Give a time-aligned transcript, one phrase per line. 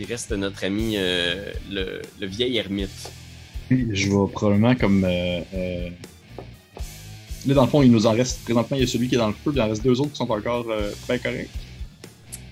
[0.00, 3.10] il reste notre ami euh, le, le vieil ermite.
[3.70, 5.04] Je vais probablement comme.
[5.04, 5.88] euh, euh,
[7.46, 8.42] Là, dans le fond, il nous en reste.
[8.44, 10.00] Présentement, il y a celui qui est dans le feu, puis il en reste deux
[10.00, 11.48] autres qui sont encore euh, bien corrects.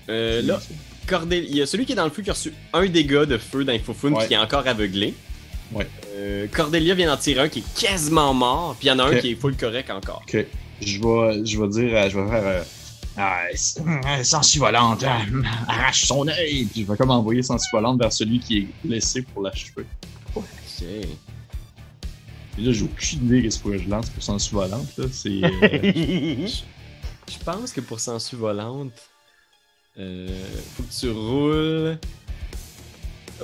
[0.07, 0.59] Là,
[1.07, 3.25] Cordel- il y a celui qui est dans le feu qui a reçu un dégât
[3.25, 4.27] de feu dans Infofun Ouais.
[4.27, 5.13] qui est encore aveuglé.
[5.73, 5.87] Ouais.
[6.51, 9.15] Cordelia vient d'en tirer un qui est quasiment mort, puis il y en a un
[9.19, 10.23] qui est full correct encore.
[10.27, 10.45] Ok.
[10.81, 12.09] Je vais, je vais dire.
[12.09, 12.65] je vais faire.
[13.17, 13.21] Euh,
[14.05, 16.65] ah, euh, sensu volante, euh, arrache son œil!
[16.65, 19.85] Puis je vais comme envoyer sensu volante vers celui qui est blessé pour l'achever.
[20.35, 20.45] Ok.
[20.81, 25.05] Et là, j'ai aucune idée de ce que je lance pour sensu volante, là.
[25.11, 25.29] C'est.
[25.43, 26.47] euh,
[27.29, 28.93] Je pense que pour sensu volante,
[29.99, 30.27] euh,
[30.75, 31.97] faut que tu roules.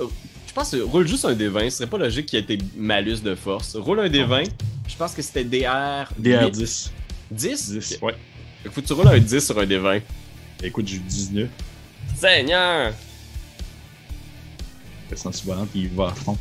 [0.00, 0.10] Oh,
[0.46, 1.64] je pense que roule juste un D20.
[1.70, 3.76] Ce serait pas logique qu'il y ait tes malus de force.
[3.76, 4.48] Roule un D20.
[4.88, 6.06] Je pense que c'était DR.
[6.20, 6.88] DR10.
[7.30, 8.02] 10 10, Ok.
[8.02, 8.14] ouais.
[8.64, 10.00] Fait que Faut que tu roules un 10 sur un D20.
[10.62, 11.48] Écoute, j'ai eu 19.
[12.16, 12.94] Seigneur!
[15.10, 16.38] Le sensu volante, il va à fond.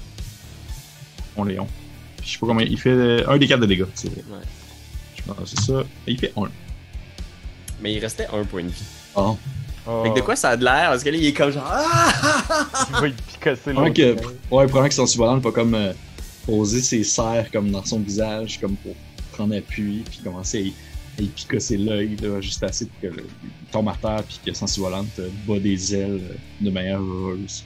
[1.35, 1.67] On Léon.
[2.15, 2.65] Puis je sais pas combien.
[2.65, 4.23] Il fait euh, un des 4 de dégâts, c'est vrai.
[4.31, 4.45] Ouais.
[5.17, 5.83] Je pense que c'est ça.
[6.07, 6.43] Il fait 1.
[7.81, 8.85] Mais il restait un point de vie.
[9.15, 9.37] Oh.
[10.03, 10.91] Fait que de quoi ça a de l'air?
[10.91, 11.67] Parce que là, il est comme genre.
[11.67, 12.65] Ah!
[12.89, 13.99] Il va y picasser l'autre.
[13.99, 14.15] ouais,
[14.47, 15.91] probablement que sensu volante va comme euh,
[16.45, 18.95] poser ses serres comme dans son visage, comme pour
[19.33, 23.67] prendre appui, puis commencer à, y picosser l'œil, là, juste assez pour que le, il
[23.72, 27.64] tombe à terre, puis que sensu volante euh, bat des ailes euh, de manière heureuse.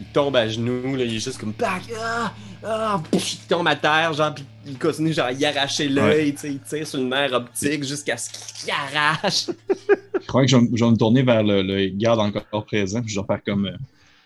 [0.00, 2.32] Il tombe à genoux, là, il est juste comme pack, ah,
[2.64, 6.32] ah, Pff, il tombe à terre, genre, pis il continue genre à y arracher l'œil,
[6.34, 9.46] tu sais, il tire sur le nerf optique jusqu'à ce qu'il arrache.
[10.20, 13.02] Je crois que je vais, je vais me tourner vers le, le garde encore présent,
[13.02, 13.66] puis je vais faire comme.
[13.66, 13.76] euh,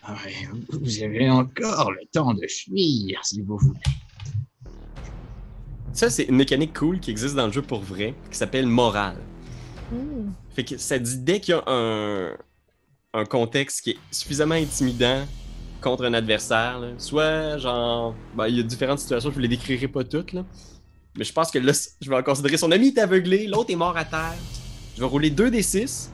[0.05, 3.81] Ah ouais, vous avez encore le temps de fuir si vous voulez.
[5.97, 9.16] Ça, c'est une mécanique cool qui existe dans le jeu pour vrai, qui s'appelle morale.
[9.91, 10.28] Hmm.
[10.55, 12.33] Fait que ça dit dès qu'il y a un,
[13.14, 15.25] un contexte qui est suffisamment intimidant
[15.80, 19.48] contre un adversaire, là, soit genre, ben, il y a différentes situations, je vous les
[19.48, 20.44] décrirai pas toutes, là.
[21.16, 21.72] mais je pense que là,
[22.03, 24.37] je vais en considérer son ami est aveuglé, l'autre est mort à terre.
[24.97, 26.12] Je vais rouler 2 des 6.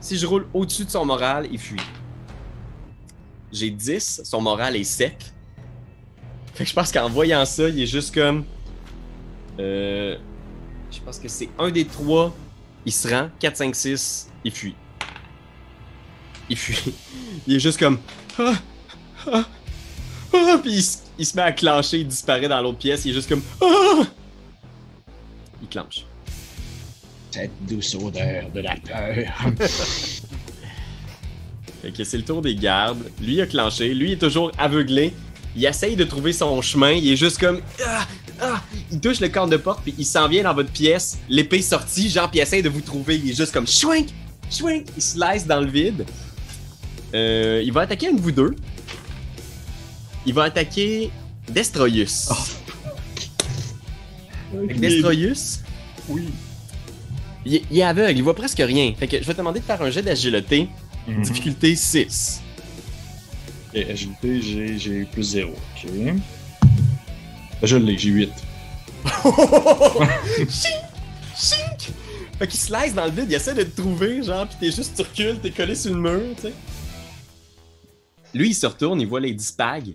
[0.00, 1.80] Si je roule au-dessus de son moral, il fuit.
[3.52, 5.34] J'ai 10, son moral est 7.
[6.54, 8.46] Fait que je pense qu'en voyant ça, il est juste comme.
[9.58, 10.16] Euh,
[10.90, 12.34] je pense que c'est un des trois
[12.86, 14.74] il se rend, 4, 5, 6, il fuit.
[16.48, 16.94] Il fuit.
[17.46, 17.98] Il est juste comme.
[18.38, 18.54] Ah,
[19.30, 19.44] ah,
[20.32, 23.10] ah, puis il, se- il se met à clencher, il disparaît dans l'autre pièce, il
[23.10, 23.42] est juste comme.
[23.60, 24.04] Ah!
[25.60, 26.06] Il clenche.
[27.30, 29.26] Cette douce odeur de la peur.
[31.82, 33.10] Fait que c'est le tour des gardes.
[33.20, 35.12] Lui a clenché, lui est toujours aveuglé.
[35.56, 37.60] Il essaye de trouver son chemin, il est juste comme.
[37.86, 38.06] Ah!
[38.90, 42.08] Il touche le corps de porte, puis il s'en vient dans votre pièce, l'épée sortie,
[42.08, 43.16] genre, puis il essaye de vous trouver.
[43.16, 43.66] Il est juste comme.
[43.66, 44.08] Schwink!
[44.50, 44.86] Schwink!
[44.96, 46.06] Il slice dans le vide.
[47.14, 48.54] Euh, il va attaquer un de vous deux.
[50.26, 51.10] Il va attaquer
[51.50, 52.28] Destroyus.
[54.52, 55.60] Que Destroyus,
[56.08, 56.24] Oui.
[57.44, 58.92] il, est- il est aveugle, il voit presque rien.
[58.98, 60.68] Fait que je vais te demander de faire un jet d'agilité,
[61.06, 61.22] Mhm.
[61.22, 62.40] difficulté 6.
[63.74, 65.50] Et agilité, j'ai, j'ai plus 0.
[65.52, 65.90] Ok.
[67.62, 68.30] Je l'ai, j'ai 8.
[70.48, 70.82] Chink!
[71.36, 71.92] Chink!
[72.38, 74.94] Fait qu'il slice dans le vide, il essaie de te trouver, genre, pis t'es juste,
[74.94, 76.52] tu recules, t'es collé sur le mur, tu sais.
[78.32, 79.94] Lui, il se retourne, il voit Lady Spag.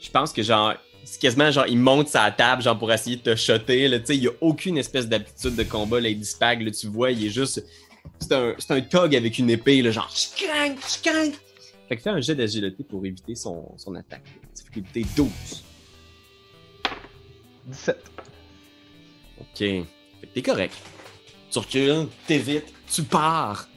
[0.00, 0.74] Je pense que, genre,
[1.04, 4.06] c'est quasiment, genre, il monte sa table, genre, pour essayer de te shotter, là, tu
[4.06, 7.24] sais, il y a aucune espèce d'aptitude de combat, Lady Spag, là, tu vois, il
[7.24, 7.64] est juste...
[8.18, 11.34] C'est un, c'est un tog avec une épée, là, genre, chcrank, chcrank.
[11.88, 14.24] Fait que fais un jet d'agilité pour éviter son, son attaque.
[14.54, 15.28] Difficulté 12.
[17.66, 18.13] 17.
[19.54, 19.58] Ok.
[19.60, 19.84] Fait
[20.22, 20.74] que t'es correct.
[21.50, 23.68] Tu recules, t'évites, tu pars.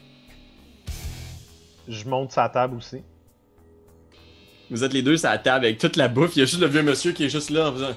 [1.86, 3.02] Je monte sa table aussi.
[4.70, 6.34] Vous êtes les deux sur la table avec toute la bouffe.
[6.34, 7.88] Il y a juste le vieux monsieur qui est juste là en faisant.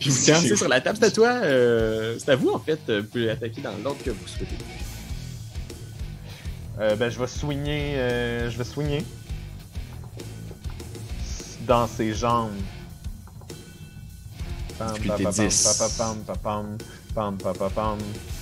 [0.00, 0.98] Puis vous sur la table.
[1.00, 1.28] C'est à toi.
[1.28, 2.78] euh, c'est à vous en fait.
[2.90, 4.56] Vous pouvez attaquer dans l'ordre que vous souhaitez.
[6.78, 7.94] Euh, ben, je vais swinger.
[7.96, 9.04] euh, je vais swinger.
[11.66, 12.52] Dans ses jambes.
[17.14, 17.36] Pam,
[17.74, 17.98] pam.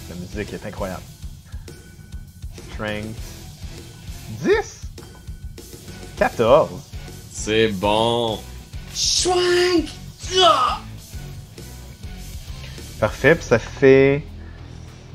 [0.08, 1.02] La musique est incroyable.
[2.72, 3.16] Strength.
[4.42, 4.82] 10!
[6.16, 6.70] 14!
[7.32, 8.38] C'est bon.
[10.40, 10.80] Ah!
[13.00, 14.24] Parfait, puis ça fait.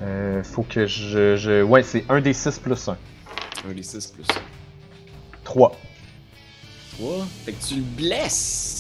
[0.01, 1.61] Euh, faut que je, je.
[1.63, 2.97] Ouais, c'est 1 des 6 plus 1.
[3.69, 4.27] Un des 6 plus
[5.43, 5.75] 3.
[6.97, 7.27] 3.
[7.45, 8.72] Fait que tu le blesses.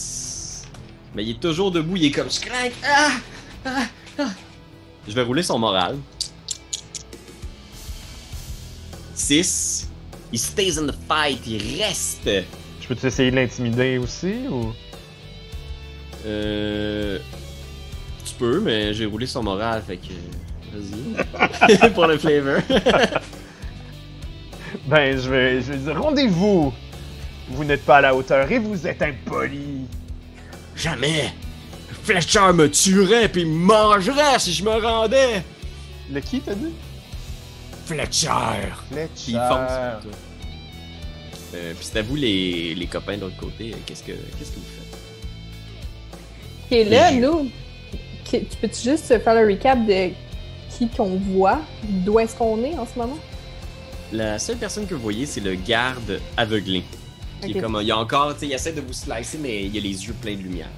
[1.15, 1.95] Mais il est toujours debout.
[1.97, 2.29] Il est comme.
[2.29, 2.73] Schwank!
[2.83, 3.11] Ah!
[3.65, 3.85] Ah!
[4.19, 4.29] Ah!
[5.07, 5.97] Je vais rouler son moral.
[9.15, 9.89] 6.
[10.31, 12.29] Il stays in the fight, il reste.
[12.81, 14.73] Je peux-tu essayer de l'intimider aussi ou?
[16.25, 17.19] Euh.
[18.25, 20.13] Tu peux, mais j'ai roulé son moral, fait que.
[20.73, 21.89] Vas-y.
[21.93, 22.61] Pour le flavor.
[24.85, 26.73] Ben, je vais, je vais dire rendez-vous!
[27.49, 29.85] Vous n'êtes pas à la hauteur et vous êtes impoli!
[30.75, 31.33] Jamais.
[32.03, 35.43] Fletcher me tuerait puis me mangerait si je me rendais.
[36.11, 36.73] Le qui t'as dit?
[37.85, 38.27] Fletcher.
[38.91, 39.09] Fletcher.
[39.15, 40.11] Puis il fonce sur toi.
[41.55, 43.71] Euh, puis c'est à vous les, les copains de l'autre côté.
[43.73, 44.65] euh, Qu'est-ce que qu'est-ce que vous
[46.69, 46.81] faites?
[46.85, 47.49] Ok, là, nous,
[48.25, 50.09] qui- tu peux-tu juste faire le recap de
[50.75, 53.19] qui qu'on voit, d'où est-ce qu'on est en ce moment?
[54.11, 56.83] La seule personne que vous voyez, c'est le garde aveuglé.
[57.45, 59.65] Qui est comme, il y a encore, tu sais, il essaie de vous slicer, mais
[59.65, 60.69] il a les yeux pleins de lumière.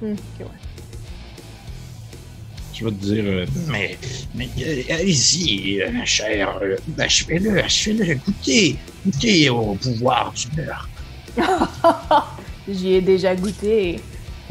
[0.00, 0.46] Hmm, ok, ouais.
[2.74, 3.24] Je vais te dire.
[3.26, 3.98] euh, Mais,
[4.34, 6.58] mais euh, allez-y, euh, cher.
[6.62, 8.14] Euh, achevez-le, achevez-le.
[8.16, 10.88] Goûtez, goûtez au pouvoir du meurtre.
[12.68, 14.00] J'y ai déjà goûté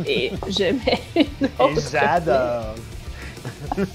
[0.06, 1.82] et j'aimais une Et autre.
[1.92, 2.76] j'adore!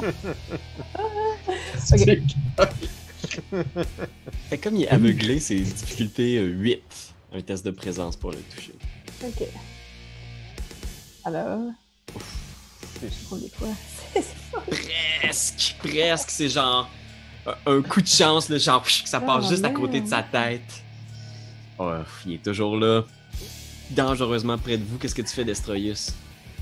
[4.51, 6.81] que comme il est aveuglé, c'est difficulté euh, 8.
[7.35, 8.75] Un test de présence pour le toucher.
[9.25, 9.47] Ok.
[11.25, 11.61] Alors,
[13.03, 13.69] les quoi?
[15.23, 16.91] Presque, presque, c'est genre
[17.67, 20.23] un- coup de chance, là, genre que ça passe Oh, juste à côté de sa
[20.23, 20.83] tête.
[21.79, 21.91] Oh,
[22.27, 23.03] il est toujours là,
[23.91, 24.99] dangereusement près de vous.
[24.99, 26.11] Qu'est-ce que tu fais, Destroyus?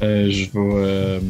[0.03, 0.51] Euh, je vais.
[0.55, 1.21] euh,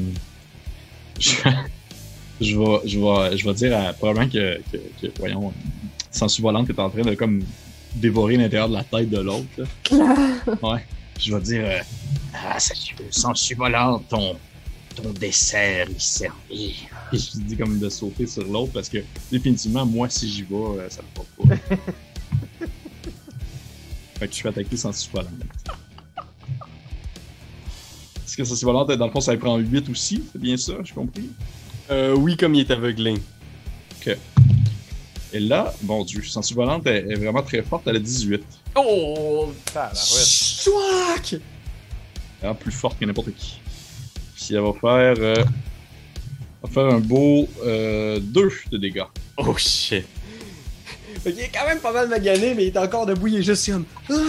[1.19, 1.31] je,
[2.41, 2.89] je vais.
[2.89, 3.37] Je vais.
[3.39, 3.93] Je vais dire à.
[3.95, 4.61] Probablement que.
[4.71, 4.77] que,
[5.07, 5.53] que voyons.
[6.11, 7.43] Sensu Volante est en train de comme
[7.95, 9.47] dévorer l'intérieur de la tête de l'autre.
[10.63, 10.85] Ouais.
[11.19, 11.63] Je vais dire.
[11.65, 11.81] euh,
[12.35, 12.75] Ah, ça
[13.11, 14.37] sans volant, ton,
[14.95, 16.87] ton dessert est servi.
[17.13, 18.99] Et je dis comme de sauter sur l'autre parce que
[19.31, 21.77] définitivement, moi, si j'y vais, euh, ça me va pas.
[24.19, 25.29] fait que je suis attaqué sans volant.
[28.27, 30.23] Est-ce que ça volante, dans le fond, ça prend 8 aussi?
[30.33, 31.29] C'est bien ça, j'ai compris?
[31.91, 33.15] Euh, oui, comme il est aveuglé.
[35.33, 38.43] Et là, bon Dieu, Sensu Volante est, est vraiment très forte, elle a 18.
[38.77, 39.53] Oh!
[39.95, 41.37] Chouac!
[42.43, 43.61] Elle est plus forte que n'importe qui.
[44.35, 45.15] Puis elle va faire.
[45.23, 45.45] euh, elle
[46.63, 48.21] va faire un beau 2
[48.73, 49.03] de dégâts.
[49.37, 50.05] Oh shit!
[51.23, 53.71] Qu'il est quand même pas mal magané, mais il est encore debout, il est juste
[53.71, 53.85] comme.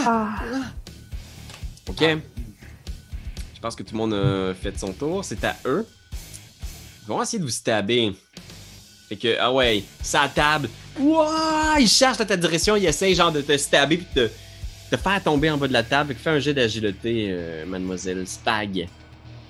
[0.06, 0.36] Ah,
[1.88, 2.02] Ok.
[2.02, 5.24] Je pense que tout le monde a fait son tour.
[5.24, 5.86] C'est à eux.
[7.04, 8.12] Ils vont essayer de vous stabber.
[9.08, 10.70] Fait que, ah ouais, sa table.
[11.00, 11.78] Ouah!
[11.80, 14.34] Il cherche dans ta direction, il essaye genre de te stabber puis de te,
[14.96, 16.16] te faire tomber en bas de la table.
[16.16, 18.88] Fais un jet d'agilité, euh, mademoiselle Spag.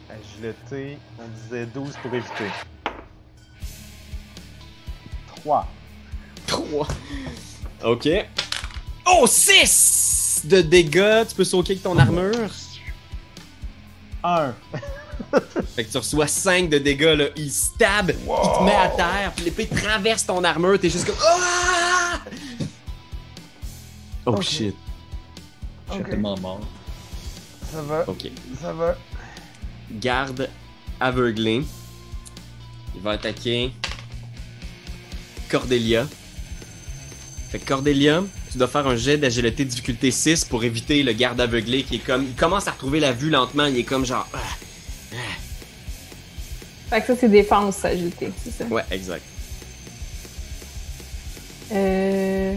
[0.10, 2.52] Agilité, on disait 12 pour éviter.
[5.44, 5.68] 3.
[6.48, 6.88] 3.
[7.84, 8.10] Ok.
[9.08, 11.26] Oh, 6 de dégâts.
[11.28, 12.52] Tu peux sauter avec ton armure.
[14.24, 14.54] 1.
[15.76, 17.26] Fait que tu reçois 5 de dégâts, là.
[17.36, 21.16] Il stab, il te met à terre, puis l'épée traverse ton armure, t'es juste comme.
[21.26, 22.20] Ah!
[24.26, 24.76] Oh shit.
[25.90, 26.62] Je suis tellement mort.
[27.72, 28.30] Ça va, Ok.
[28.62, 28.96] ça va.
[29.92, 30.50] Garde
[31.00, 31.64] aveuglé.
[32.96, 33.72] Il va attaquer
[35.50, 36.08] Cordelia.
[37.50, 41.42] Fait que Cordelia, tu dois faire un jet d'agilité difficulté 6 pour éviter le garde
[41.42, 42.24] aveuglé qui est comme.
[42.24, 44.28] Il commence à retrouver la vue lentement, il est comme genre.
[44.34, 44.38] Ah.
[46.92, 48.66] Fait que ça, c'est défense, agilité, c'est ça?
[48.66, 49.24] Ouais, exact.
[51.72, 52.54] Euh...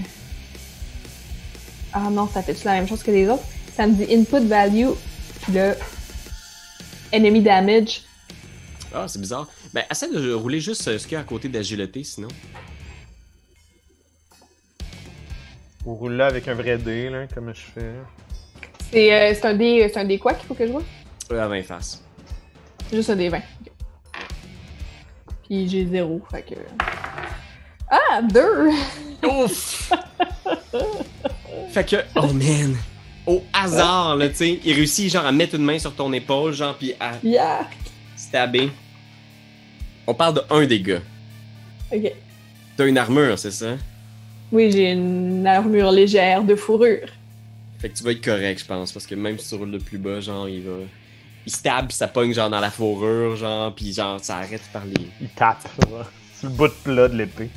[1.93, 3.45] Ah non, ça fait-tu la même chose que les autres?
[3.77, 4.89] Ça me dit input value,
[5.43, 5.77] puis là,
[7.13, 8.03] enemy damage.
[8.93, 9.47] Ah, c'est bizarre.
[9.73, 12.29] Ben, essaie de rouler juste euh, ce qu'il y a à côté d'agilité, sinon.
[15.85, 17.93] Vous roulez là avec un vrai dé, là, comme je fais.
[18.91, 20.83] C'est euh, c'est un dé, c'est un dé quoi qu'il faut que je vois?
[21.31, 22.03] Euh, à 20 faces.
[22.91, 23.41] C'est juste un dé 20.
[25.49, 26.55] Puis j'ai zéro, fait que...
[27.91, 28.71] Ah, deux!
[29.29, 29.93] Ouf!
[31.71, 32.77] fait que, oh man!
[33.27, 36.53] Au hasard, là, tu sais, il réussit genre à mettre une main sur ton épaule,
[36.53, 37.69] genre, puis à Yeah!
[38.17, 38.71] stabber.
[40.07, 41.01] On parle de un dégât.
[41.93, 42.13] Ok.
[42.77, 43.77] T'as une armure, c'est ça?
[44.53, 47.09] Oui, j'ai une armure légère de fourrure.
[47.79, 49.79] Fait que tu vas être correct, je pense, parce que même si tu roules le
[49.79, 50.73] plus bas, genre, il va.
[51.47, 54.85] Il stab, puis ça pogne genre dans la fourrure, genre, puis genre, ça arrête par
[54.87, 55.09] les.
[55.21, 56.07] Il tape, là,
[56.39, 57.51] sur le bout de plat de l'épée.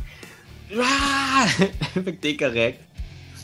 [0.80, 1.46] Ah!
[1.94, 2.82] fait que t'es correct.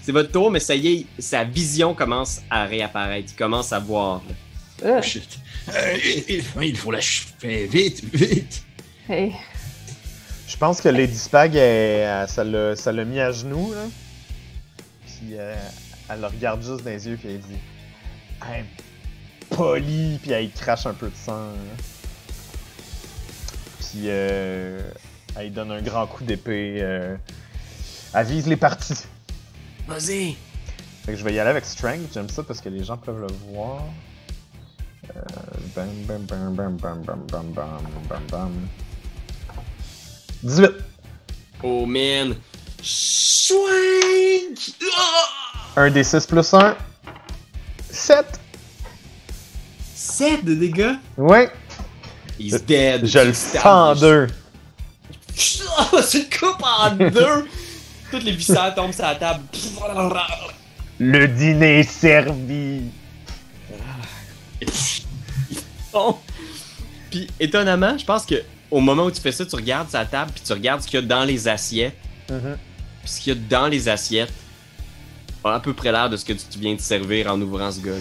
[0.01, 3.31] C'est votre tour, mais ça y est, sa vision commence à réapparaître.
[3.31, 4.21] Il commence à voir.
[4.83, 5.39] Ah, Oh shit.
[5.73, 5.97] Euh,
[6.27, 8.63] il, il- faut l'achever vite, vite.
[9.07, 9.31] hey.
[10.45, 11.61] Je pense que Lady Spag, elle-
[12.23, 13.85] elle- ça l'a ça l'a mis à genoux, là.
[15.05, 15.55] Puis euh,
[16.09, 17.59] elle le regarde juste dans les yeux, puis elle dit
[18.45, 18.65] Hey,
[19.49, 21.47] poli, puis elle crache un peu de sang.
[21.47, 21.83] là.
[23.79, 24.81] Puis euh,
[25.35, 26.77] elle donne un grand coup d'épée.
[26.79, 27.15] Euh,
[28.13, 29.05] elle vise les parties.
[29.87, 30.35] Vas-y!
[31.05, 33.19] Fait que je vais y aller avec Strength, j'aime ça parce que les gens peuvent
[33.19, 33.83] le voir.
[35.15, 35.19] Euh,
[35.75, 38.67] bam, bam, bam, bam, bam, bam, bam, bam, bam, bam.
[40.43, 40.69] 18!
[41.61, 42.35] Oh man!
[42.81, 44.75] Chouink!
[44.97, 45.81] Ah!
[45.81, 46.75] 1 des 6 plus 1.
[47.89, 48.39] 7!
[50.13, 50.95] 7 de dégâts?
[51.17, 51.49] Ouais!
[52.39, 53.05] He's dead.
[53.07, 54.27] Je le sens en deux.
[55.75, 57.47] Ah, c'est coupe en deux!
[58.11, 59.43] Toutes les viscères tombent sur la table.
[60.99, 62.81] Le dîner est servi!
[67.09, 70.31] Puis étonnamment, je pense que au moment où tu fais ça, tu regardes sa table
[70.33, 71.97] puis tu regardes ce qu'il y a dans les assiettes.
[72.29, 72.57] Mhm.
[73.01, 74.33] Puis ce qu'il y a dans les assiettes
[75.43, 77.79] a à peu près l'air de ce que tu viens de servir en ouvrant ce
[77.79, 77.97] gars-là.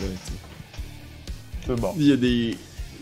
[1.66, 1.94] C'est bon.
[1.96, 2.56] Il y a des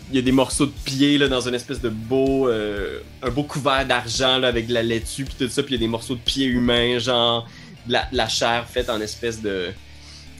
[0.09, 3.29] il y a des morceaux de pied là, dans une espèce de beau euh, un
[3.29, 5.85] beau couvert d'argent là, avec de la laitue puis tout ça puis il y a
[5.85, 7.47] des morceaux de pied humains genre
[7.87, 9.71] de la, de la chair faite en espèce de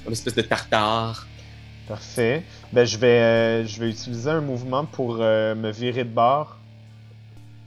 [0.07, 1.27] en espèce de tartare.
[1.87, 2.43] Parfait.
[2.71, 6.57] Ben, je vais, euh, je vais utiliser un mouvement pour euh, me virer de bord.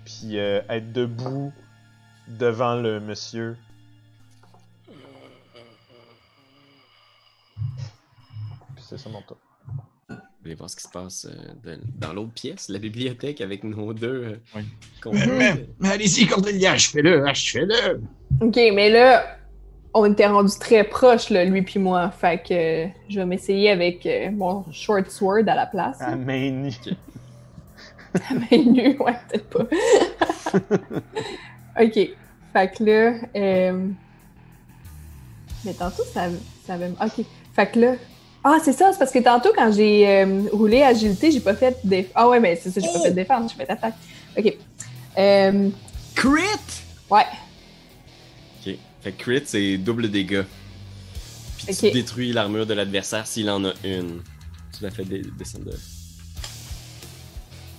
[0.05, 1.53] Puis euh, être debout
[2.29, 3.57] devant le monsieur.
[8.75, 9.37] Puis c'est ça mon tour.
[10.45, 11.31] Vous allez voir ce qui se passe euh,
[11.77, 14.39] de- dans l'autre pièce, la bibliothèque avec nos deux.
[14.55, 14.63] euh, Oui.
[15.81, 18.03] mais allez-y, Cordelia, achevez-le, achevez-le.
[18.43, 19.39] Ok, mais là,
[19.95, 22.11] on était rendu très proches, là, lui puis moi.
[22.11, 25.97] Fait que euh, je vais m'essayer avec euh, mon short sword à la place.
[26.03, 26.73] À main nue.
[28.31, 29.65] À main nue, ouais, peut-être pas.
[31.83, 32.11] ok.
[32.53, 33.15] Fait que là.
[33.35, 33.89] euh,
[35.65, 36.29] Mais tantôt, ça,
[36.65, 36.91] ça avait.
[36.91, 37.25] Ok.
[37.55, 37.95] Fait que là.
[38.47, 41.79] Ah, c'est ça, c'est parce que tantôt, quand j'ai euh, roulé agilité, j'ai pas fait
[41.83, 42.13] défense.
[42.15, 43.95] Ah, ouais, mais c'est ça, j'ai pas fait défense, j'ai fait attaque.
[44.37, 44.55] Ok.
[45.17, 45.71] Euh,
[46.15, 46.41] Crit!
[47.11, 47.25] ouais.
[48.67, 48.75] Ok.
[49.03, 50.45] Fait que crit, c'est double dégâts.
[51.67, 54.23] Puis tu détruis l'armure de l'adversaire s'il en a une.
[54.77, 55.77] Tu la fais descendre de.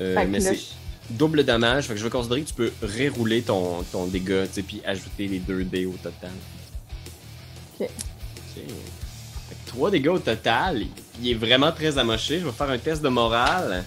[0.02, 0.58] Euh, mais c'est
[1.12, 1.86] double dommage.
[1.86, 4.82] Fait que je vais considérer que tu peux rerouler ton, ton dégât, tu sais, puis
[4.86, 6.32] ajouter les 2 dés au total.
[7.80, 7.88] Ok.
[7.88, 8.64] Ok.
[9.66, 10.84] Fait que 3 dégâts au total.
[11.22, 12.40] Il est vraiment très amoché.
[12.40, 13.84] Je vais faire un test de morale.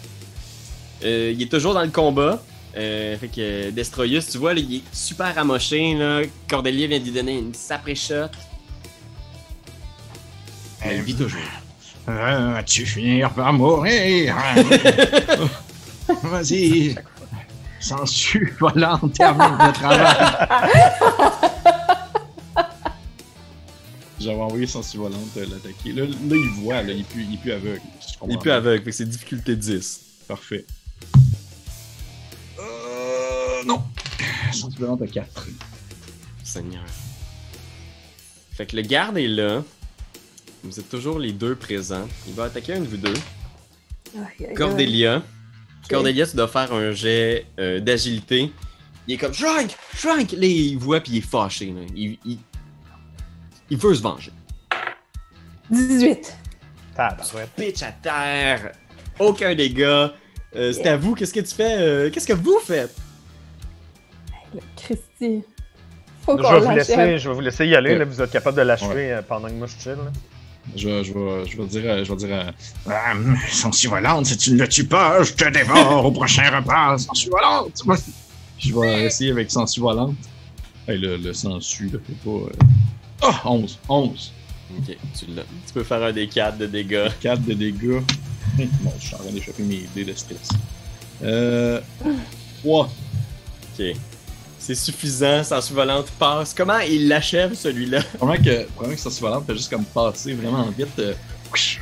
[1.05, 2.43] Euh, il est toujours dans le combat.
[2.77, 5.95] Euh, fait que euh, Destroyus, tu vois, là, il est super amoché.
[5.95, 6.23] Là.
[6.49, 8.31] Cordelia vient de lui donner une sapré shot.
[10.85, 11.41] Mais il vit toujours.
[12.07, 14.35] Vas-tu finir par mourir?
[16.23, 16.95] Vas-y.
[17.81, 21.49] Sangsue volante, termine le travail.
[24.21, 25.93] J'avais envoyé Sensu Volante euh, l'attaquer.
[25.93, 27.81] Là, là, il voit, là, il est plus, il est plus aveugle.
[28.01, 30.01] si je comprends Il est plus aveugle, fait que c'est difficulté 10.
[30.27, 30.67] Parfait.
[32.59, 33.65] Euh.
[33.65, 33.83] Non.
[34.53, 35.49] Sensu Volante à 4.
[36.43, 36.85] Seigneur.
[38.53, 39.63] Fait que le garde est là.
[40.65, 42.09] Vous êtes toujours les deux présents.
[42.27, 43.15] Il va attaquer un de vous deux.
[44.17, 44.55] Aïe, aïe, aïe.
[44.55, 45.23] Cordelia.
[45.89, 48.53] Cordelia, tu dois faire un jet euh, d'agilité.
[49.07, 49.75] Il est comme Shrunk!
[49.97, 50.33] Shrunk!
[50.33, 51.67] Là, il voit puis il est fâché.
[51.67, 51.81] Là.
[51.97, 52.39] Il, il,
[53.71, 54.33] il veut se venger.
[55.71, 56.37] 18.
[56.97, 57.51] Tabarouette.
[57.57, 58.73] Pitch à terre.
[59.19, 60.13] Aucun dégât.
[60.57, 60.95] Euh, C'est Yeah.
[60.95, 61.15] à vous.
[61.15, 61.77] Qu'est-ce que tu fais?
[61.79, 62.95] euh, Qu'est-ce que vous faites?
[64.55, 65.43] Le Christy.
[66.25, 67.99] Faut Je vais, vous laisser, je vais vous laisser y aller, Ouais.
[67.99, 69.13] là, vous êtes capable de l'achever Ouais.
[69.13, 69.93] euh, pendant que moi je chill.
[69.93, 70.11] là.
[70.77, 73.15] Je, vais- je, vais, je vais dire, euh, je vais dire à- Ah,
[73.51, 76.99] Sangsue volante, si tu ne le tues pas, je te dévore au prochain repas.
[76.99, 77.83] Sangsue volante.
[78.59, 80.17] Je vais essayer avec Sensu Volante.
[80.87, 82.47] Hey, le, le Sensu, là, faut pas.
[82.47, 82.67] euh,
[83.23, 83.43] Ah!
[83.45, 83.79] 11.
[83.89, 84.33] 11.
[84.79, 85.43] Ok, tu l'as.
[85.67, 87.09] Tu peux faire un des 4 de dégâts.
[87.21, 88.01] 4 de dégâts.
[88.83, 90.49] Bon, je suis en train d'échapper mes dés de stress.
[91.23, 91.81] Euh.
[92.63, 92.91] 3.
[93.79, 93.97] Ok.
[94.59, 96.53] C'est suffisant, sans volante passe.
[96.53, 98.03] Comment il l'achève celui-là?
[98.19, 101.15] Probablement que, probablement que Sensu Volante fait juste comme passer vraiment vite euh,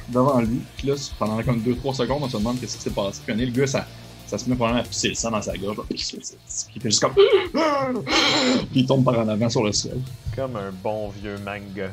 [0.08, 0.60] devant lui.
[0.76, 3.20] Puis là, pendant comme 2-3 secondes, on se demande qu'est-ce qui s'est passé.
[3.26, 3.86] Puis le gars, ça,
[4.26, 5.78] ça se met probablement à pisser le sang dans sa gorge.
[5.88, 6.04] Puis
[6.74, 7.14] il fait juste comme.
[8.70, 10.00] Puis il tombe par en avant sur le sol.
[10.34, 11.90] Comme un bon vieux manga.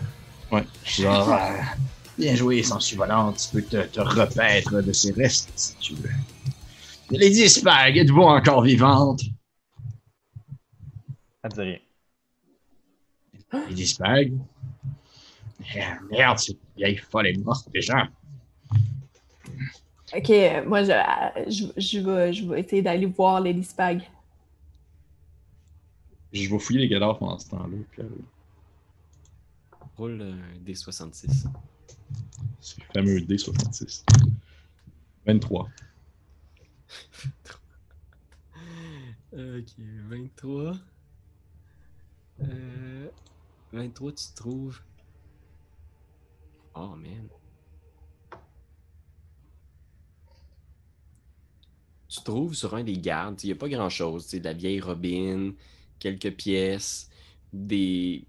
[0.51, 0.63] Ouais.
[0.85, 1.37] Genre, euh,
[2.17, 3.49] bien joué, Sangsue volante.
[3.51, 6.09] Tu peux te, te repaître de ses restes si tu veux.
[7.11, 9.21] Lady Spag, êtes-vous encore vivante?
[11.43, 11.77] Elle dit rien.
[13.69, 14.33] Lady Spag?
[15.75, 15.79] Eh,
[16.11, 18.07] Merde, cette vieille folle est morte déjà.
[20.15, 20.91] Ok, euh, moi, je,
[21.47, 24.03] je, je vais, je vais essayer d'aller voir Lady Spag.
[26.31, 27.77] Je vais fouiller les cadavres pendant ce temps-là.
[27.91, 28.07] Puis, euh,
[29.97, 31.45] Roule un D66.
[32.59, 34.03] c'est le fameux D66.
[35.25, 35.69] 23.
[39.35, 39.65] Ok,
[40.09, 40.73] 23.
[42.41, 43.07] Euh,
[43.71, 44.79] 23, tu trouves.
[46.75, 47.27] Oh man.
[52.13, 54.29] Tu trouves sur un des gardes, il n'y a pas grand chose.
[54.29, 55.53] De la vieille robine,
[55.97, 57.09] quelques pièces,
[57.51, 58.25] des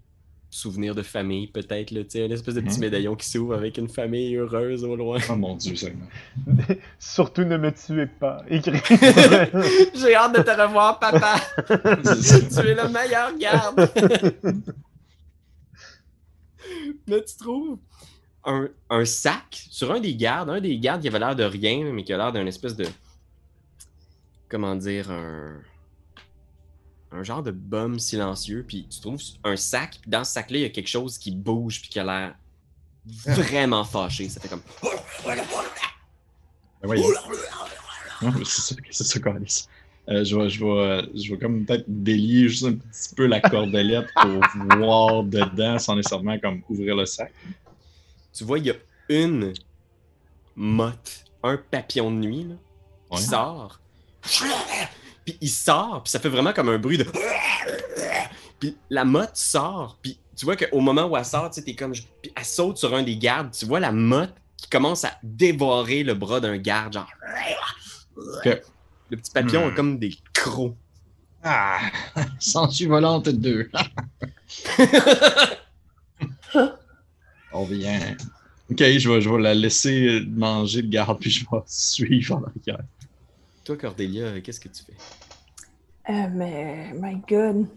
[0.49, 2.81] souvenirs de famille peut-être, là, tu sais, une espèce de petit Mhm.
[2.81, 5.19] médaillon qui s'ouvre avec une famille heureuse au loin.
[5.29, 6.07] Oh mon dieu, seulement.
[6.99, 8.43] Surtout ne me tuez pas.
[8.49, 8.79] Écrit.
[9.93, 11.35] J'ai hâte de te revoir, papa!
[11.67, 13.87] tu es le meilleur garde!
[17.07, 17.77] Mais tu trouves
[18.45, 21.91] un, un sac sur un des gardes, un des gardes qui avait l'air de rien,
[21.91, 22.85] mais qui a l'air d'un espèce de.
[24.49, 25.61] Comment dire, un.
[27.11, 30.61] Un genre de bum silencieux, puis tu trouves un sac, puis dans ce sac-là, il
[30.63, 32.35] y a quelque chose qui bouge, puis qui a l'air
[33.25, 34.27] vraiment fâché.
[34.27, 34.61] Ça fait comme.
[36.83, 36.89] Ben
[38.21, 39.67] mais c'est ça, c'est ça, Carlis.
[40.07, 43.41] Euh, je vais, je, vais, je vais comme peut-être délier juste un petit peu la
[43.41, 47.33] cordelette pour voir dedans sans nécessairement comme ouvrir le sac.
[48.33, 48.75] Tu vois, il y a
[49.09, 49.53] une
[50.55, 52.55] motte, un papillon de nuit, là,
[53.11, 53.27] qui Ouais.
[53.29, 53.79] sort.
[55.25, 57.05] Puis il sort, puis ça fait vraiment comme un bruit de.
[58.59, 61.75] Puis la motte sort, puis tu vois qu'au moment où elle sort, tu sais, t'es
[61.75, 61.93] comme.
[61.93, 66.03] Puis elle saute sur un des gardes, tu vois la motte qui commence à dévorer
[66.03, 67.09] le bras d'un garde, genre.
[69.09, 69.71] Le petit papillon Hmm.
[69.71, 70.75] a comme des crocs.
[71.43, 71.79] Ah,
[72.39, 73.69] Sensu volante 2.
[77.53, 77.99] On vient.
[78.71, 82.43] Ok, je vais, je vais la laisser manger le garde puis je vais suivre en
[82.43, 82.83] arrière.
[83.65, 84.93] Toi, Cordélia, qu'est-ce que tu fais?
[86.13, 87.67] Euh, mais, my God.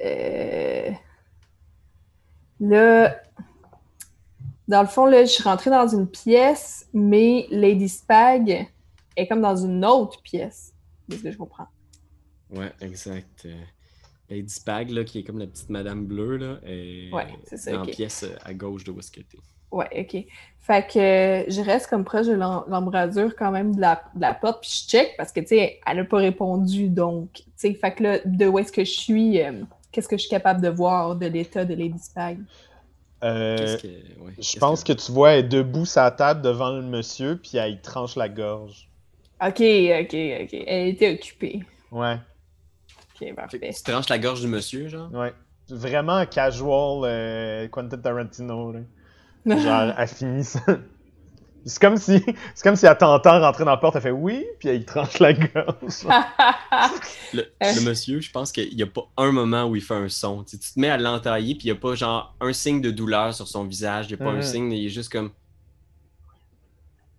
[0.00, 0.90] Euh...
[2.58, 3.16] Là,
[4.66, 8.68] dans le fond, là, je suis rentrée dans une pièce, mais Lady Spag
[9.16, 10.74] est comme dans une autre pièce.
[11.08, 11.68] C'est ce que je comprends?
[12.50, 13.44] Ouais, exact.
[13.44, 13.62] Euh,
[14.30, 17.86] Lady Spag, là, qui est comme la petite madame bleue, là, est Ouais, ça, dans
[17.86, 19.00] pièce euh, à gauche de où.
[19.74, 20.24] Ouais, ok.
[20.60, 24.20] Fait que euh, je reste comme proche de l'em- l'embrasure quand même de la, de
[24.20, 27.44] la porte, puis je check parce que, tu sais, elle a pas répondu, donc, tu
[27.56, 30.30] sais, fait que là, de où est-ce que je suis, euh, qu'est-ce que je suis
[30.30, 32.38] capable de voir de l'état de Lady Spag?
[33.24, 34.18] Euh, Qu'est-ce que.
[34.20, 37.56] Ouais, je pense que tu vois, elle est debout la table devant le monsieur, puis
[37.58, 38.88] elle y tranche la gorge.
[39.40, 40.54] Ok, ok, ok.
[40.66, 41.62] Elle était occupée.
[41.90, 42.20] Ouais,
[42.98, 43.72] Ok, parfait.
[43.74, 45.12] tu tranches la gorge du monsieur, genre?
[45.12, 45.32] ouais.
[45.68, 48.80] Vraiment casual euh, Quentin Tarantino, là.
[49.46, 50.60] Genre, elle finit ça.
[51.66, 52.22] C'est comme si,
[52.54, 55.18] c'est comme si elle t'entend rentrer dans la porte, elle fait oui, puis elle tranche
[55.18, 56.04] la gorge.
[57.32, 60.10] Le, le monsieur, je pense qu'il n'y a pas un moment où il fait un
[60.10, 60.44] son.
[60.44, 62.82] Tu, sais, tu te mets à l'entailler, puis il n'y a pas genre un signe
[62.82, 64.06] de douleur sur son visage.
[64.10, 65.30] Il n'y a pas un signe, il est juste comme.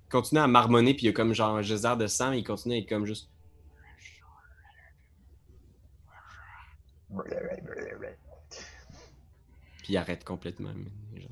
[0.07, 2.43] Il continue à marmonner, puis il y a comme genre un geyser de sang, il
[2.43, 3.29] continue à être comme juste.
[9.77, 10.73] Puis il arrête complètement.
[11.13, 11.29] mais genre.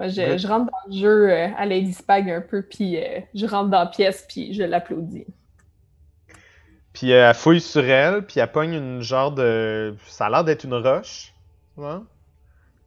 [0.00, 0.38] Moi, je, Ouais.
[0.38, 3.68] je rentre dans le jeu euh, à Lady Spag un peu, puis euh, je rentre
[3.68, 5.26] dans la pièce, puis je l'applaudis.
[6.94, 9.94] Puis euh, elle fouille sur elle, puis elle pogne une genre de.
[10.06, 11.34] Ça a l'air d'être une roche.
[11.74, 12.02] tu vois?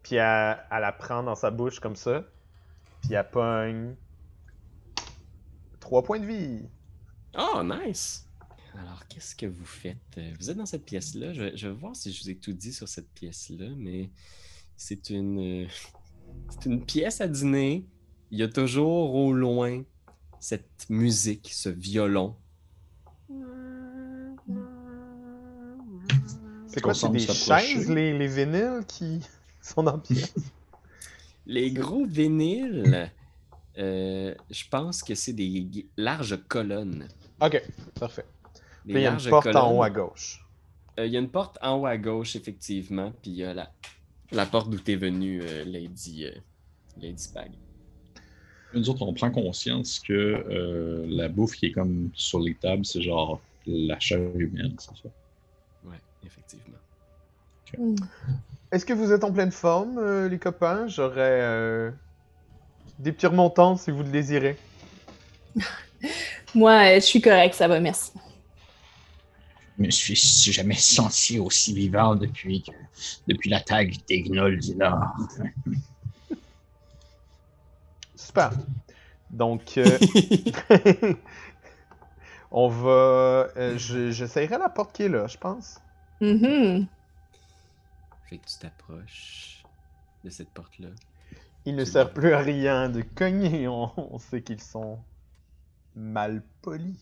[0.02, 2.23] Puis elle, elle la prend dans sa bouche comme ça.
[3.04, 3.95] Puis elle pogne.
[5.80, 6.65] Trois points de vie.
[7.38, 8.26] Oh, nice!
[8.76, 9.97] Alors, qu'est-ce que vous faites?
[10.39, 11.32] Vous êtes dans cette pièce-là.
[11.34, 14.10] Je vais, je vais voir si je vous ai tout dit sur cette pièce-là, mais
[14.76, 15.67] c'est une, euh,
[16.50, 17.86] c'est une pièce à dîner.
[18.32, 19.84] Il y a toujours au loin
[20.39, 22.36] cette musique, ce violon.
[26.67, 29.22] C'est quoi, c'est des chaises, les, les vinyles qui
[29.62, 30.34] sont dans la pièce?
[31.46, 33.12] Les gros vinyles,
[33.78, 37.08] euh, je pense que c'est des larges colonnes.
[37.39, 37.62] Ok,
[38.00, 38.26] parfait.
[38.86, 40.46] Puis il y a une porte en haut à gauche.
[41.00, 43.54] Euh, Il y a une porte en haut à gauche, effectivement, puis il y a
[43.54, 43.72] la,
[44.34, 46.32] la porte d'où t'es venu, euh, Lady, euh,
[47.02, 47.52] Lady Spag.
[48.74, 52.86] Nous autres, on prend conscience que euh, la bouffe qui est comme sur les tables,
[52.86, 55.10] c'est genre la chair humaine, c'est ça?
[55.86, 56.78] Ouais, effectivement.
[57.78, 57.96] Hmm.
[58.72, 60.88] Est-ce que vous êtes en pleine forme, euh, les copains?
[60.88, 61.91] J'aurais euh,
[62.98, 64.58] des petits remontants si vous le désirez.
[66.56, 68.12] Moi, je suis correct, ça va, merci.
[69.78, 70.16] Je me suis
[70.54, 72.72] jamais senti aussi vivant depuis, que-
[73.28, 75.16] depuis l'attaque des gnolls du Nord.
[78.16, 78.52] Super.
[79.32, 79.98] Donc, euh,
[82.52, 83.50] on va.
[83.58, 85.80] euh, je- J'essayerai la porte qui est là, je pense.
[86.22, 86.88] Mhm.
[88.30, 89.64] Fait que tu t'approches
[90.24, 90.90] de cette porte-là.
[91.66, 95.00] Il ne sert plus à rien de cogner, on, on sait qu'ils sont
[95.96, 96.98] mal polis.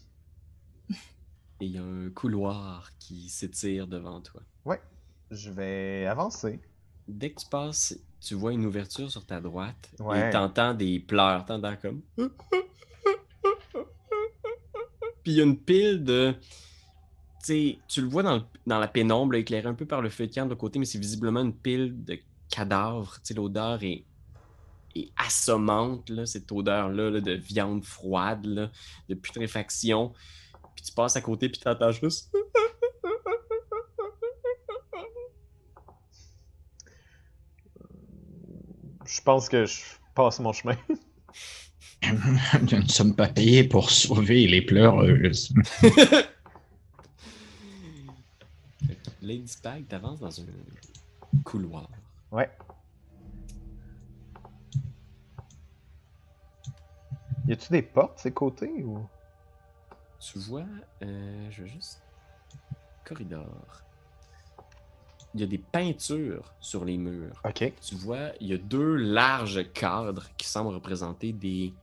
[1.61, 4.41] Et il y a un couloir qui s'étire devant toi.
[4.65, 4.81] Ouais,
[5.29, 6.59] je vais avancer.
[7.07, 10.27] Dès que tu passes, tu vois une ouverture sur ta droite Ouais.
[10.27, 12.01] et t'entends des pleurs, t'entends comme.
[15.23, 16.33] Puis il y a une pile de.
[17.45, 20.27] Tu le vois dans, le- dans la pénombre, là, éclairé un peu par le feu
[20.27, 22.19] de camp de l'autre côté, mais c'est visiblement une pile de
[22.49, 23.15] cadavres.
[23.15, 24.03] Tu sais, l'odeur est,
[24.95, 28.71] est assommante, là, cette odeur-là là, de viande froide, là,
[29.09, 30.13] de putréfaction.
[30.81, 32.35] Puis tu passes à côté, puis t'entends juste.
[39.05, 39.79] Je pense que je
[40.15, 40.75] passe mon chemin.
[42.11, 45.53] Nous ne sommes pas payés pour sauver les pleureuses.
[49.21, 50.45] Lady Spag, t'avances dans un
[51.43, 51.87] couloir.
[52.31, 52.49] Ouais.
[57.47, 59.07] Y a-tu des portes, ces côtés ou?
[60.21, 60.65] Tu vois,
[61.01, 62.01] euh, je veux juste.
[63.03, 63.83] Corridor.
[65.33, 67.41] Il y a des peintures sur les murs.
[67.43, 67.73] Ok.
[67.81, 71.73] Tu vois, il y a deux larges cadres qui semblent représenter des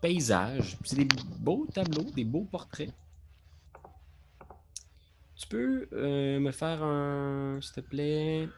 [0.00, 0.76] paysages.
[0.84, 2.92] C'est des beaux tableaux, des beaux portraits.
[5.34, 8.48] Tu peux euh, me faire un, s'il te plaît,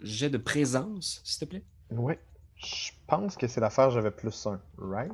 [0.00, 1.64] jet de présence, s'il te plaît?
[1.90, 2.20] Ouais.
[2.56, 4.60] Je pense que c'est l'affaire, j'avais plus un.
[4.78, 5.12] Right?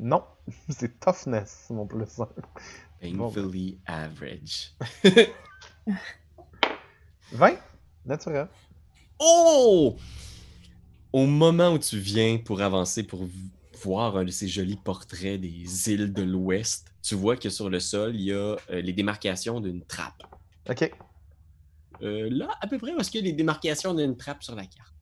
[0.00, 0.24] Non,
[0.68, 2.28] c'est toughness, mon plus un.
[3.00, 4.74] Painfully average.
[7.32, 7.56] 20?
[8.04, 8.48] Naturel.
[9.18, 9.96] Oh!
[11.12, 13.26] Au moment où tu viens pour avancer, pour
[13.82, 17.80] voir un de ces jolis portraits des îles de l'Ouest, tu vois que sur le
[17.80, 20.22] sol, il y a euh, les démarcations d'une trappe.
[20.68, 20.90] Ok.
[22.02, 24.54] Euh, là, à peu près, où est-ce qu'il y a les démarcations d'une trappe sur
[24.54, 24.94] la carte?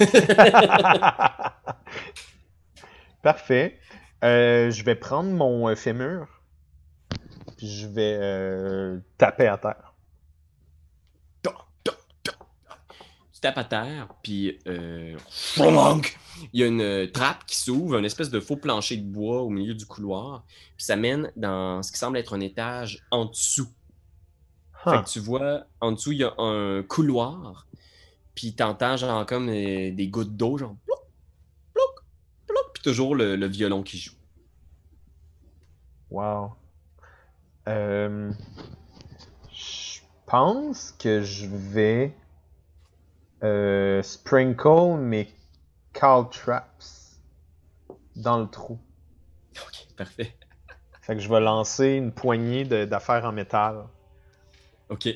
[3.22, 3.78] Parfait.
[4.22, 6.26] Euh, je vais prendre mon fémur.
[7.56, 9.92] Puis je vais euh, taper à terre.
[13.32, 15.16] Tu tapes à terre, puis euh,
[16.52, 19.48] il y a une trappe qui s'ouvre, une espèce de faux plancher de bois au
[19.48, 20.44] milieu du couloir,
[20.76, 23.68] puis ça mène dans ce qui semble être un étage en dessous.
[24.84, 27.66] Fait que tu vois, en dessous, il y a un couloir,
[28.34, 30.98] puis t'entends genre comme euh, des gouttes d'eau, genre plouc,
[31.74, 32.04] plouc,
[32.46, 34.14] plouc, puis toujours le, le violon qui joue.
[36.10, 36.52] Wow.
[37.68, 38.32] Euh,
[39.50, 42.14] je pense que je vais
[43.42, 45.32] euh, sprinkle mes
[45.92, 47.20] caltraps
[48.16, 48.78] dans le trou.
[49.56, 50.34] Ok, parfait.
[51.00, 53.84] Fait que je vais lancer une poignée d'affaires en métal.
[54.88, 55.08] Ok.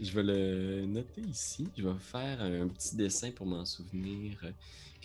[0.00, 1.70] Je vais le noter ici.
[1.76, 4.38] Je vais faire un petit dessin pour m'en souvenir.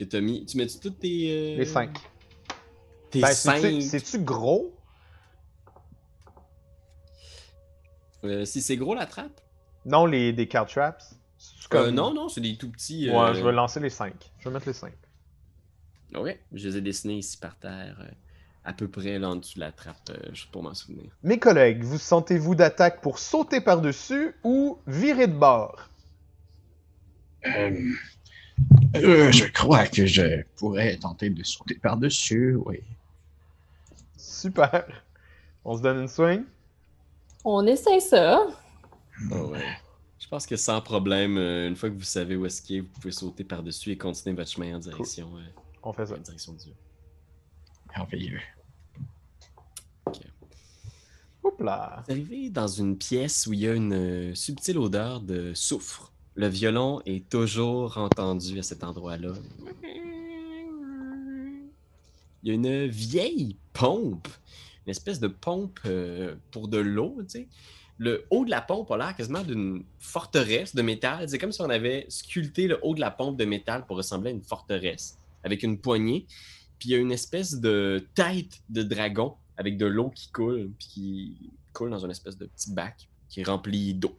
[0.01, 0.43] Que t'as mis.
[0.47, 1.31] Tu mets-tu toutes tes.
[1.31, 1.95] euh, Les cinq.
[3.11, 3.61] Tes Ben, cinq?
[3.61, 4.73] c'est-tu- c'est-tu gros?
[8.23, 9.39] Euh, si c'est gros la trappe?
[9.85, 11.13] Non, les des caltraps.
[11.37, 13.11] C'est-tu Euh, non, non, c'est des tout petits.
[13.11, 14.31] Ouais, euh, je vais lancer les cinq.
[14.39, 14.93] Je vais mettre les cinq.
[16.15, 18.11] Ouais, je les ai dessinés ici par terre, euh,
[18.63, 21.15] à peu près là en dessous de la trappe, euh, juste pour m'en souvenir.
[21.21, 25.89] Mes collègues, vous sentez-vous d'attaque pour sauter par-dessus ou virer de bord?
[28.95, 32.81] Euh, je crois que je pourrais tenter de sauter par-dessus, oui.
[34.17, 34.85] Super.
[35.63, 36.43] On se donne une swing?
[37.45, 38.45] On essaie ça.
[39.31, 39.77] Ah ouais.
[40.19, 42.79] Je pense que sans problème, euh, une fois que vous savez où est-ce qu'il est,
[42.81, 45.41] vous pouvez sauter par-dessus et continuer votre chemin en direction, euh,
[45.83, 46.15] On fait ça.
[46.15, 46.69] en direction du.
[47.95, 48.39] Merveilleux.
[51.43, 52.03] Hop là.
[52.05, 56.10] Vous arrivez dans une pièce où il y a une subtile odeur de soufre.
[56.41, 59.31] Le violon est toujours entendu à cet endroit-là.
[62.41, 64.27] Il y a une vieille pompe,
[64.87, 67.47] une espèce de pompe euh, pour de l'eau, tu sais.
[67.99, 71.29] Le haut de la pompe a l'air quasiment d'une forteresse de métal.
[71.29, 74.31] C'est comme si on avait sculpté le haut de la pompe de métal pour ressembler
[74.31, 76.25] à une forteresse, avec une poignée.
[76.79, 80.71] Puis il y a une espèce de tête de dragon avec de l'eau qui coule,
[80.79, 84.17] puis qui coule dans une espèce de petit bac qui est rempli d'eau.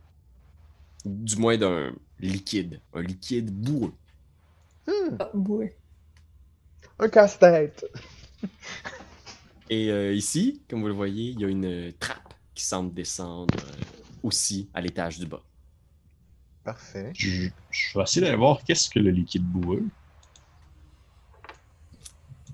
[1.04, 3.92] Du moins d'un liquide, un liquide boueux.
[4.86, 5.76] Hmm, Ah, ouais.
[6.98, 7.84] un casse-tête.
[9.70, 13.54] Et euh, ici, comme vous le voyez, il y a une trappe qui semble descendre
[13.58, 13.82] euh,
[14.22, 15.42] aussi à l'étage du bas.
[16.64, 17.10] Parfait.
[17.14, 19.84] Je, je vais essayer d'aller voir qu'est-ce que le liquide boueux.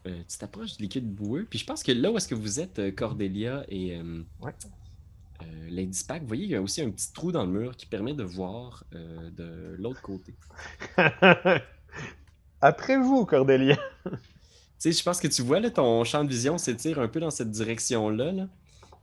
[0.06, 2.60] Euh, tu t'approches du liquide boueux, puis je pense que là où est-ce que vous
[2.60, 4.52] êtes, euh, Cordelia et euh, Ouais.
[5.42, 7.76] Euh, Lady Spack, vous voyez, il y a aussi un petit trou dans le mur
[7.76, 10.34] qui permet de voir euh, de l'autre côté.
[12.60, 13.76] Après vous, Cordélia.
[14.04, 14.12] Tu
[14.78, 17.30] sais, je pense que tu vois, là, ton champ de vision s'étire un peu dans
[17.30, 18.32] cette direction-là.
[18.32, 18.48] Là.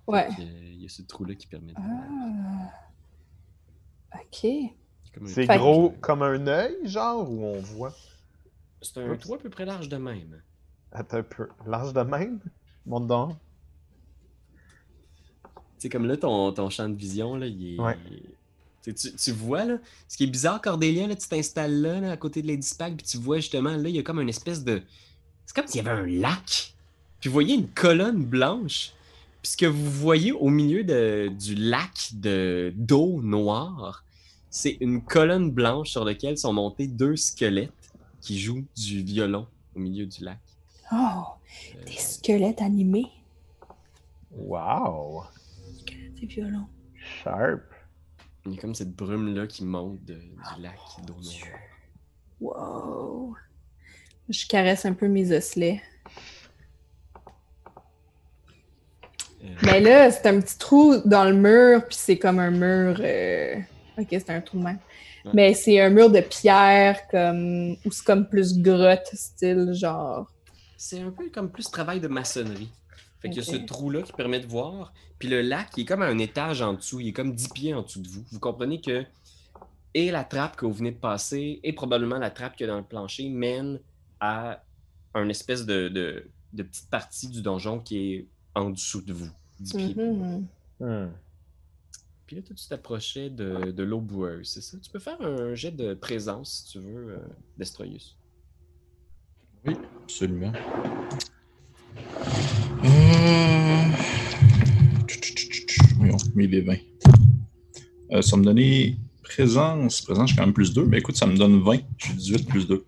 [0.08, 0.28] Ouais.
[0.39, 2.71] Euh, Il y a ce trou-là qui permet de voir.
[4.12, 4.19] Ah.
[4.21, 4.48] Ok.
[5.28, 7.93] C'est gros comme un œil, genre, où on voit?
[8.82, 9.19] C'est un Oups.
[9.19, 10.41] trou à peu près large de même.
[10.91, 11.48] Attends un peu.
[11.65, 12.39] Large de même?
[12.86, 13.36] Monte donc.
[15.86, 17.80] Sais, comme là, ton, ton champ de vision, là, il est.
[17.80, 17.95] Ouais.
[18.84, 22.00] Tu, sais, tu- tu vois, là, ce qui est bizarre, Cordélia, là, tu t'installes là,
[22.00, 24.19] là, à côté de Lady Spack, puis tu vois justement, là, il y a comme
[24.19, 24.82] une espèce de.
[25.45, 26.74] C'est comme s'il y avait un lac.
[27.19, 28.93] Puis vous voyez une colonne blanche.
[29.43, 34.04] Puis ce que vous voyez au milieu de- du lac de- d'eau noire,
[34.50, 37.71] c'est une colonne blanche sur laquelle sont montés deux squelettes
[38.21, 39.45] qui jouent du violon
[39.76, 40.39] au milieu du lac.
[40.91, 40.95] Oh,
[41.76, 43.06] Euh, des squelettes animés.
[44.36, 45.24] Wow!
[46.19, 46.67] Des violons.
[47.23, 47.62] Sharp.
[48.45, 51.60] il y a comme cette brume-là qui monte de- du lac d'eau noire.
[52.39, 53.36] Wow.
[54.30, 55.82] Je caresse un peu mes osselets.
[59.43, 62.97] Euh, Mais là, c'est un petit trou dans le mur, puis c'est comme un mur.
[62.99, 63.56] euh,
[63.97, 64.80] Ok, c'est un trou de même.
[65.25, 65.32] Ouais.
[65.34, 67.71] Mais c'est un mur de pierre, comme.
[67.86, 70.30] Ou c'est comme plus grotte, style genre.
[70.78, 72.69] C'est un peu comme plus travail de maçonnerie.
[73.25, 74.93] Fait qu'il y a ce trou-là qui permet de voir.
[75.17, 76.99] Puis le lac, il est comme à un étage en dessous.
[76.99, 78.23] Il est comme 10 pieds en dessous de vous.
[78.31, 79.03] Vous comprenez que
[79.95, 82.73] et la trappe que vous venez de passer et probablement la trappe qu'il y a
[82.73, 83.79] dans le plancher mène
[84.19, 84.61] à
[85.15, 89.29] un espèce de, de, de petite partie du donjon qui est en dessous de vous.
[89.59, 89.95] 10 pieds.
[89.95, 90.45] Mhm.
[90.79, 91.09] Hmm.
[92.27, 94.77] Puis là, toi, tu t'approchais de, de l'eau boueuse, c'est ça?
[94.77, 97.17] Tu peux faire un jet de présence, si tu veux, euh,
[97.57, 98.17] Destroyus.
[99.65, 100.51] Oui, absolument.
[106.35, 106.75] Mais les 20.
[108.11, 110.01] Euh, ça me donnait présence.
[110.01, 110.85] Présence, j'ai quand même plus 2.
[110.85, 111.79] Mais écoute, ça me donne 20.
[111.97, 112.85] Je suis 18 plus 2.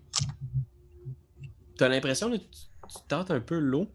[1.76, 3.88] T'as l'impression que tu, tu tentes un peu l'eau?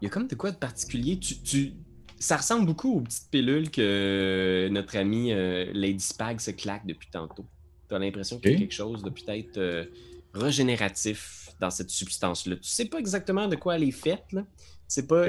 [0.00, 1.18] Il y a comme de quoi de particulier.
[1.18, 1.72] Tu, tu-
[2.18, 7.08] Ça ressemble beaucoup aux petites pilules que notre ami euh, Lady Spag se claque depuis
[7.10, 7.44] tantôt.
[7.88, 9.84] T'as l'impression qu'il y a quelque chose de peut-être euh,
[10.32, 12.56] régénératif dans cette substance-là.
[12.56, 14.44] Tu sais pas exactement de quoi elle est faite, là.
[14.92, 15.24] Tu sais pas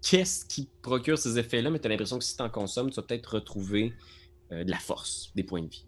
[0.00, 3.34] qu'est-ce qui procure ces effets-là, mais t'as l'impression que si t'en consommes, tu vas peut-être
[3.34, 3.92] retrouver
[4.50, 5.84] euh, de la force, des points de vie.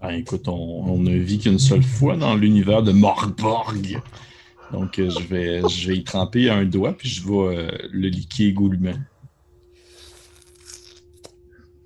[0.00, 4.00] Ben, écoute, on, on ne vit qu'une seule fois dans l'univers de Morborg.
[4.72, 8.08] Donc, euh, je, vais, je vais y tremper un doigt, puis je vais euh, le
[8.08, 8.98] liquer goulûment.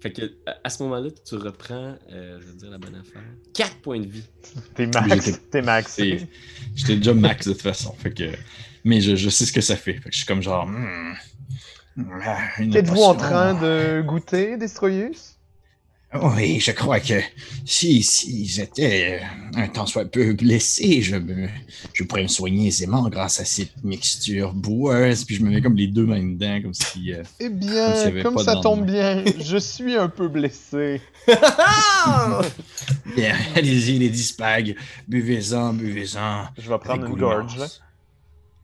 [0.00, 0.32] Fait que
[0.62, 3.22] à, ce moment-là, tu reprends, euh, je veux dire la bonne affaire,
[3.54, 4.22] 4 points de vie.
[4.74, 5.24] T'es max.
[5.24, 5.62] J'étais- T'es.
[5.88, 6.28] C'est-
[6.76, 7.92] J'étais déjà max de toute façon.
[7.94, 8.30] Fait que,
[8.84, 9.94] mais je, je sais ce que ça fait.
[9.94, 10.66] Fait que je suis comme genre.
[10.66, 11.14] hmm,
[12.24, 15.37] ah, une Êtes-vous en train de goûter, Destroyus?
[16.14, 17.20] Oui, je crois que
[17.66, 19.20] si, si j'étais
[19.54, 21.48] un tant soit peu blessé, je, me,
[21.92, 25.24] je pourrais me soigner aisément grâce à cette mixture boueuse.
[25.24, 27.12] Puis je me mets comme les deux mains dedans, comme si.
[27.12, 27.92] euh, Eh bien,
[28.22, 31.02] comme ça tombe bien, je suis un peu blessé.
[33.14, 34.76] Bien, allez-y, les dispag.
[35.08, 36.46] Buvez-en, buvez-en.
[36.56, 37.66] Je vais prendre une gorge, là.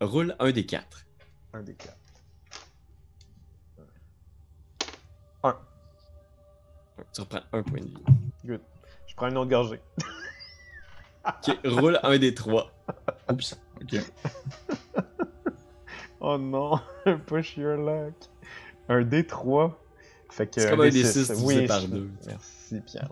[0.01, 1.05] Roule un des quatre.
[1.53, 1.97] Un des quatre.
[7.15, 8.05] Tu reprends un point de vie.
[8.45, 8.61] Good.
[9.07, 9.81] Je prends une autre gorgée.
[11.27, 12.71] Ok, roule un des trois.
[13.31, 13.59] Oups.
[13.81, 13.99] Ok.
[16.21, 16.81] Oh non,
[17.27, 18.15] push your luck.
[18.89, 19.73] Un D3.
[20.31, 20.61] Fait que.
[20.61, 21.03] C'est comme un D6.
[21.03, 22.11] D6 divisé Oui, par je- deux.
[22.27, 23.09] Merci, Pierre.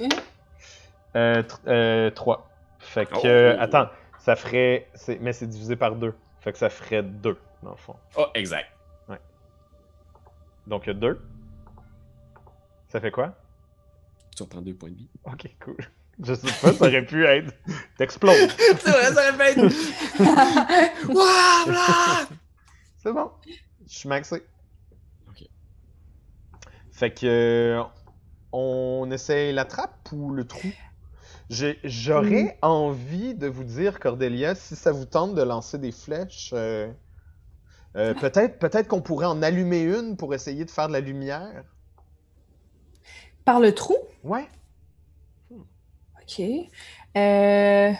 [0.00, 0.08] Hein?
[1.16, 2.50] Euh, euh, 3.
[2.80, 3.14] Fait que.
[3.14, 3.20] Oh.
[3.26, 4.88] euh, attends, ça ferait.
[4.94, 6.14] c'est- Mais c'est divisé par 2.
[6.40, 7.96] Fait que ça ferait 2, dans le fond.
[8.16, 8.68] Oh, exact.
[10.66, 11.20] Donc 2.
[12.92, 13.34] Ça fait quoi?
[14.36, 15.08] Tu reprends deux points de vie.
[15.24, 15.76] Ok, cool.
[16.22, 17.54] Je sais pas, ça aurait pu être.
[17.96, 18.50] T'exploses.
[18.58, 21.06] C'est vrai, ça aurait pu être.
[21.06, 22.28] Blah!
[22.98, 23.30] C'est bon.
[23.88, 24.42] Je suis maxé.
[25.26, 25.42] Ok.
[26.90, 27.26] Fait que.
[27.26, 27.82] euh,
[28.52, 30.68] On essaye la trappe ou le trou?
[31.48, 36.50] J'ai- J'aurais envie de vous dire, Cordelia, si ça vous tente de lancer des flèches,
[36.52, 36.92] euh,
[37.96, 41.64] euh, peut-être peut qu'on pourrait en allumer une pour essayer de faire de la lumière.
[43.44, 43.96] Par le trou?
[44.22, 44.46] Ouais.
[45.50, 46.40] Ok.
[47.16, 47.92] Euh,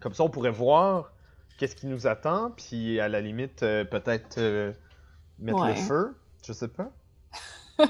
[0.00, 1.12] Comme ça, on pourrait voir
[1.58, 4.72] qu'est-ce qui nous attend, puis à la limite, euh, peut-être euh,
[5.38, 6.16] mettre le feu.
[6.46, 6.92] Je sais pas.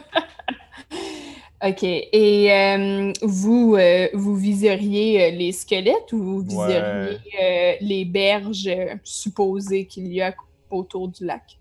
[1.64, 1.84] Ok.
[1.84, 8.68] Et euh, vous, euh, vous viseriez euh, les squelettes ou vous viseriez euh, les berges
[9.04, 10.34] supposées qu'il y a
[10.70, 11.58] autour du lac?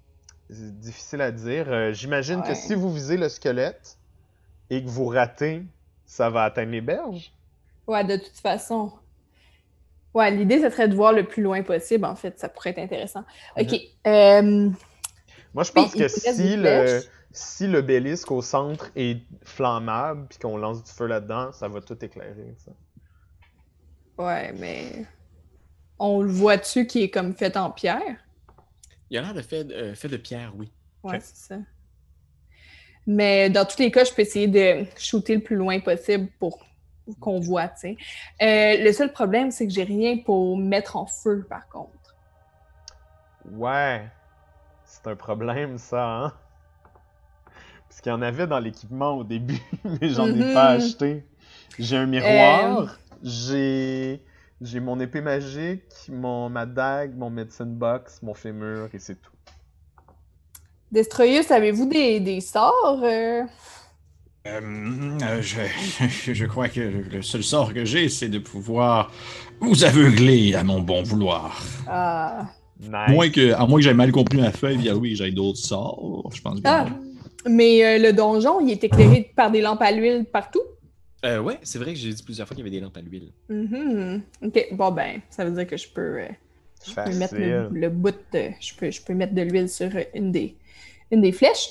[0.49, 1.71] c'est difficile à dire.
[1.71, 3.97] Euh, J'imagine que si vous visez le squelette
[4.71, 5.63] et que vous ratez,
[6.05, 7.31] ça va atteindre les berges?
[7.87, 8.93] Ouais, de toute façon.
[10.13, 12.39] Ouais, l'idée, ce serait de voir le plus loin possible, en fait.
[12.39, 13.23] Ça pourrait être intéressant.
[13.57, 13.75] OK.
[14.07, 14.69] euh,
[15.53, 20.57] Moi, je pense que si le, si le bélisque au centre est flammable puis qu'on
[20.57, 22.55] lance du feu là-dedans, ça va tout éclairer.
[22.57, 22.71] ça.
[24.17, 25.05] ouais, mais.
[25.99, 28.17] On le voit-tu qui est comme fait en pierre?
[29.11, 30.71] Il a l'air de fait, euh, fait de pierre, oui.
[31.03, 31.57] Ouais, c'est ça.
[33.11, 36.59] Mais dans tous les cas, je peux essayer de shooter le plus loin possible pour
[37.19, 37.97] qu'on voit, tu sais.
[38.41, 42.15] Euh, le seul problème, c'est que j'ai rien pour mettre en feu, par contre.
[43.45, 44.11] Ouais,
[44.85, 46.33] c'est un problème, ça, hein?
[47.87, 49.59] Parce qu'il y en avait dans l'équipement au début,
[50.01, 50.45] mais j'en ai Mhm.
[50.45, 51.25] pas acheté.
[51.79, 54.23] J'ai un miroir, j'ai
[54.61, 59.31] j'ai mon épée magique, mon ma dague, mon medicine box, mon fémur et c'est tout.
[60.91, 63.01] Destroyus, avez-vous des, des sorts?
[63.03, 63.43] euh?
[64.47, 69.11] Euh, je, je crois que le seul sort que j'ai, c'est de pouvoir
[69.59, 71.63] vous aveugler à mon bon vouloir.
[71.87, 72.49] Ah.
[72.79, 72.91] Nice.
[73.09, 76.29] Moins que, à moins que j'aie mal compris ma feuille, bien oui, j'ai d'autres sorts.
[76.33, 76.87] Je pense que Ah.
[77.47, 80.61] Mais euh, le donjon, il est éclairé par des lampes à l'huile partout?
[81.23, 83.01] Euh, ouais, c'est vrai que j'ai dit plusieurs fois qu'il y avait des lampes à
[83.01, 83.31] l'huile.
[83.49, 84.21] Mhm.
[84.43, 86.27] Ok, bon ben, ça veut dire que je peux, euh,
[86.87, 88.49] je peux mettre le, le bout de.
[88.59, 90.55] Je peux, je peux mettre de l'huile sur une des,
[91.11, 91.69] une des flèches.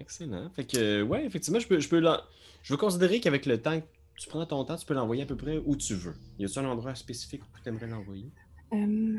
[0.00, 0.48] Excellent.
[0.54, 2.20] Fait que, ouais, effectivement, je peux, je peux l'en-
[2.62, 5.26] Je veux considérer qu'avec le temps que tu prends ton temps, tu peux l'envoyer à
[5.26, 6.14] peu près où tu veux.
[6.38, 8.30] Y a-t-il un endroit spécifique où tu aimerais l'envoyer?
[8.72, 9.18] Euh,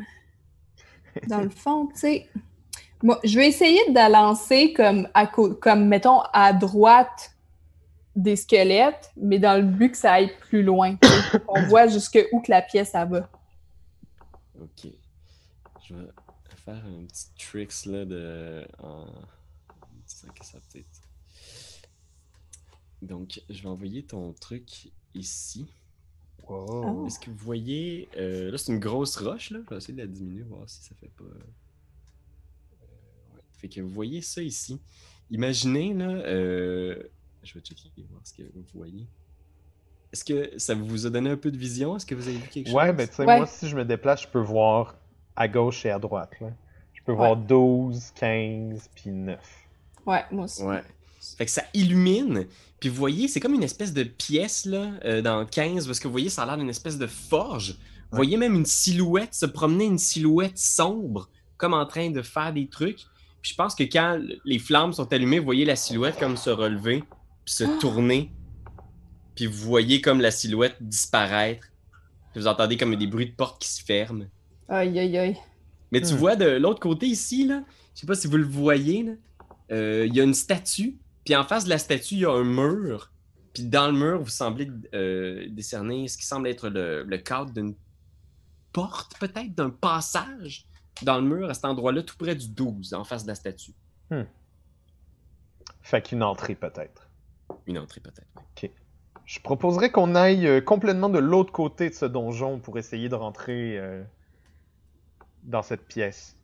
[1.27, 2.30] dans le fond, tu sais,
[3.03, 7.32] moi, je vais essayer de la lancer comme, à comme, mettons, à droite
[8.15, 10.97] des squelettes, mais dans le but que ça aille plus loin.
[11.47, 13.30] On voit jusque où que la pièce ça va.
[14.60, 14.91] Ok.
[15.88, 16.08] Je vais
[16.65, 18.65] faire un petit tricks là de.
[18.82, 19.06] En...
[23.02, 25.68] Donc, je vais envoyer ton truc ici.
[26.48, 27.06] Wow.
[27.08, 28.08] Est-ce que vous voyez.
[28.18, 29.60] euh, là, c'est une grosse roche, là.
[29.66, 31.24] Je vais essayer de la diminuer, voir si ça fait pas.
[31.26, 31.28] euh,
[33.36, 33.42] ouais.
[33.54, 34.80] Fait que vous voyez ça ici.
[35.30, 36.06] Imaginez, là.
[36.10, 37.04] euh,
[37.44, 39.06] Je vais checker, voir ce que vous voyez.
[40.13, 41.98] Est-ce que ça vous a donné un peu de vision?
[41.98, 42.76] Est-ce que vous avez vu quelque chose?
[42.76, 43.38] Ouais, mais tu sais, Ouais.
[43.38, 44.96] moi, si je me déplace, je peux voir
[45.36, 46.40] à gauche et à droite.
[46.40, 46.50] Là.
[46.94, 49.66] Je peux voir 12, 15, puis 9.
[50.08, 50.63] Ouais, moi aussi.
[50.63, 50.82] Ouais.
[51.38, 52.48] Fait que ça illumine.
[52.80, 56.08] Puis vous voyez, c'est comme une espèce de pièce là, euh, dans 15, parce que
[56.08, 57.78] vous voyez, ça a l'air d'une espèce de forge.
[58.12, 62.54] Vous voyez même une silhouette se promener, une silhouette sombre, comme en train de faire
[62.54, 63.00] des trucs.
[63.41, 66.50] Puis je pense que quand les flammes sont allumées, vous voyez la silhouette comme se
[66.50, 67.04] relever,
[67.46, 68.32] puis se tourner.
[69.36, 71.67] Puis vous voyez comme la silhouette disparaître.
[72.32, 74.26] Puis vous entendez comme des bruits de porte qui se ferment.
[74.70, 75.38] Aïe, aïe, aïe.
[75.91, 76.17] Mais tu Hmm.
[76.17, 77.63] vois de l'autre côté ici, là,
[77.96, 79.12] je sais pas si vous le voyez, là,
[79.71, 82.32] euh, il y a une statue, puis en face de la statue, il y a
[82.32, 83.12] un mur.
[83.53, 87.51] Puis dans le mur, vous semblez euh, décerner ce qui semble être le, le cadre
[87.51, 87.75] d'une
[88.71, 90.65] porte, peut-être, d'un passage
[91.01, 93.73] dans le mur à cet endroit-là, tout près du 12, en face de la statue.
[95.82, 97.10] Fait qu'une entrée, peut-être.
[97.65, 98.27] Une entrée, peut-être.
[98.36, 98.71] ouais.
[99.27, 103.15] Je proposerais qu'on aille euh, complètement de l'autre côté de ce donjon pour essayer de
[103.15, 104.01] rentrer euh,
[105.43, 106.37] dans cette pièce.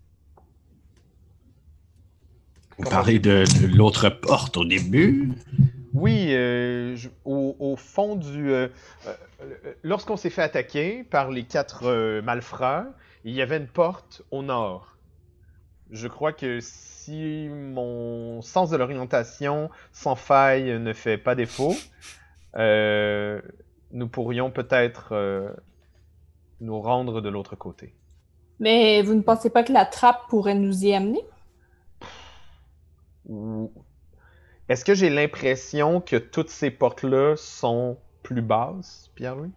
[2.78, 5.32] Vous parlez de, de l'autre porte au début.
[5.94, 8.52] Oui, euh, je- au, au fond du...
[8.52, 8.68] euh,
[9.08, 9.14] euh,
[9.84, 12.88] Lorsqu'on s'est fait attaquer par les quatre euh, malfrats,
[13.26, 14.98] il y avait une porte au nord.
[15.92, 21.76] Je crois que si mon sens de l'orientation sans faille ne fait pas défaut,
[22.56, 23.40] euh,
[23.92, 25.50] nous pourrions peut-être euh,
[26.62, 27.94] nous rendre de l'autre côté.
[28.60, 31.22] Mais vous ne pensez pas que la trappe pourrait nous y amener?
[34.70, 39.52] Est-ce que j'ai l'impression que toutes ces portes-là sont plus basses, Pierre-Louis?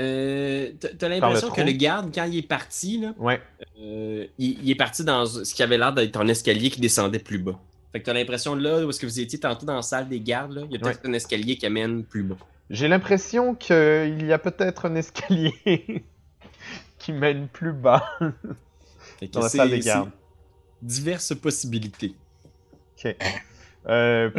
[0.00, 3.40] Euh, t'as- l'impression que le garde, quand il est parti, là, Ouais.
[3.78, 7.18] euh, il, il est parti dans ce qui avait l'air d'être un escalier qui descendait
[7.20, 7.58] plus bas.
[7.92, 10.18] Fait que t'as l'impression là, où est-ce que vous étiez tantôt dans la salle des
[10.20, 12.36] gardes, là, il y a peut-être un escalier qui amène plus bas.
[12.70, 16.02] J'ai l'impression qu'il y a peut-être un escalier
[16.98, 18.02] qui mène plus bas
[19.30, 20.10] dans la salle des gardes.
[20.80, 22.14] Diverses possibilités.
[23.04, 23.16] Ok.
[23.88, 24.30] Euh,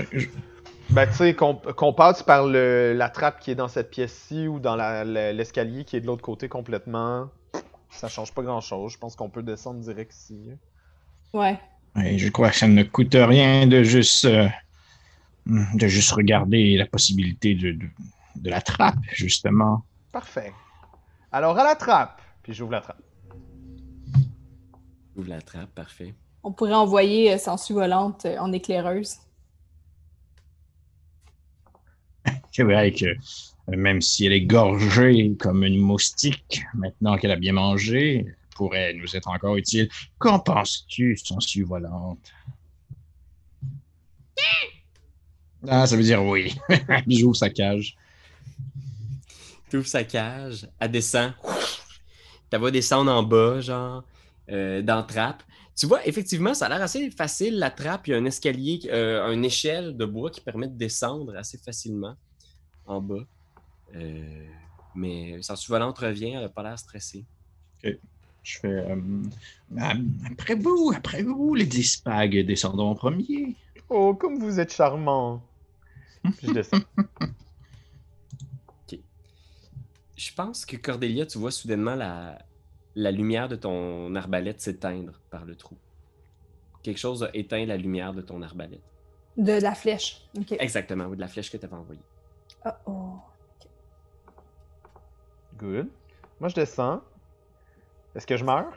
[0.89, 4.59] ben, tu sais, qu'on passe par le- la trappe qui est dans cette pièce-ci ou
[4.59, 7.29] dans l'escalier qui est de l'autre côté complètement,
[7.89, 8.93] ça change pas grand-chose.
[8.93, 10.51] Je pense qu'on peut descendre direct ici.
[11.33, 11.59] Ouais.
[12.03, 14.47] Et je crois que ça ne coûte rien de juste, euh,
[15.45, 17.87] de juste regarder la possibilité de, de,
[18.37, 19.83] de la trappe, justement.
[20.11, 20.53] Parfait.
[21.31, 22.21] Alors, à la trappe.
[22.43, 23.01] Puis j'ouvre la trappe.
[25.15, 26.13] Ouvre la trappe, parfait.
[26.43, 29.15] On pourrait envoyer euh, Sangsue volante euh, en éclaireuse.
[32.51, 33.15] C'est vrai que euh,
[33.67, 38.93] même si elle est gorgée comme une moustique, maintenant qu'elle a bien mangé, elle pourrait
[38.93, 39.89] nous être encore utile.
[40.19, 42.33] Qu'en penses-tu, sangsue volante?
[45.67, 46.55] Ah, ça veut dire oui.
[47.07, 47.95] J'ouvre sa cage.
[49.69, 51.33] Tu ouvres sa cage, elle descend.
[52.51, 54.03] Tu vas descendre en bas, genre,
[54.51, 55.41] euh, dans trappe.
[55.75, 58.07] Tu vois, effectivement, ça a l'air assez facile, la trappe.
[58.07, 61.57] Il y a un escalier, euh, une échelle de bois qui permet de descendre assez
[61.57, 62.15] facilement
[62.85, 63.23] en bas.
[63.95, 64.45] Euh,
[64.95, 67.25] mais Sangsue Volante revient, elle n'a pas l'air stressée.
[67.83, 68.67] Je fais.
[68.67, 68.95] euh,
[69.79, 69.93] Ah,
[70.31, 73.55] après vous, après vous, les Dispag descendons en premier.
[73.89, 75.41] Oh, comme vous êtes charmant.
[76.37, 76.79] Puis je descends.
[80.15, 82.37] Je pense que Cordélia, tu vois soudainement la,
[82.95, 85.75] la lumière de ton arbalète s'éteindre par le trou.
[86.83, 88.81] Quelque chose a éteint la lumière de ton arbalète.
[89.37, 90.27] De la flèche.
[90.59, 92.01] Exactement, ou de la flèche que tu avais envoyée.
[92.65, 93.19] Oh, oh.
[95.57, 95.87] Good.
[96.39, 97.01] Moi, je descends.
[98.15, 98.73] Est-ce que je meurs?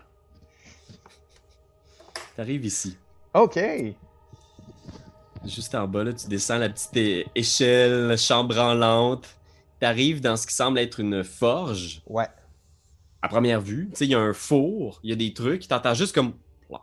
[2.34, 2.96] Tu arrives ici.
[3.34, 3.58] Ok.
[5.44, 9.36] Juste en bas, là, tu descends la petite échelle chambranlante.
[9.80, 12.02] Tu arrives dans ce qui semble être une forge.
[12.06, 12.28] Ouais.
[13.26, 15.66] À première vue, tu sais, il y a un four, il y a des trucs,
[15.66, 16.34] tu entends juste comme
[16.68, 16.80] ploc,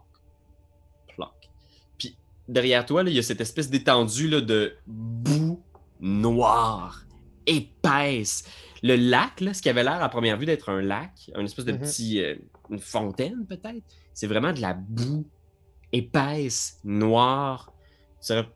[1.15, 1.31] ploc.
[1.97, 2.17] Puis
[2.49, 5.63] derrière toi, il y a cette espèce d'étendue de boue
[6.01, 7.05] noire,
[7.45, 8.43] épaisse.
[8.81, 11.63] Le lac, là, ce qui avait l'air à première vue d'être un lac, un espèce
[11.63, 12.21] de petit.
[12.21, 12.35] euh,
[12.69, 13.81] une fontaine peut-être,
[14.13, 15.25] c'est vraiment de la boue
[15.93, 17.71] épaisse, noire.
[18.19, 18.49] Tu saurais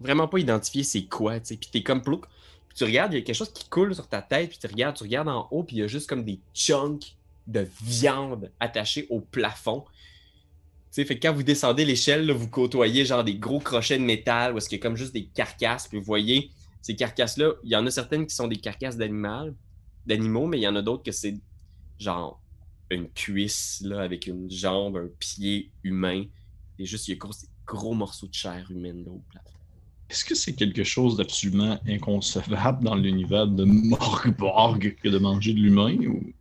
[0.00, 1.56] vraiment pas identifier c'est quoi, tu sais.
[1.56, 2.24] Puis t'es comme plouc.
[2.66, 4.66] Puis tu regardes, il y a quelque chose qui coule sur ta tête, puis tu
[4.66, 7.14] regardes, tu regardes en haut, puis il y a juste comme des chunks
[7.48, 9.84] de viande attachés au plafond.
[10.90, 14.04] Tu sais, fait que quand vous descendez l'échelle, vous côtoyez genre des gros crochets de
[14.04, 16.50] métal, où est-ce a comme juste des carcasses, puis vous voyez
[16.82, 20.68] ces carcasses-là, il y en a certaines qui sont des carcasses d'animaux, mais il y
[20.68, 21.34] en a d'autres que c'est
[21.98, 22.40] genre
[22.90, 26.24] une cuisse là, avec une jambe, un pied humain.
[26.78, 27.32] Et juste, il y a gros,
[27.66, 29.50] gros morceaux de chair humaine là au plafond.
[30.08, 35.58] Est-ce que c'est quelque chose d'absolument inconcevable dans l'univers de Morgborg que de manger de
[35.58, 36.32] l'humain ou?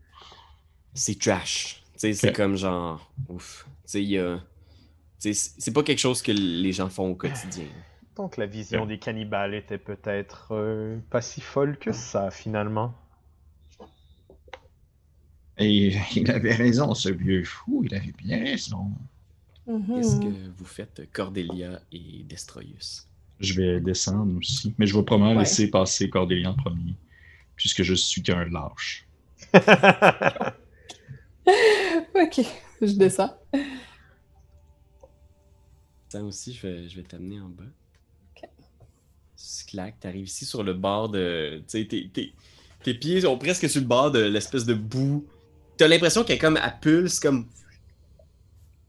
[0.97, 1.83] C'est trash.
[1.93, 3.67] Tu sais, c'est comme genre, ouf.
[3.85, 7.67] C'est pas quelque chose que les gens font au quotidien.
[8.15, 12.95] Donc la vision des cannibales était peut-être euh, pas si folle que ça, finalement.
[15.57, 18.91] Et il avait raison, ce vieux fou, il avait bien raison.
[19.67, 19.95] Mhm.
[19.95, 23.03] Qu'est-ce que vous faites, Cordelia et Destroyus?
[23.39, 24.73] je vais descendre aussi.
[24.79, 25.43] Mais je vais probablement Ouais.
[25.43, 26.95] laisser passer Cordélia en premier,
[27.55, 29.05] puisque je suis qu'un lâche.
[32.15, 32.41] ok,
[32.81, 33.33] je descends.
[36.09, 37.63] Ça aussi, je vais, je vais t'amener en bas.
[38.35, 38.49] Ok.
[39.67, 41.59] Clac, t'arrives ici sur le bord de.
[41.67, 42.33] Tu sais, tes, tes-
[42.83, 45.25] tes pieds sont presque sur le bord de l'espèce de boue.
[45.77, 47.47] T'as l'impression qu'elle est comme à pulse, comme.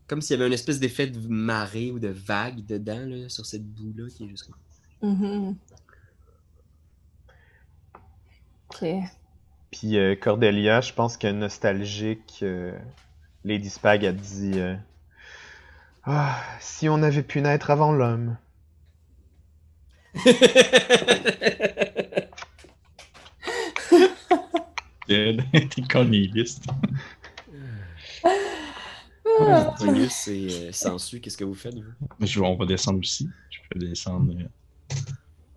[0.06, 3.44] Comme s'il y avait une espèce d'effet de marée ou de vague dedans, là, sur
[3.44, 5.10] cette boue-là, qui est juste comme.
[5.10, 5.56] Mhm.
[8.70, 8.84] Ok.
[9.70, 12.76] Puis euh, Cordelia, je pense que nostalgique, euh,
[13.44, 14.74] Lady Spag a dit euh,
[16.04, 18.36] Ah, si on avait pu naître avant l'homme.
[25.06, 25.36] T'es
[25.88, 26.66] cornéliste.
[29.46, 32.26] Destroyus et Sansu, qu'est-ce que vous faites, vous?
[32.26, 33.28] Je on va descendre aussi.
[33.50, 34.32] Je vais descendre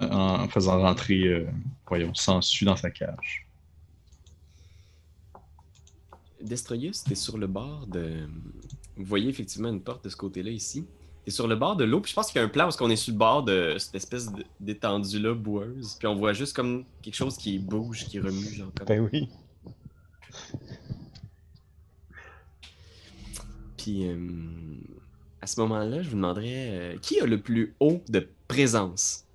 [0.01, 1.47] euh, en faisant rentrer, euh,
[1.87, 3.47] voyons, Sansu dans sa cage.
[6.43, 8.27] Destroyus, t'es sur le bord de.
[8.97, 10.85] Vous voyez effectivement une porte de ce côté-là ici.
[11.25, 12.77] T'es sur le bord de l'eau, puis je pense qu'il y a un plan parce
[12.77, 15.95] qu'on est sur le bord de cette espèce d'étendue-là boueuse.
[15.99, 18.87] Puis on voit juste comme quelque chose qui bouge, qui remue, genre comme.
[18.87, 19.29] Ben oui.
[23.77, 24.15] Puis euh,
[25.41, 26.45] à ce moment-là, je vous demanderais
[26.95, 29.25] euh, qui a le plus haut de présence?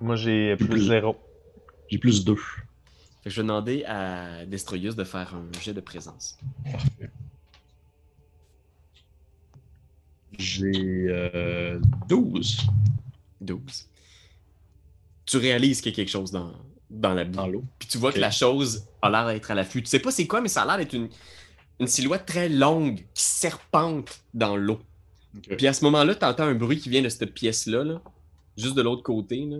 [0.00, 0.86] Moi j'ai plus Plus.
[0.86, 1.16] zéro.
[1.88, 2.38] J'ai plus deux.
[3.22, 6.38] Fait que je vais demander à Destroyus de faire un jet de présence.
[10.38, 12.66] J'ai euh, 12
[13.40, 13.88] 12.
[15.26, 16.52] Tu réalises qu'il y a quelque chose dans,
[16.88, 17.64] dans la dans l'eau.
[17.78, 19.82] Puis tu vois que la chose a l'air d'être à l'affût.
[19.82, 21.08] Tu sais pas c'est quoi, mais ça a l'air d'être une,
[21.78, 24.80] une silhouette très longue qui serpente dans l'eau.
[25.56, 28.02] Puis à ce moment-là, tu entends un bruit qui vient de cette pièce-là, là,
[28.56, 29.44] juste de l'autre côté.
[29.44, 29.58] Là,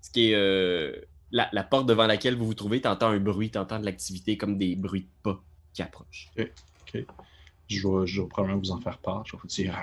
[0.00, 0.92] ce qui est euh,
[1.30, 2.80] la, la porte devant laquelle vous vous trouvez.
[2.80, 5.40] Tu entends un bruit, tu entends de l'activité comme des bruits de pas
[5.72, 6.30] qui approchent.
[7.68, 9.24] Je vais, je vais probablement vous en faire part.
[9.26, 9.76] Je vais vous dire.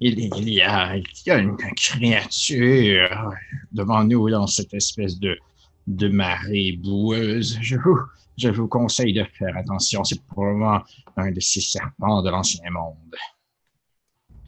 [0.00, 3.32] Il, il y a, il y a une créature
[3.72, 5.38] devant nous dans cette espèce de,
[5.86, 7.58] de marée boueuse.
[7.62, 7.98] Je vous,
[8.36, 10.04] je vous conseille de faire attention.
[10.04, 10.82] C'est probablement
[11.16, 13.16] un de ces serpents de l'ancien monde.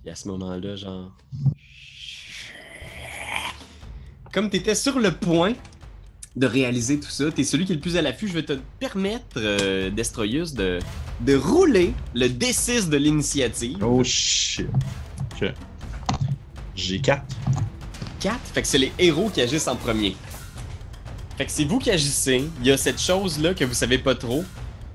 [0.02, 1.16] Puis à ce moment-là, genre.
[4.32, 5.54] Comme tu étais sur le point
[6.36, 8.42] de réaliser tout ça, tu es celui qui est le plus à l'affût, je vais
[8.42, 10.78] te permettre, euh, Destroyus, de,
[11.22, 13.82] de rouler le D6 de l'initiative.
[13.82, 14.66] Oh shit.
[16.74, 17.22] J'ai 4.
[18.20, 20.14] 4, fait que c'est les héros qui agissent en premier.
[21.38, 24.14] Fait que c'est vous qui agissez, il y a cette chose-là que vous savez pas
[24.14, 24.44] trop,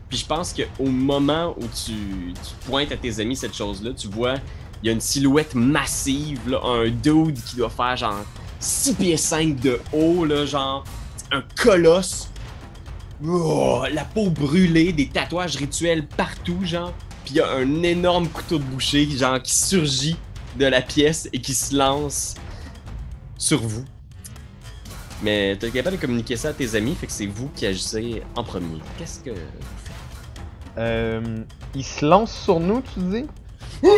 [0.09, 4.07] puis je pense qu'au moment où tu, tu pointes à tes amis cette chose-là, tu
[4.07, 4.35] vois,
[4.83, 8.23] il y a une silhouette massive, là, un dude qui doit faire genre
[8.59, 10.83] 6 pieds 5 de haut, là, genre
[11.31, 12.29] un colosse.
[13.25, 16.93] Oh, la peau brûlée, des tatouages rituels partout, genre.
[17.25, 20.17] Puis il y a un énorme couteau de boucher, genre, qui surgit
[20.57, 22.35] de la pièce et qui se lance
[23.37, 23.85] sur vous.
[25.21, 28.23] Mais t'es capable de communiquer ça à tes amis, fait que c'est vous qui agissez
[28.35, 28.79] en premier.
[28.97, 29.95] Qu'est-ce que vous faites?
[30.77, 31.43] Euh,
[31.75, 33.25] il se lance sur nous, tu dis?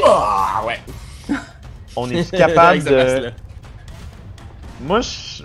[0.06, 0.82] Ah ouais!
[1.96, 3.32] On est capable de.
[4.82, 5.44] Moi, je.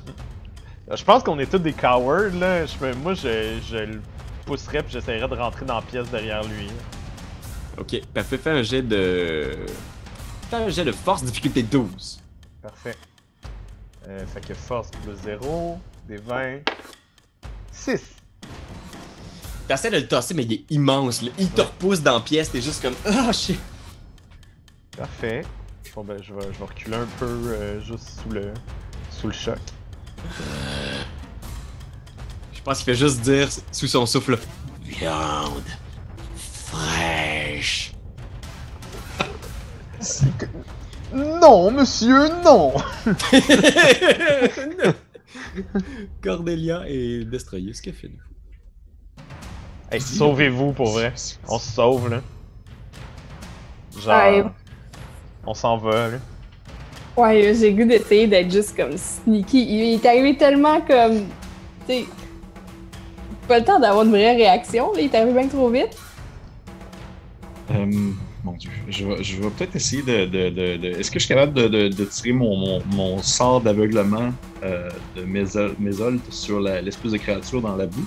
[0.95, 2.65] Je pense qu'on est tous des cowards, là.
[2.65, 4.01] Je Moi, je, je le
[4.47, 6.69] pousserais puis j'essaierais de rentrer dans la pièce derrière lui.
[7.79, 9.55] Ok, parfait, fais un jet de.
[10.49, 12.21] Fais un jet de force difficulté 12.
[12.63, 12.97] Parfait.
[14.09, 15.79] Euh, fait que force plus 0,
[16.09, 16.61] des 20.
[17.71, 18.01] 6.
[19.69, 21.31] T'essaies de le tasser, mais il est immense, là.
[21.39, 22.95] Il te repousse dans la pièce, t'es juste comme.
[23.05, 23.61] Ah shit!
[24.97, 25.45] Parfait.
[25.95, 28.55] Bon, ben, je vais, je vais reculer un peu euh, juste sous le,
[29.11, 29.59] sous le choc.
[32.53, 34.39] Je pense qu'il fait juste dire sous son souffle
[34.83, 35.63] Viande
[36.69, 37.93] fraîche.
[41.13, 42.75] Non, monsieur, non!
[46.23, 48.19] Cordelia et Destroyus, que faites-vous?
[49.91, 51.15] Hey, sauvez-vous pour vrai.
[51.49, 52.21] On se sauve, là.
[53.99, 54.51] Genre.
[55.47, 56.19] On s'en va, là.
[57.19, 59.61] Ouais, j'ai goût d'essayer d'être juste comme sneaky.
[59.69, 61.25] Il est arrivé tellement comme.
[61.87, 62.05] Tu sais.
[63.49, 65.01] Pas le temps d'avoir une vraie réaction, là.
[65.01, 65.97] Il est arrivé bien trop vite.
[67.73, 67.87] Euh,
[68.45, 68.71] mon dieu.
[68.89, 70.27] Je vais, je vais peut-être essayer de.
[70.27, 73.23] de, de, de- Est-ce que je suis capable de, de, de tirer mon, mon, mon
[73.23, 74.31] sort d'aveuglement
[74.63, 78.07] euh, de Mézol- Mézolte sur l'espèce de créature dans la boue?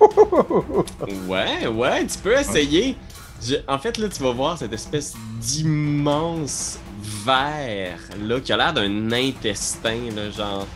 [1.28, 2.96] Ouais, ouais, tu peux essayer.
[3.42, 6.78] Je- En fait, là, tu vas voir cette espèce d'immense
[7.24, 10.66] verre, là, qui a l'air d'un intestin, là, genre.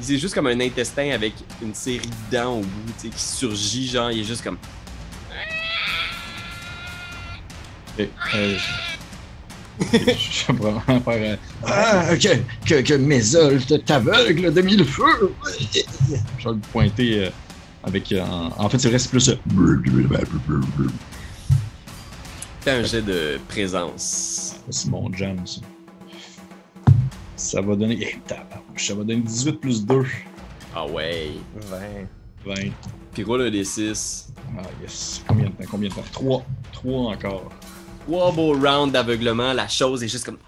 [0.00, 1.98] C'est juste comme un intestin avec une série
[2.30, 4.58] de dents au bout, tu sais, qui surgit, genre, il est juste comme.
[7.98, 8.06] Euh,
[9.80, 11.32] je- vais vraiment faire.
[11.32, 12.28] euh, Ah, que,
[12.68, 15.34] que, que Mézolte t'aveugle de mille feux!
[16.38, 17.30] Je vais le pointer euh,
[17.84, 18.10] avec.
[18.12, 19.28] euh, en, en fait, c'est vrai, c'est plus.
[19.28, 19.36] euh,
[22.60, 24.47] Fais un jet de présence.
[24.70, 25.60] C'est mon jam, ça.
[27.36, 27.98] Ça va donner.
[28.00, 28.16] Eh,
[28.76, 30.04] ça va donner 18 plus 2.
[30.74, 31.30] Ah ouais.
[31.54, 31.78] 20.
[32.44, 32.54] 20.
[33.12, 34.32] Puis roule un des 6.
[34.58, 35.22] Ah, yes.
[35.26, 36.02] Combien de temps Combien de temps?
[36.12, 36.44] 3.
[36.72, 37.50] 3 encore.
[38.06, 40.38] Trois beaux rounds d'aveuglement, la chose est juste comme.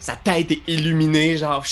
[0.00, 1.64] Sa tête est illuminée, genre.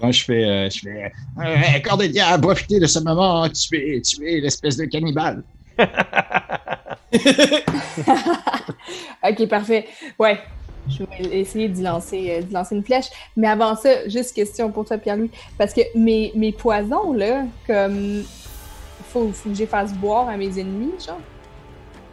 [0.00, 0.44] Quand je fais.
[0.44, 5.42] euh, je fais Euh, Cordelia, profitez de ce moment, tuez, tuez l'espèce de cannibale.
[9.28, 9.86] ok, parfait.
[10.18, 10.38] Ouais.
[10.88, 13.06] Je vais essayer d'y lancer, euh, d'y lancer une flèche.
[13.36, 15.30] Mais avant ça, juste question pour toi, Pierre-Louis.
[15.58, 18.24] Parce que mes, mes poisons, là, comme.
[19.10, 21.20] Faut, faut que j'y fasse boire à mes ennemis, genre.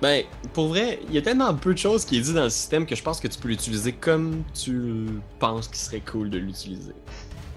[0.02, 0.24] Ben,
[0.54, 2.86] pour vrai, il y a tellement peu de choses qui est dit dans le système
[2.86, 5.08] que je pense que tu peux l'utiliser comme tu
[5.40, 6.94] penses qu'il serait cool de l'utiliser.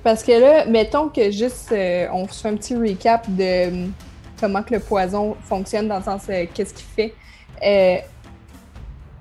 [0.04, 3.92] Parce que là, mettons que juste euh, on fait un petit recap de hum,
[4.40, 7.14] comment que le poison fonctionne dans le sens euh, qu'est-ce qu'il fait.
[7.64, 7.96] Euh,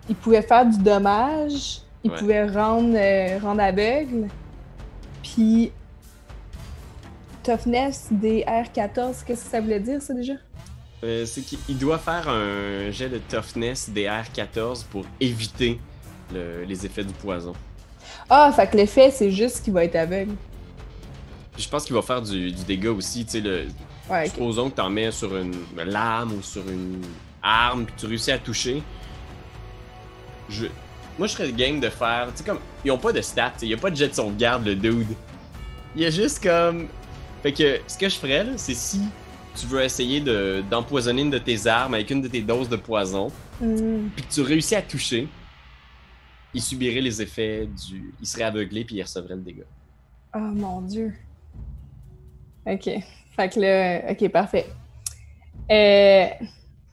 [0.10, 2.18] il pouvait faire du dommage, il Ouais.
[2.18, 4.28] pouvait rendre, euh, rendre aveugle,
[5.22, 5.72] puis
[7.44, 10.34] toughness des R14, qu'est-ce que ça voulait dire ça déjà?
[11.04, 15.80] Euh, c'est qu'il doit faire un jet de toughness des R14 pour éviter
[16.34, 17.54] le- les effets du poison.
[18.30, 20.34] Ah, fait que l'effet c'est juste qu'il va être aveugle.
[21.58, 23.66] Je pense qu'il va faire du, du dégât aussi, tu sais, le,
[24.10, 24.30] Ouais.
[24.30, 27.02] Supposons que t'en mets sur une lame ou sur une
[27.48, 28.82] arme, puis tu réussis à toucher.
[30.50, 30.66] Je...
[31.18, 32.28] Moi, je serais game de faire.
[32.32, 32.60] Tu sais, comme.
[32.86, 35.08] Ils ont pas de stats, il y a pas de jet de sauvegarde, le dude.
[35.96, 36.88] Il y a juste comme.
[37.44, 39.02] Fait que ce que je ferais, là, c'est si
[39.56, 42.76] tu veux essayer de- d'empoisonner une de tes armes avec une de tes doses de
[42.76, 44.10] poison, Hmm.
[44.16, 45.28] puis que tu réussis à toucher,
[46.54, 48.14] il subirait les effets du.
[48.22, 49.64] Il serait aveuglé puis il recevrait le dégât.
[50.36, 51.14] Oh mon dieu.
[52.68, 52.84] Ok.
[53.36, 54.68] Fait que là, ok, parfait.
[55.72, 56.28] Euh,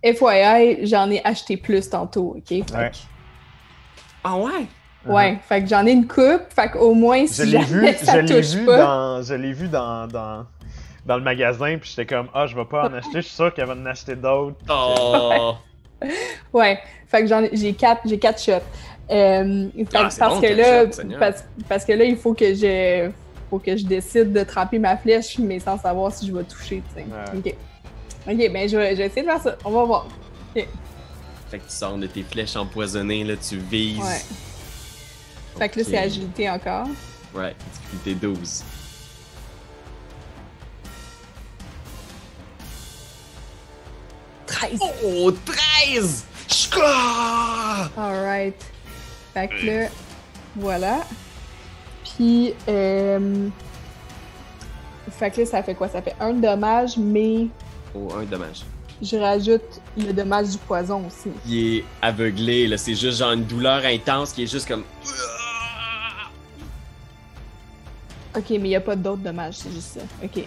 [0.05, 2.45] FYI, j'en ai acheté plus tantôt, ok?
[2.49, 2.91] Fait que- Ouais.
[4.23, 4.67] Ah ouais?
[5.07, 8.15] Ouais, fait que j'en ai une coupe, fait qu'au moins Je si l'ai vu, ça
[8.15, 8.79] je l'ai touche vu pas.
[8.79, 10.47] dans, je l'ai vu dans, dans,
[11.05, 13.53] dans le magasin, puis j'étais comme, ah, je vais pas en acheter, je suis sûr
[13.53, 14.57] qu'elle va en acheter d'autres.
[14.71, 15.55] Oh!
[16.55, 18.53] Ouais, fait que j'en ai, j'ai quatre, j'ai quatre shots.
[19.11, 20.85] Euh, fait Ah, que c'est parce bon, que là,
[21.19, 23.11] parce, parce que là, il faut que je,
[23.51, 26.83] faut que je décide de tremper ma flèche, mais sans savoir si je vais toucher,
[26.95, 27.07] tu sais.
[27.07, 27.39] Ouais.
[27.51, 27.55] Ok.
[28.27, 29.57] Ok, ben je vais, je vais essayer de faire ça.
[29.65, 30.07] On va voir.
[30.55, 33.99] Fait que tu sors de tes flèches empoisonnées, là, tu vises.
[33.99, 34.23] Ouais.
[35.59, 35.89] Fait que là, Ok.
[35.91, 36.87] c'est agilité encore.
[37.35, 38.65] Ouais, difficulté 12.
[45.05, 46.25] Oh, 13!
[46.49, 47.91] Chka!
[47.97, 48.55] Alright.
[49.33, 49.89] Fait que là,
[50.57, 51.01] voilà.
[52.05, 53.49] Puis, euh...
[55.11, 55.89] Fait que là, ça fait quoi?
[55.89, 57.47] Ça fait un dommage, mais
[57.95, 58.63] Oh, un dommage.
[59.03, 59.63] je rajoute
[59.97, 61.31] le dommage du poison aussi.
[61.47, 64.85] Il est aveuglé, là, c'est juste genre une douleur intense qui est juste comme.
[68.37, 70.01] Ok, mais il n'y a pas d'autres dommages, c'est juste ça.
[70.23, 70.45] Ok.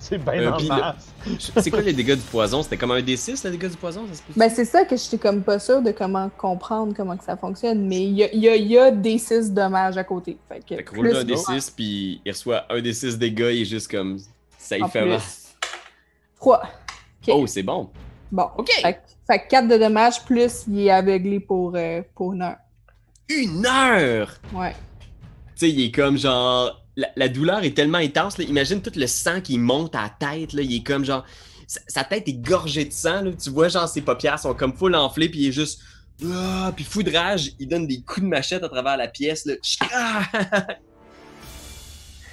[0.00, 1.12] C'est bien Euh, le- masse.
[1.58, 2.62] C'est quoi les dégâts du poison?
[2.62, 4.04] C'était comme un D6, les dégâts du poison?
[4.08, 6.94] Ça se peut Ben, c'est ça que je suis comme pas sûre de comment comprendre
[6.96, 9.52] comment que ça fonctionne, mais il y a, y a- il y a des 6
[9.52, 10.38] dommages à côté.
[10.48, 13.62] Fait que, Fait que roule un plus- D6, puis il reçoit un D6 dégâts, il
[13.62, 14.18] est juste comme.
[14.56, 15.18] Ça y fait mal.
[15.18, 15.47] plus.
[16.38, 16.62] 3.
[16.62, 17.34] Ok.
[17.34, 17.90] Oh, c'est bon.
[18.30, 18.48] Bon.
[18.56, 18.70] Ok.
[18.70, 22.42] Fait, que- fait que 4 de dommages, plus il est aveuglé pour, euh, pour une
[22.42, 22.56] heure.
[23.28, 24.34] Une heure!
[24.54, 24.72] Ouais.
[24.72, 26.82] Tu sais, il est comme genre.
[26.96, 28.44] La, la douleur est tellement intense, là.
[28.44, 30.62] Imagine tout le sang qui monte à la tête, là.
[30.62, 31.24] Il est comme genre.
[31.66, 33.30] Sa, sa tête est gorgée de sang, là.
[33.32, 35.80] Tu vois, genre, ses paupières sont comme full enflées, puis il est juste.
[36.24, 39.44] Ah, puis fou de rage, il donne des coups de machette à travers la pièce,
[39.46, 39.54] là.
[39.92, 40.22] Ah!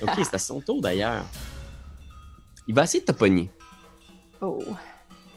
[0.02, 1.26] ok, c'est à son tour d'ailleurs.
[2.68, 3.52] Il va essayer de te pogner.
[4.48, 4.64] Oh.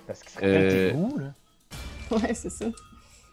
[0.07, 2.17] Parce qu'il se rappelle Euh, goûts, là.
[2.17, 2.67] Ouais, c'est ça.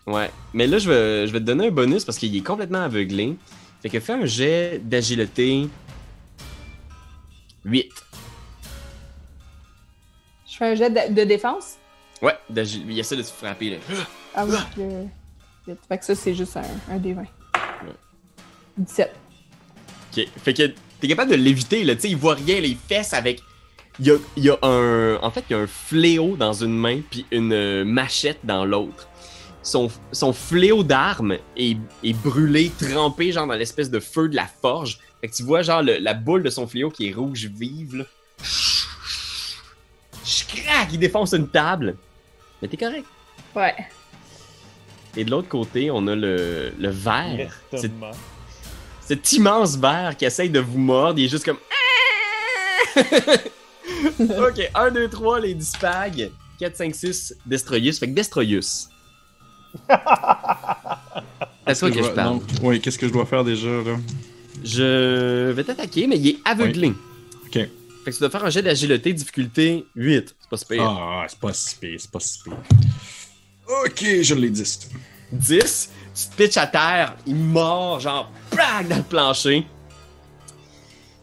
[0.06, 0.30] Ouais.
[0.54, 3.36] Mais là, je vais, je vais te donner un bonus parce qu'il est complètement aveuglé.
[3.82, 5.68] Fait que fais un jet d'agilité
[7.64, 7.90] 8.
[10.50, 11.76] Je fais un jet de, de défense?
[12.22, 12.92] Ouais, d'agilité.
[12.92, 13.78] Il essaie de te frapper, là.
[14.36, 14.56] Ah oui,
[15.68, 15.80] vite.
[15.88, 17.26] Fait que ça, c'est juste un, un D20.
[18.78, 19.14] 17.
[20.18, 20.28] Ok.
[20.44, 21.96] Fait que t'es capable de l'éviter, là.
[21.96, 22.68] Tu sais, il voit rien, là.
[22.68, 23.42] Il fesse avec.
[24.00, 25.16] Il y a, y a un.
[25.22, 29.08] En fait, il y a un fléau dans une main, puis une machette dans l'autre.
[29.64, 34.48] Son, son fléau d'arme est, est brûlé, trempé, genre dans l'espèce de feu de la
[34.62, 35.00] forge.
[35.22, 37.96] Fait que tu vois, genre, le- la boule de son fléau qui est rouge vive,
[37.96, 38.04] là.
[40.48, 40.90] Crac!
[40.92, 41.96] Il défonce une table.
[42.62, 43.06] Mais t'es correct.
[43.56, 43.76] Ouais.
[45.16, 47.52] Et de l'autre côté, on a le, le verre.
[47.72, 48.12] C'est- L'estomac.
[49.02, 51.58] cet immense verre qui essaye de vous mordre, il est juste comme.
[54.20, 56.32] ok, 1, 2, 3, les Dispag.
[56.60, 58.00] 4, 5, 6, Destroyus.
[58.00, 58.90] Fait que Destroyus.
[61.68, 62.36] C'est toi que je parle.
[62.36, 63.98] non, Oui, qu'est-ce que je dois faire déjà, là?
[64.64, 66.94] Je vais t'attaquer, mais il est aveuglé.
[67.46, 67.54] Ok.
[67.54, 67.70] Fait
[68.06, 70.36] que tu dois faire un jet d'agilité, difficulté 8.
[70.40, 70.84] C'est pas super.
[70.84, 72.54] Ah, c'est pas si pire, c'est pas si pire.
[73.84, 74.78] Ok, je l'ai dit.
[75.32, 79.66] 10, tu te pitches à terre, il mord, genre, plaque dans le plancher.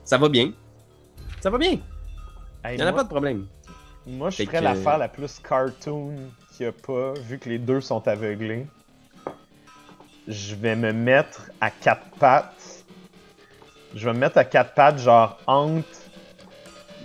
[0.04, 0.52] Ça va bien.
[1.40, 1.78] Ça va bien.
[2.64, 3.46] Hey, Il y en a pas de problème.
[4.06, 6.14] moi, je Fait ferais que- l'affaire la plus cartoon
[6.56, 8.66] qu'il n'y a pas, vu que les deux sont aveuglés.
[10.28, 12.84] Je vais me mettre à quatre pattes.
[13.94, 15.86] Je vais me mettre à quatre pattes, genre entre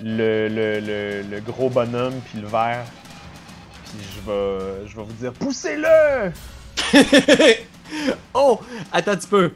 [0.04, 2.86] le, le, le, le gros bonhomme puis le verre.
[3.86, 6.32] Puis je vais, je vais vous dire poussez-le!
[8.36, 8.60] oh!
[8.92, 9.52] Attends un petit peu.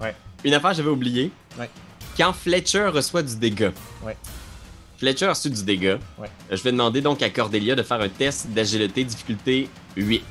[0.00, 0.14] Ouais.
[0.44, 1.32] Une affaire j'avais oublié.
[1.58, 1.70] Ouais.
[2.16, 3.72] Quand Fletcher reçoit du dégât.
[4.02, 4.16] Ouais.
[4.98, 5.98] Fletcher a reçu du dégât.
[6.18, 6.28] Ouais.
[6.50, 10.22] Euh, Je vais demander donc à Cordelia de faire un test d'agilité difficulté 8.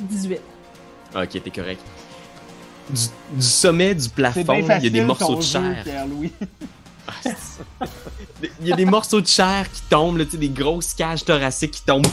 [0.00, 0.40] 18.
[1.14, 1.80] Ok, t'es correct.
[2.90, 3.02] Du,
[3.36, 5.84] du sommet du plafond, il y a des morceaux de chair.
[8.60, 11.24] Il y a des morceaux de chair qui tombent, là, tu sais, des grosses cages
[11.24, 12.06] thoraciques qui tombent.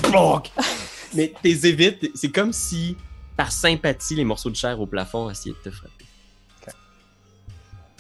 [1.13, 2.11] Mais t'es évites.
[2.15, 2.95] C'est comme si,
[3.35, 6.04] par sympathie, les morceaux de chair au plafond essayaient de te frapper.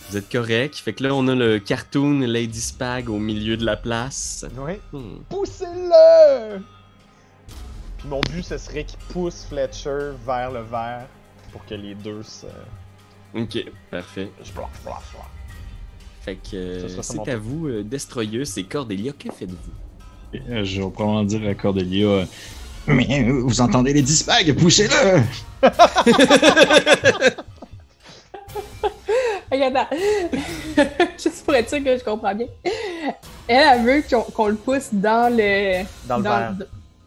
[0.09, 0.75] Vous êtes correct.
[0.75, 4.45] Fait que là, on a le cartoon Lady Spag au milieu de la place.
[4.57, 4.73] Oui.
[4.91, 5.17] Hmm.
[5.29, 6.59] Poussez-le!
[7.97, 11.07] Puis mon but, ce serait qu'il pousse Fletcher vers le verre
[11.51, 12.47] pour que les deux se.
[13.33, 14.31] Ok, parfait.
[14.43, 15.25] Je bloque, je bloque, je bloque.
[16.21, 19.71] Fait que euh, c'est à vous, euh, Destroyeus et Cordelia, que faites-vous?
[20.49, 22.25] Euh, je vais probablement dire à Cordelia euh,
[22.87, 25.21] Mais vous entendez les dispags, poussez-le
[29.61, 29.87] Attends.
[31.17, 32.47] Juste pour être sûr que je comprends bien.
[33.47, 34.03] Elle, elle veut
[34.33, 35.83] qu'on le pousse dans le.
[36.07, 36.55] Dans le verre.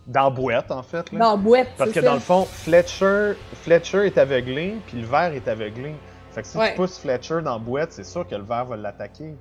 [0.07, 1.13] Dans la boîte, en fait.
[1.13, 1.19] Là.
[1.19, 1.69] Dans la boîte.
[1.77, 2.07] Parce que ça.
[2.07, 3.33] dans le fond, Fletcher,
[3.63, 5.95] Fletcher est aveuglé, puis le verre est aveuglé.
[6.31, 6.71] Fait que si Ouais.
[6.71, 9.35] tu pousses Fletcher dans la boîte, c'est sûr que le verre va l'attaquer.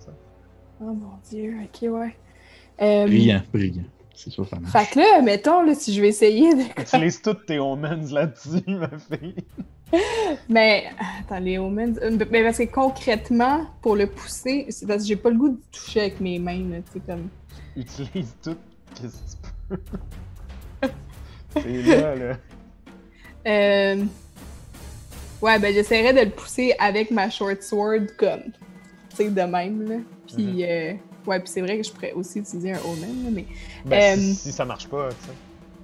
[0.81, 2.15] Oh mon dieu, ok, ouais.
[2.81, 3.83] Euh, Brillant, brillant.
[4.13, 4.71] C'est sûr, ça marche.
[4.73, 6.63] Fait que là, mettons, là, si je vais essayer de.
[6.81, 9.35] Utilise toutes tes omens là-dessus, ma fille.
[10.49, 10.85] Mais,
[11.21, 11.97] attends, les omens.
[12.01, 15.49] euh, Mais parce que concrètement, pour le pousser, c'est parce que j'ai pas le goût
[15.49, 17.29] de toucher avec mes mains, là, tu sais, comme.
[17.75, 18.57] Utilise tout.
[18.95, 19.77] Qu'est-ce que tu
[20.81, 20.89] peux.
[21.61, 22.37] c'est là, là.
[23.47, 24.03] Euh...
[25.41, 28.43] Ouais, ben j'essaierais de le pousser avec ma short sword comme,
[29.11, 29.95] tu sais, de même, là.
[30.27, 30.61] Puis, Mhm.
[30.63, 30.93] euh...
[31.27, 33.45] ouais, puis c'est vrai que je pourrais aussi utiliser un omen, là, mais...
[33.85, 35.31] Ben, si, si ça marche pas, tu sais.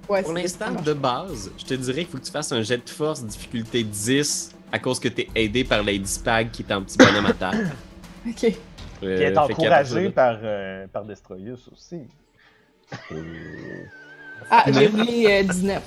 [0.08, 2.76] Ouais, Pour l'instant, de base, je te dirais qu'il faut que tu fasses un jet
[2.84, 6.82] de force difficulté 10 à cause que t'es aidé par Lady Spag qui est un
[6.82, 7.52] petit bonhomme à terre.
[8.26, 8.44] Ok.
[9.02, 12.00] Euh, Qui est qu'à partir encouragé par, euh, par Destroyus aussi.
[14.50, 15.82] Ah, j'ai roulé euh, 19.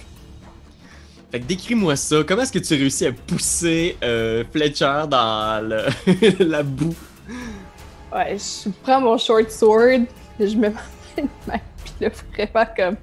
[1.32, 2.24] Fait que décris-moi ça.
[2.28, 6.96] Comment est-ce que tu réussis à pousser euh, Fletcher dans le- la boue?
[8.14, 10.06] Ouais, je prends mon short sword,
[10.40, 10.74] je me mets
[11.48, 12.98] main, puis là, vraiment comme...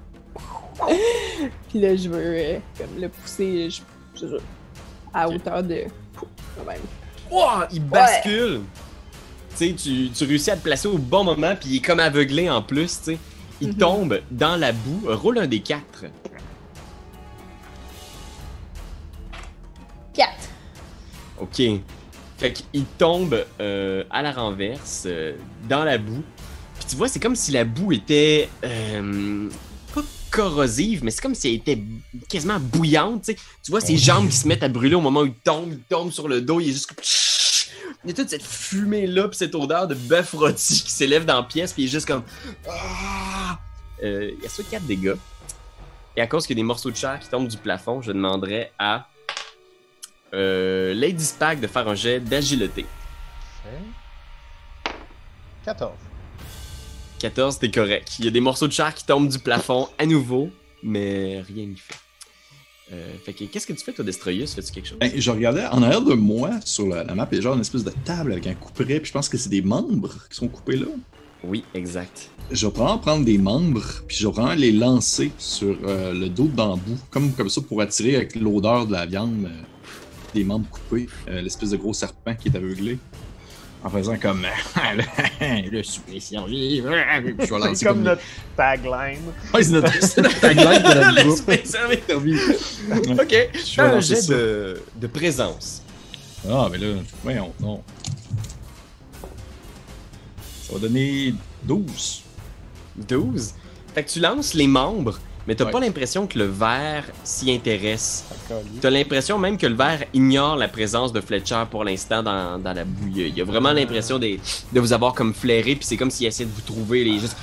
[1.71, 3.81] puis là, je veux euh, comme le pousser, je,
[4.21, 4.37] je-
[5.13, 5.85] à hauteur de...
[6.19, 6.81] quand même.
[7.31, 8.61] Wow, il bascule!
[9.57, 12.01] Tu sais, tu, tu réussis à te placer au bon moment, puis il est comme
[12.01, 13.19] aveuglé en plus, tu sais.
[13.61, 13.75] Il Mhm.
[13.77, 15.03] tombe dans la boue.
[15.07, 16.05] Roule un des quatre.
[20.15, 20.29] 4.
[21.41, 21.63] Ok.
[22.39, 25.35] Fait qu'il tombe euh, à la renverse, euh,
[25.69, 26.23] dans la boue.
[26.77, 28.49] Puis tu vois, c'est comme si la boue était.
[28.65, 29.49] euh,
[30.35, 31.79] corrosive, mais c'est comme si elle était
[32.29, 33.31] quasiment bouillante,
[33.63, 35.79] tu vois ses jambes qui se mettent à brûler au moment où il tombe, il
[35.79, 36.93] tombe sur le dos, il est juste.
[38.05, 41.37] Il y a toute cette fumée-là, puis cette odeur de bœuf rôti qui s'élève dans
[41.37, 42.23] la pièce, puis il est juste comme.
[42.69, 43.59] Ah!
[44.03, 45.15] Euh, il y a ça 4 dégâts.
[46.17, 48.13] Et à cause qu'il y a des morceaux de chair qui tombent du plafond, je
[48.13, 49.09] demanderais à
[50.35, 52.85] euh, Lady de faire un jet d'agilité.
[53.65, 54.93] Ok.
[55.65, 55.93] 14.
[57.25, 58.17] 14, t'es correct.
[58.19, 60.51] Il y a des morceaux de chair qui tombent du plafond à nouveau,
[60.83, 61.95] mais rien n'y fait.
[62.93, 64.53] Euh, fait que qu'est-ce que tu fais, toi, Destroyus?
[64.55, 64.99] Fais-tu quelque chose?
[65.01, 67.55] Ben, je regardais en arrière de moi sur la, la map, il y a genre
[67.55, 70.37] une espèce de table avec un couperet, puis je pense que c'est des membres qui
[70.37, 70.85] sont coupés là.
[71.45, 72.29] Oui, exact.
[72.51, 76.29] Je vais probablement prendre des membres, puis je vais probablement les lancer sur euh, le
[76.29, 79.63] dos de bambou, comme, comme ça pour attirer avec l'odeur de la viande euh,
[80.35, 82.99] des membres coupés, l'espèce de gros serpent qui est aveuglé.
[83.85, 84.47] En faisant comme
[85.71, 86.83] le souper servi.
[87.45, 88.23] C'est comme notre
[88.57, 89.21] tagline.
[89.53, 91.67] Ouais, c'est notre tagline de la.
[91.67, 91.99] Servi.
[93.13, 95.83] Ok, Je fais vais un jet de, de présence.
[96.51, 97.83] Ah, mais là, voyons, non.
[100.63, 102.23] Ça va donner 12.
[102.97, 103.55] 12.
[103.95, 105.71] Fait que tu lances les membres, mais t'as Ouais.
[105.71, 108.25] pas l'impression que le verre s'y intéresse?
[108.49, 108.63] D'accord.
[108.81, 112.73] T'as l'impression même que le verre ignore la présence de Fletcher pour l'instant dans, dans
[112.73, 113.33] la bouille.
[113.35, 114.39] Il a vraiment l'impression de,
[114.73, 117.37] de vous avoir comme flairé, puis c'est comme s'il essayait de vous trouver les juste.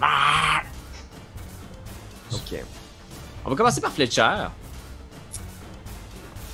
[0.00, 0.62] Ah!
[2.32, 2.58] Ok.
[3.44, 4.46] On va commencer par Fletcher.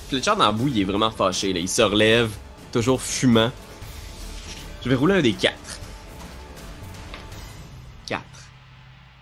[0.09, 1.53] Fletcher dans la bouille, il est vraiment fâché.
[1.53, 1.61] Là.
[1.61, 2.31] Il se relève,
[2.73, 3.51] toujours fumant.
[4.83, 5.55] Je vais rouler un des quatre.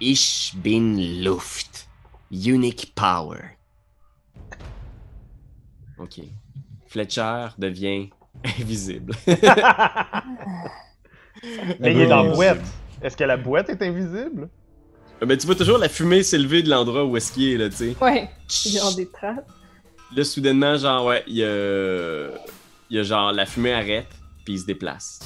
[0.01, 1.89] Ich bin Luft.
[2.31, 3.57] Unique Power.
[5.99, 6.21] Ok.
[6.87, 8.11] Fletcher devient
[8.45, 9.15] invisible.
[11.81, 12.61] Mais il est dans la boîte.
[13.01, 14.49] Est-ce que la boîte est invisible?
[15.27, 17.77] Mais tu vois toujours la fumée s'élever de l'endroit où est-ce qu'il est, là, tu
[17.77, 17.97] sais.
[18.01, 18.29] Ouais,
[18.83, 19.45] ont des traces.
[20.15, 22.29] Là, soudainement, genre, ouais, il y a...
[22.89, 24.09] Il y a genre, la fumée arrête,
[24.45, 25.21] puis il se déplace.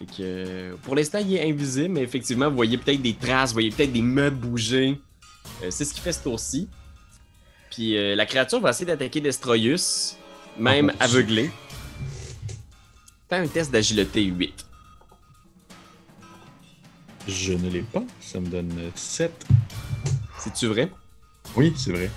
[0.00, 0.12] Fait que...
[0.20, 3.70] euh, Pour l'instant, il est invisible, mais effectivement, vous voyez peut-être des traces, vous voyez
[3.70, 4.98] peut-être des meubles bouger.
[5.62, 6.68] Euh, c'est ce qu'il fait ce tour-ci.
[7.70, 10.16] Puis euh, la créature va essayer d'attaquer Destroyus,
[10.58, 11.04] même Oh Dieu.
[11.04, 11.50] aveuglé.
[13.28, 14.66] Fais un test d'agilité 8.
[17.28, 19.46] Je ne l'ai pas, ça me donne 7.
[20.38, 20.90] C'est-tu vrai?
[21.54, 22.10] Oui, c'est vrai.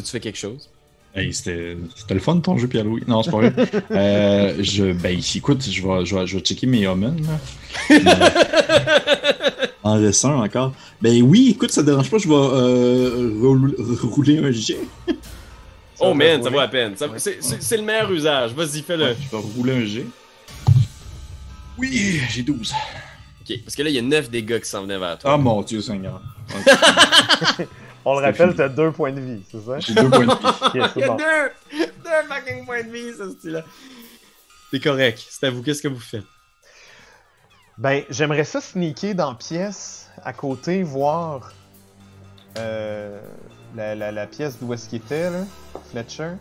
[0.00, 0.68] Que tu fais quelque chose?
[1.14, 1.76] Hey, c'était
[2.10, 3.02] le fun ton jeu, Pierre-Louis.
[3.08, 3.52] Non, c'est pas vrai.
[3.90, 7.16] euh, je, ben, écoute, je vais, je, vais, je vais checker mes omens.
[7.16, 7.38] là.
[7.90, 8.04] Mais-
[9.82, 10.74] en un encore.
[11.00, 14.78] Ben oui, écoute, ça te dérange pas, je vais euh, roul- rouler un jet.
[15.98, 16.94] Oh man, ça vaut la peine.
[17.16, 18.52] C'est- le meilleur usage.
[18.52, 19.04] Vas-y, fais-le.
[19.04, 20.06] Ouais, je vais rouler un jet.
[21.78, 22.72] Oui, j'ai 12.
[23.40, 25.32] Ok, parce que là, il y a 9 dégâts qui s'en venaient vers toi.
[25.32, 26.20] Ah mon dieu, Seigneur.
[28.04, 29.78] On le rappelle, t'as deux points de vie, c'est ça?
[29.80, 30.46] J'ai deux points de vie.
[30.62, 31.16] Ok, il y a bon.
[31.16, 31.86] deux!
[32.04, 33.64] Deux fucking points de vie, ce style-là.
[34.70, 35.26] C'est correct.
[35.28, 35.62] C'est à vous.
[35.62, 36.24] Qu'est-ce que vous faites?
[37.76, 41.52] Ben, j'aimerais ça sneaker dans pièce à côté, voir
[42.56, 43.20] euh,
[43.76, 45.44] la, la, la pièce d'où est-ce qu'il était, là.
[45.90, 46.32] Fletcher.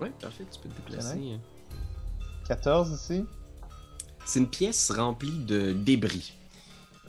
[0.00, 1.16] Ouais, parfait, tu peux te déplacer.
[1.18, 1.40] Correct.
[2.48, 3.26] 14 ici.
[4.24, 6.32] C'est une pièce remplie de débris.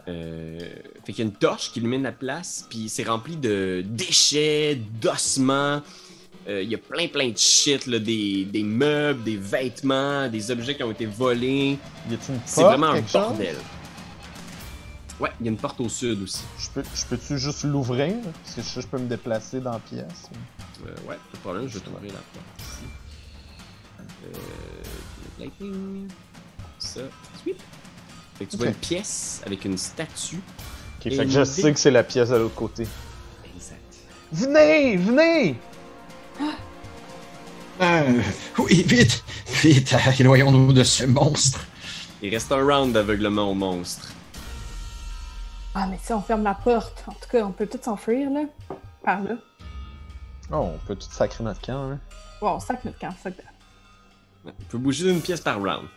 [0.10, 0.60] Euh,
[1.06, 4.76] fait qu'il y a une torche qui illumine la place, puis c'est rempli de déchets,
[5.02, 5.82] d'ossements.
[6.48, 10.50] Euh, Il y a plein plein de shit, là, des, des meubles, des vêtements, des
[10.52, 11.78] objets qui ont été volés.
[12.10, 13.12] Y a-t-il une porte, C'est vraiment un chose?
[13.12, 13.56] bordel.
[15.20, 16.44] Ouais, il y a une porte au sud aussi.
[16.58, 18.16] Je peux, je peux-tu juste l'ouvrir?
[18.44, 20.30] Parce que je, je peux me déplacer dans la pièce.
[20.86, 22.86] Euh, ouais, pas de problème, je vais t'ouvrir la porte ici.
[24.26, 26.08] Euh, lightning.
[26.80, 27.02] Ça,
[27.44, 27.58] sweep.
[28.40, 30.40] Fait que tu vois une pièce avec une statue.
[31.04, 32.88] Et fait que je sais que c'est la pièce de l'autre côté.
[33.54, 33.98] Exact.
[34.32, 34.96] Venez!
[34.96, 35.56] Venez!
[37.82, 38.22] Euh,
[38.58, 39.26] oui, vite,
[39.62, 41.66] vite, éloignons-nous de ce monstre.
[42.22, 44.08] Il reste un round d'aveuglement au monstre.
[45.76, 48.44] Ah, mais si on ferme la porte, en tout cas, on peut tout s'enfuir, là.
[49.04, 49.36] Par là.
[50.50, 51.98] Oh, on peut tout sacrer notre camp, là.
[52.40, 53.44] Bon, on sac notre camp, sac de...
[54.46, 55.90] Ouais, On peut bouger d'une pièce par round.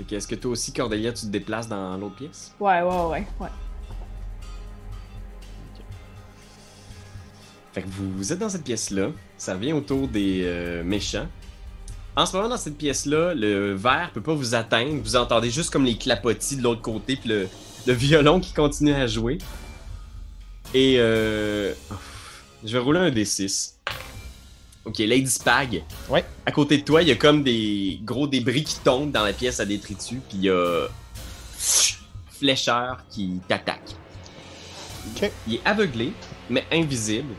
[0.00, 2.54] Fait que est-ce que toi aussi, Cordelia, tu te déplaces dans l'autre pièce?
[2.58, 3.48] Ouais, ouais, ouais, ouais.
[7.74, 11.26] Fait que vous, vous êtes dans cette pièce-là, ça revient autour des euh, méchants.
[12.16, 15.02] En ce moment, dans cette pièce-là, le verre peut pas vous atteindre.
[15.02, 17.46] Vous entendez juste comme les clapotis de l'autre côté, puis le,
[17.86, 19.36] le violon qui continue à jouer.
[20.72, 21.74] Et euh...
[22.64, 23.74] Je vais rouler un D6.
[24.90, 25.84] Ok, Lady Spag.
[26.08, 26.24] Ouais.
[26.44, 29.32] À côté de toi, il y a comme des gros débris qui tombent dans la
[29.32, 30.88] pièce à détritus, puis il y a...
[32.30, 33.94] Flécheur qui t'attaque.
[35.14, 35.30] Ok.
[35.46, 36.12] Il est aveuglé,
[36.48, 37.32] mais invisible.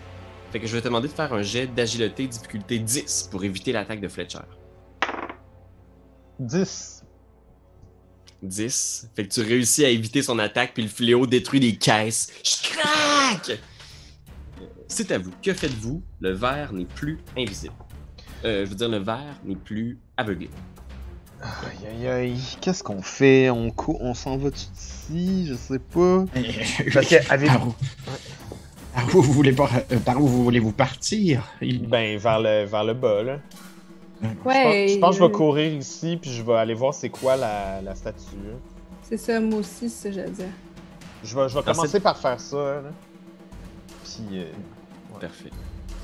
[0.54, 3.74] Fait que je vais te demander de faire un jet d'agilité difficulté 10 pour éviter
[3.74, 4.39] l'attaque de Fletcher.
[6.39, 7.04] 10.
[8.43, 9.10] 10.
[9.14, 12.32] Fait que tu réussis à éviter son attaque, puis le fléau détruit des caisses.
[12.45, 13.60] Je craque!
[14.92, 15.32] Euh, C'est à vous.
[15.42, 16.02] Que faites-vous?
[16.20, 17.74] Le verre n'est plus invisible.
[18.44, 20.50] Euh, je veux dire, le verre n'est plus aveuglé.
[21.42, 23.50] Aïe aïe aïe, qu'est-ce qu'on fait?
[23.50, 25.48] On, cou- on s'en va ici?
[25.48, 26.26] Je sais pas.
[26.94, 27.74] Parce que, avez Par où,
[28.94, 31.44] par où vous voulez par, euh, par où vous voulez-vous partir?
[31.62, 33.39] Il- Ben, vers le, vers le bas, là.
[34.46, 34.86] Ouais.
[34.88, 36.94] je, pense, je pense que je vais euh, courir ici, puis je vais aller voir
[36.94, 38.36] c'est quoi la, la statue.
[39.02, 40.46] C'est ça, moi aussi, c'est ça que j'allais dire.
[41.24, 42.92] Je vais, je vais commencer par faire ça, là.
[44.04, 44.46] Puis, euh,
[45.22, 45.51] Parfait.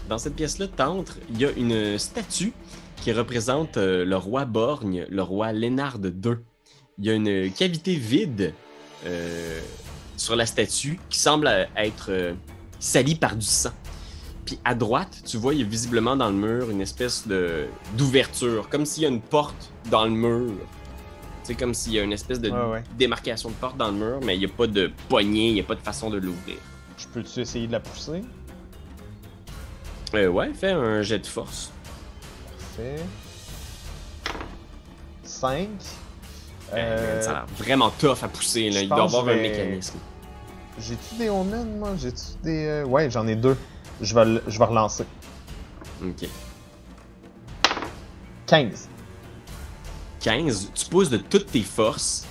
[0.09, 2.53] Dans cette pièce-là, t'entres, il y a une statue
[3.01, 6.36] qui représente euh, le roi Borgne, le roi Lénard II.
[6.99, 8.53] Il y a une cavité vide
[9.05, 9.59] euh,
[10.15, 12.34] sur la statue qui semble euh, être euh,
[12.80, 13.72] salie par du sang.
[14.45, 17.65] Puis à droite, tu vois, il y a visiblement dans le mur une espèce de
[17.97, 20.53] d'ouverture, comme s'il y a une porte dans le mur.
[21.43, 22.84] C'est comme s'il y a une espèce de Ouais, ouais.
[22.97, 25.59] démarcation de porte dans le mur, mais il n'y a pas de poignée, il n'y
[25.59, 26.57] a pas de façon de l'ouvrir.
[26.97, 28.22] je peux-tu essayer de la pousser?
[30.14, 31.72] Euh, ouais, fais un jet de force.
[32.58, 32.95] Parfait.
[35.24, 35.68] 5.
[36.74, 38.82] Euh, ça a l'air vraiment tough à pousser, là.
[38.82, 39.99] Il doit avoir un mécanisme.
[40.80, 41.91] J'ai-tu des omens, moi?
[41.97, 42.66] J'ai-tu des...
[42.66, 43.58] euh, Ouais, j'en ai deux.
[44.01, 45.05] Je vais, je vais relancer.
[46.03, 46.28] Ok.
[48.45, 48.88] 15.
[50.20, 52.26] 15, tu pousses de toutes tes forces,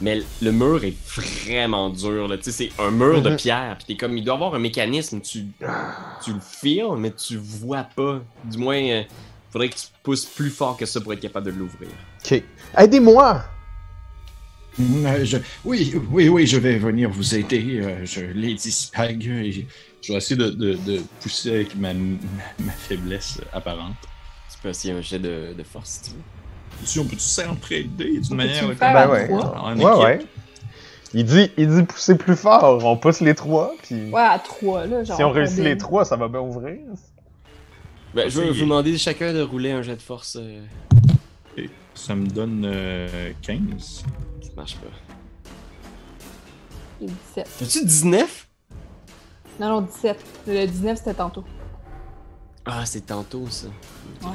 [0.00, 2.36] mais le mur est vraiment dur, là.
[2.38, 3.36] Tu sais, c'est un mur de Mhm.
[3.36, 5.46] pierre, t'es comme, il doit avoir un mécanisme, tu,
[6.24, 8.20] tu le feels, mais tu vois pas.
[8.44, 9.02] Du moins, euh,
[9.50, 11.90] faudrait que tu pousses plus fort que ça pour être capable de l'ouvrir.
[12.24, 12.42] Ok.
[12.78, 13.44] Aidez-moi!
[14.80, 17.80] Euh, je- Oui, oui, oui, je vais venir vous aider.
[17.80, 19.26] euh, je, Lady Spag.
[19.26, 19.66] et-
[20.02, 22.16] Je vais essayer de, de, de pousser avec ma, ma,
[22.60, 23.96] ma faiblesse apparente.
[24.50, 26.39] Tu peux essayer un jet de, de force si tu veux.
[26.84, 28.60] Si on peut-tu s'entraider d'une On manière.
[28.66, 29.32] comme- faire Ben ouais.
[29.32, 30.04] en Ouais, équipe?
[30.24, 30.26] ouais.
[31.12, 32.84] Il dit, il dit pousser plus fort.
[32.84, 34.10] On pousse les trois, puis...
[34.10, 35.16] Ouais, à trois, là, genre.
[35.16, 36.78] si on réussit les trois, ça va bien ouvrir.
[38.14, 40.36] Ben, je vais vous demander chacun de rouler un jet de force.
[40.40, 40.62] euh.
[41.94, 44.04] Ça me donne euh, 15.
[44.42, 44.86] ça marche pas.
[47.02, 47.48] Et 17.
[47.62, 48.48] As-tu 19?
[49.58, 50.16] Non, non, 17.
[50.46, 51.44] Le 19, c'était tantôt.
[52.64, 53.66] Ah, c'est tantôt ça.
[54.22, 54.28] Ouais.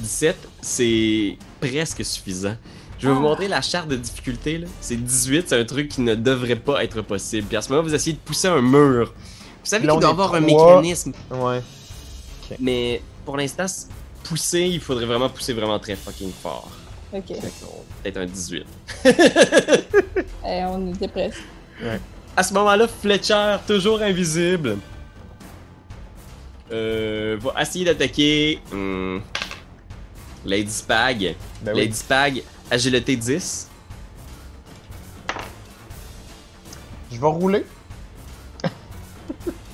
[0.00, 2.56] 17, c'est presque suffisant.
[2.98, 3.22] Je vais vous Ah.
[3.30, 4.58] montrer la charte de difficulté.
[4.58, 4.66] là.
[4.80, 7.46] C'est 18, c'est un truc qui ne devrait pas être possible.
[7.46, 9.12] Puis à ce moment, vous essayez de pousser un mur.
[9.16, 11.12] Vous savez qu'il doit y avoir un mécanisme.
[11.30, 11.62] Ouais.
[12.58, 13.66] Mais pour l'instant,
[14.24, 16.68] pousser, il faudrait vraiment pousser vraiment très fucking fort.
[17.12, 17.26] Ok.
[18.02, 18.66] Peut-être un 18.
[20.46, 21.42] Eh, on était presque.
[22.36, 24.78] À ce moment-là, Fletcher, toujours invisible,
[26.72, 29.18] euh, va essayer d'attaquer hmm,
[30.44, 31.36] Lady Spag.
[31.62, 31.80] Ben oui.
[31.80, 33.68] Lady Spag, agilité 10.
[37.12, 37.66] Je vais rouler.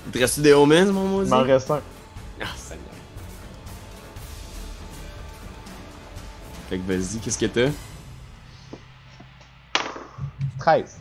[0.07, 1.29] Il te reste des omens, mon maudit?
[1.29, 1.81] Il m'en reste un.
[2.41, 2.85] Ah, Seigneur.
[6.69, 7.71] Fait que vas-y, qu'est-ce que t'as?
[10.59, 11.01] 13.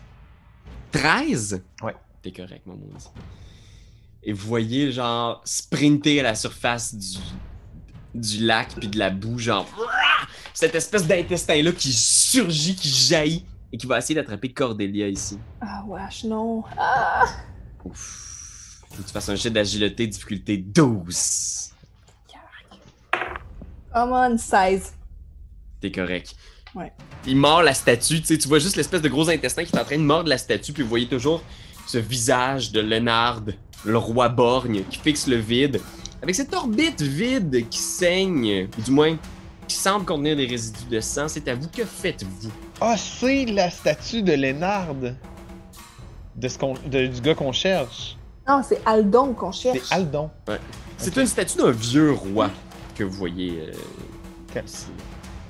[0.91, 1.63] 13?
[1.82, 1.95] Ouais.
[2.22, 3.07] T'es correct, mon maudit.
[4.24, 7.18] Et vous voyez, genre, sprinter à la surface du,
[8.16, 9.68] du lac puis de la boue, genre,
[10.53, 15.38] cette espèce d'intestin-là qui surgit, qui jaillit et qui va essayer d'attraper Cordelia ici.
[15.61, 16.63] Ah, wesh, non.
[16.78, 17.26] Ah!
[17.84, 18.82] Ouf.
[18.89, 21.72] Faut que tu fasses un jet d'agilité, difficulté 12.
[23.93, 24.93] Come on, 16.
[25.82, 26.36] T'es correct.
[26.74, 26.91] Ouais.
[27.26, 29.80] Il mord la statue, tu sais, tu vois juste l'espèce de gros intestin qui est
[29.80, 31.41] en train de mordre la statue, puis vous voyez toujours
[31.88, 33.41] ce visage de Lénard,
[33.86, 35.80] le roi borgne, qui fixe le vide,
[36.22, 39.18] avec cette orbite vide qui saigne, du moins,
[39.68, 41.28] qui semble contenir des résidus de sang.
[41.28, 42.49] C'est à vous, que faites-vous?
[42.82, 44.95] Ah, c'est la statue de Lénard.
[46.36, 48.18] De ce qu'on, de- du gars qu'on cherche.
[48.47, 49.80] Non, c'est Aldon qu'on cherche.
[49.84, 50.30] C'est Aldon.
[50.97, 51.18] C'est Ok.
[51.18, 52.49] une statue d'un vieux roi
[52.95, 53.70] que vous voyez
[54.55, 54.86] euh, ici.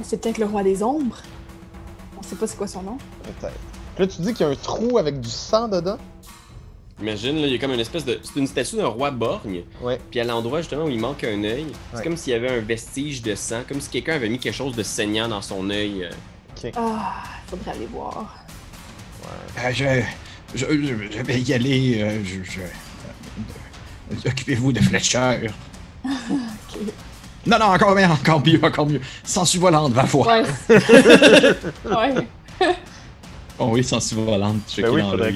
[0.03, 1.17] C'est peut-être le roi des ombres.
[2.17, 2.97] On sait pas c'est quoi son nom.
[3.23, 3.53] Peut-être.
[3.95, 5.97] Puis Là, tu dis qu'il y a un trou avec du sang dedans?
[7.01, 8.19] Imagine, là, il y a comme une espèce de...
[8.23, 9.99] C'est une statue d'un roi borgne, Ouais.
[10.09, 12.03] Puis à l'endroit justement où il manque un œil, c'est Ouais.
[12.03, 14.75] comme s'il y avait un vestige de sang, comme si quelqu'un avait mis quelque chose
[14.75, 16.03] de saignant dans son œil.
[16.05, 16.69] euh.
[16.77, 18.33] Ah, faudrait aller voir.
[19.59, 20.01] Euh, je,
[20.55, 22.01] je, je- je vais y aller.
[22.01, 25.47] euh, je, je- euh, Occupez-vous de Fletcher.
[26.05, 26.79] Ok.
[27.47, 29.01] Non, non, encore mieux, encore mieux, encore mieux.
[29.23, 30.27] Sensu volante, va voir.
[30.27, 30.43] Ouais.
[31.85, 32.27] ouais.
[33.59, 35.33] Oh oui, sensu volante, Ben oui, faudrait.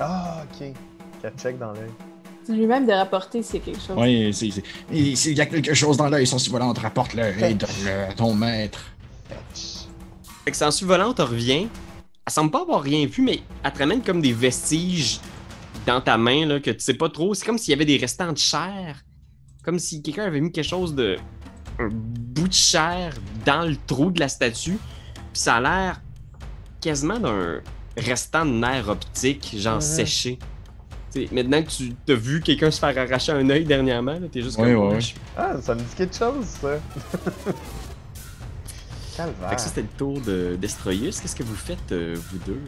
[0.00, 0.68] Ah, ok.
[1.30, 1.90] Qu'elle check dans l'œil.
[2.44, 3.96] C'est lui-même de rapporter s'il y a quelque chose.
[3.96, 4.62] Oui, c'est- c'est-
[4.92, 8.34] et s'il y a quelque chose dans l'œil, sensu volante, rapporte-le et donne-le à ton
[8.34, 8.80] maître.
[10.44, 11.66] Fait que Sensu Volante revient.
[12.24, 15.18] Elle semble pas avoir rien vu, mais elle te ramène comme des vestiges
[15.86, 17.34] dans ta main là, que tu sais pas trop.
[17.34, 19.02] C'est comme s'il y avait des restants de chair.
[19.64, 21.16] Comme si quelqu'un avait mis quelque chose de.
[21.78, 23.12] un bout de chair
[23.44, 24.78] dans le trou de la statue.
[25.32, 26.00] Puis ça a l'air
[26.80, 27.60] quasiment d'un
[27.96, 30.38] restant de nerf optique, genre séché.
[31.32, 34.56] Maintenant que tu t'as vu quelqu'un se faire arracher un œil dernièrement, là, t'es juste
[34.56, 35.00] comme.
[35.00, 36.68] je- Ah, ça me dit quelque chose, ça.
[39.16, 39.48] Calvaire.
[39.50, 41.20] Fait que ça, c'était le tour de Destroyus.
[41.20, 42.60] Qu'est-ce que vous faites, euh, vous deux?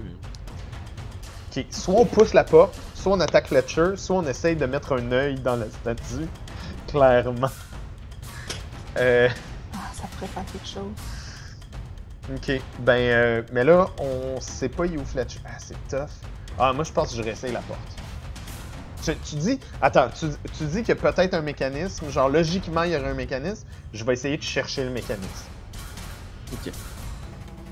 [1.57, 4.93] Ok, soit on pousse la porte, soit on attaque Fletcher, soit on essaye de mettre
[4.95, 6.27] un œil dans la statue.
[6.87, 7.51] Clairement.
[8.97, 9.29] Euh,
[9.75, 10.95] Ah, ça pourrait faire quelque chose.
[12.35, 15.41] ok, ben, euh, mais là, on sait pas où Fletcher.
[15.45, 16.09] Ah, c'est tough.
[16.59, 17.79] Ah, moi, je pense que je réessaye la porte.
[19.09, 20.27] Tu, tu dis, attends, tu,
[20.59, 23.67] tu dis qu'il y a peut-être un mécanisme, genre logiquement il y aurait un mécanisme,
[23.95, 25.47] je vais essayer de chercher le mécanisme.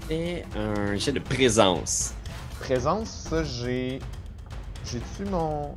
[0.09, 2.15] Et un jet de présence.
[2.61, 3.99] Présence, ça j'ai.
[4.85, 5.75] J'ai-tu mon.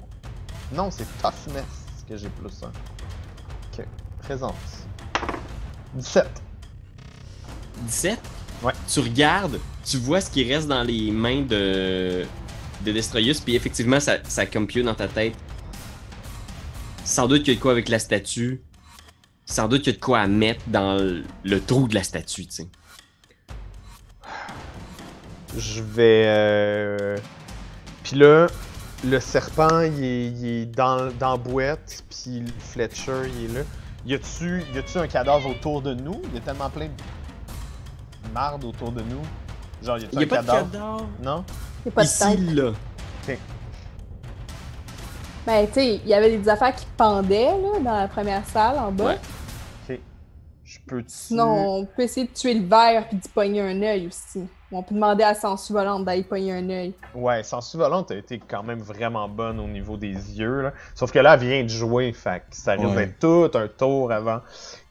[0.72, 1.66] Non, c'est toughness
[2.08, 2.72] que j'ai plus un.
[3.74, 3.86] Ok,
[4.22, 4.86] présence.
[5.96, 6.28] 17.
[7.82, 8.20] 17?
[8.62, 8.74] Ouais.
[8.88, 12.26] Tu regardes, tu vois ce qui reste dans les mains de,
[12.86, 15.34] de Destroyus, puis effectivement, ça, ça compute dans ta tête.
[17.10, 18.62] Sans doute qu'il y a de quoi avec la statue.
[19.48, 22.04] Sans doute qu'il y a de quoi à mettre dans le, le trou de la
[22.04, 22.68] statue, tu sais.
[25.58, 26.26] Je vais.
[26.28, 27.18] Euh...
[28.04, 28.46] Puis là,
[29.04, 33.58] le serpent, il est, il est dans, dans la boîte, puis le Fletcher, il est
[33.58, 33.62] là.
[34.06, 36.22] Y a-tu y a-tu un cadavre autour de nous?
[36.26, 39.22] Il y a tellement plein de marde autour de nous.
[39.84, 40.72] Genre, y a-tu un a pas de cadavre?
[40.72, 41.10] cadavre?
[41.24, 41.44] Non?
[41.84, 42.40] Il y a pas de Ici, tête.
[42.56, 42.72] là.
[45.50, 48.78] Ben, tu sais, il y avait des affaires qui pendaient, là, dans la première salle,
[48.78, 49.06] en bas.
[49.06, 49.18] Ouais.
[49.90, 50.00] Ok.
[50.64, 51.04] Je peux.
[51.08, 54.44] Sinon, on peut essayer de tuer le verre puis d'y pogner un œil aussi.
[54.72, 56.94] On peut demander à Sensu Volante d'aller pogner un œil.
[57.16, 60.62] Ouais, Sensu Volante a été quand même vraiment bonne au niveau des yeux.
[60.62, 60.74] Là.
[60.94, 63.08] Sauf que là, elle vient de jouer, fait que ça risque Ouais.
[63.08, 64.42] d'être tout un tour avant.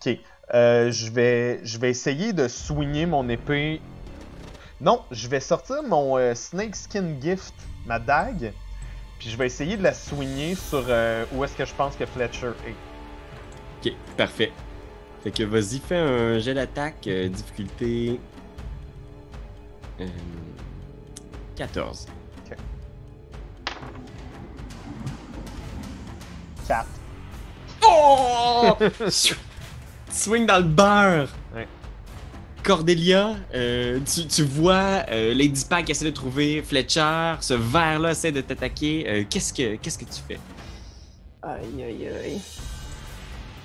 [0.05, 0.19] Ok,
[0.55, 3.81] euh, je vais, je vais essayer de soigner mon épée.
[4.81, 7.55] Non, je vais sortir mon euh, Snake Skin Gift,
[7.87, 8.53] ma dague,
[9.19, 12.07] puis je vais essayer de la soigner sur euh, où est-ce que je pense que
[12.07, 13.87] Fletcher est.
[13.89, 14.53] Ok, parfait.
[15.23, 18.21] Fait que vas-y, fais un jet d'attaque, euh, difficulté
[20.01, 20.07] Euh,
[21.57, 22.07] 14.
[26.69, 26.87] 4.
[27.83, 28.77] Oh!
[30.11, 31.29] Swing dans le beurre!
[32.69, 38.31] Cordelia, euh, tu, tu vois euh, Lady Pack essaie de trouver Fletcher, ce verre-là essaie
[38.31, 39.07] de t'attaquer.
[39.09, 40.39] Euh, qu'est-ce que qu'est-ce que tu fais?
[41.43, 42.41] Aïe, aïe, aïe.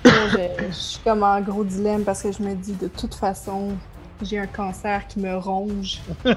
[0.06, 3.72] Je, je suis comme en gros dilemme parce que je me dis de toute façon,
[4.22, 6.00] j'ai un cancer qui me ronge.
[6.24, 6.30] Je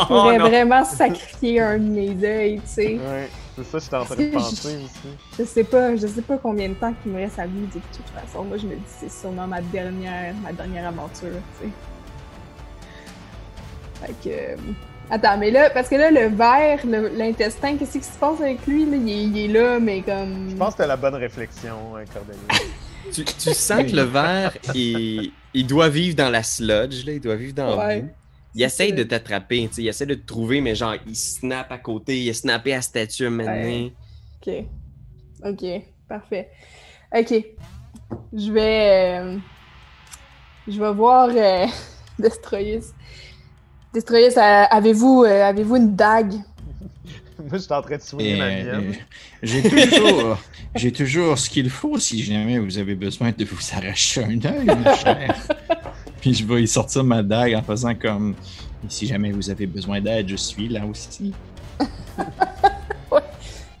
[0.00, 0.48] Oh, pourrais non.
[0.48, 2.94] vraiment sacrifier un de mes yeux, tu sais.
[2.98, 3.28] Ouais,
[3.58, 5.08] c'est ça que j'étais en train de Si, je- penser aussi.
[5.38, 7.80] Je sais pas, je sais pas combien de temps qu'il me reste à vivre de
[7.94, 8.44] toute façon.
[8.44, 11.30] Moi, je me dis c'est sûrement ma dernière, ma dernière aventure,
[11.60, 11.72] tu sais.
[14.00, 14.34] Fait que.
[14.52, 14.56] euh,
[15.10, 18.66] Attends, mais là, parce que là, le verre, le- l'intestin, qu'est-ce qui se passe avec
[18.66, 18.84] lui?
[18.84, 18.96] Là?
[18.96, 20.50] Il, est, il est là, mais comme.
[20.50, 22.70] Je pense que c'était la bonne réflexion, hein, Cordelia.
[23.10, 27.20] Tu, tu sens que le verre, il, il doit vivre dans la sludge, là, il
[27.20, 28.00] doit vivre dans Ouais.
[28.02, 28.10] vous.
[28.54, 28.96] Il essaye ça.
[28.96, 32.20] de t'attraper, tu sais, il essaie de te trouver, mais genre, il snap à côté,
[32.22, 33.92] il a snappé à statue donné.
[34.40, 34.64] Ok.
[35.44, 35.64] Ok,
[36.08, 36.50] parfait.
[37.16, 37.34] Ok.
[38.32, 39.20] Je vais.
[39.20, 39.36] euh,
[40.66, 41.66] Je vais voir euh,
[42.18, 42.86] Destroyus.
[43.92, 46.32] Destroyus, avez-vous euh, avez-vous une dague?
[47.38, 48.94] Moi, j'étais en train de soigner ma euh, mienne.
[49.42, 50.38] j'ai toujours,
[50.74, 54.64] j'ai toujours ce qu'il faut si jamais vous avez besoin de vous arracher un œil,
[54.66, 55.36] ma chère.
[56.32, 58.34] Je vais y sortir ma dague en faisant comme.
[58.88, 61.32] Si jamais vous avez besoin d'aide, je suis là aussi.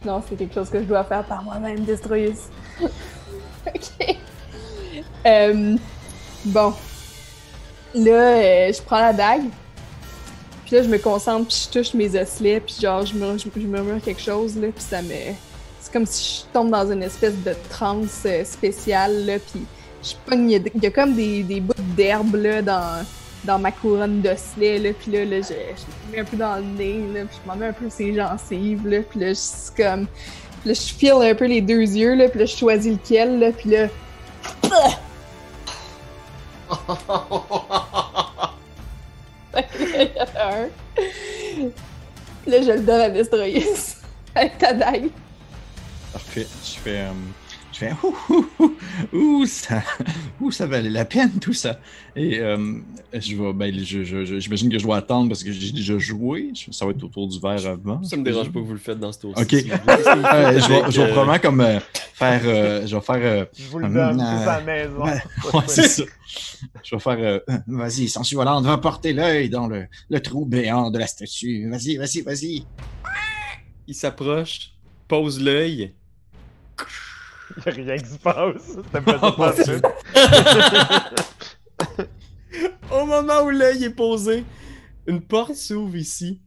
[0.04, 2.38] Non, c'est quelque chose que je dois faire par moi-même, Destroyus.
[2.80, 4.16] ok.
[5.26, 5.76] Euh,
[6.44, 6.72] bon.
[7.94, 9.42] Là, euh, je prends la dague.
[10.64, 13.66] Puis là, je me concentre, puis je touche mes osselets, puis genre, je, murmure- je
[13.66, 15.08] murmure quelque chose, là, puis ça me...
[15.80, 19.62] C'est comme si je tombe dans une espèce de transe euh, spéciale, là, puis
[20.02, 20.50] je pogne...
[20.50, 23.04] Il y a, comme des, des bouts d'herbe, là, dans,
[23.44, 26.56] dans ma couronne d'osselets, là, puis là, là, je, je me mets un peu dans
[26.56, 29.34] le nez, là, puis je m'en mets un peu ses gencives, là, puis là, je
[29.34, 30.06] suis comme...
[30.60, 33.38] Puis là, je file un peu les deux yeux, là, puis là, je choisis lequel,
[33.38, 33.88] là, puis là...
[39.54, 40.68] Il y en a un.
[42.42, 43.96] Puis là, je le donne à Destroyus.
[44.34, 45.08] Avec ta dague.
[46.12, 46.46] Parfait.
[46.64, 46.98] Je fais.
[47.00, 47.12] euh,
[47.80, 47.92] je fais.
[48.02, 48.76] Ouh, ouh, ouh,
[49.16, 49.82] ouh, ça,
[50.40, 51.80] ouh, ça valait la peine tout ça.
[52.16, 52.78] Et euh,
[53.12, 53.52] je vais.
[53.52, 56.52] Ben, je, je, je- j'imagine que je dois attendre parce que j'ai déjà joué.
[56.72, 58.02] Ça va être autour du verre avant.
[58.02, 59.42] Ça me dérange pas que vous le faites dans ce tour-ci.
[59.42, 59.48] Ok.
[59.50, 60.24] si vous voulez.
[60.34, 61.78] Euh, je, vais, je vais Euh, probablement comme euh,
[62.14, 62.40] faire.
[62.44, 63.16] euh, je vais faire.
[63.20, 65.04] euh, Je vous le donne, euh, c'est à la maison.
[65.04, 66.02] ouais, c'est ça.
[66.82, 67.18] Je vais faire.
[67.18, 71.68] euh, vas-y, sensu volante, va porter l'œil dans le, le trou béant de la statue.
[71.70, 72.64] Vas-y, vas-y, vas-y.
[73.86, 74.72] Il s'approche,
[75.06, 75.94] pose l'œil.
[77.66, 78.76] Il n'y a rien qui se passe.
[78.76, 79.84] C'était pas ça Oh, pantoute.
[82.90, 84.44] Au moment où l'œil est posé,
[85.06, 86.40] une porte s'ouvre ici,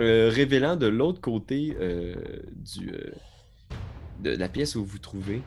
[0.00, 2.14] euh, révélant de l'autre côté euh,
[2.56, 3.10] du, euh,
[4.20, 5.42] de la pièce où vous vous trouvez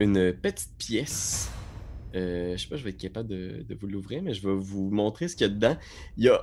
[0.00, 1.50] une petite pièce.
[2.14, 4.54] Euh, je sais pas, je vais être capable de, de vous l'ouvrir, mais je vais
[4.54, 5.76] vous montrer ce qu'il y a dedans.
[6.16, 6.40] Il y a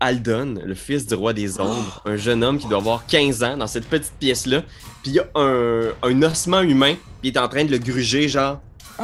[0.00, 3.56] Aldon, le fils du roi des ombres, un jeune homme qui doit avoir 15 ans
[3.56, 4.62] dans cette petite pièce-là.
[5.02, 7.78] Puis il y a un, un ossement humain, puis il est en train de le
[7.78, 8.60] gruger, genre.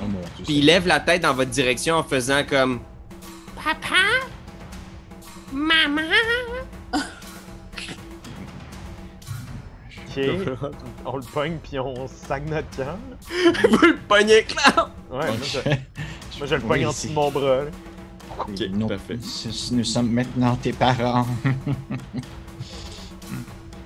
[0.00, 0.44] Oh mon Dieu.
[0.44, 2.78] Puis il lève la tête dans votre direction en faisant comme
[3.56, 3.96] Papa?
[5.52, 6.02] Maman?
[6.92, 7.00] Ok.
[11.04, 12.98] On le pogne puis on sac notre camp.
[13.70, 14.90] Vous le pognez, clair!
[15.10, 15.58] Ouais, moi, je,
[16.38, 17.64] moi, je le pogne Oui, en dessous de mon bras.
[17.64, 17.70] là.
[18.38, 19.18] Ok, Nous- parfait.
[19.72, 21.26] Nous sommes maintenant tes parents.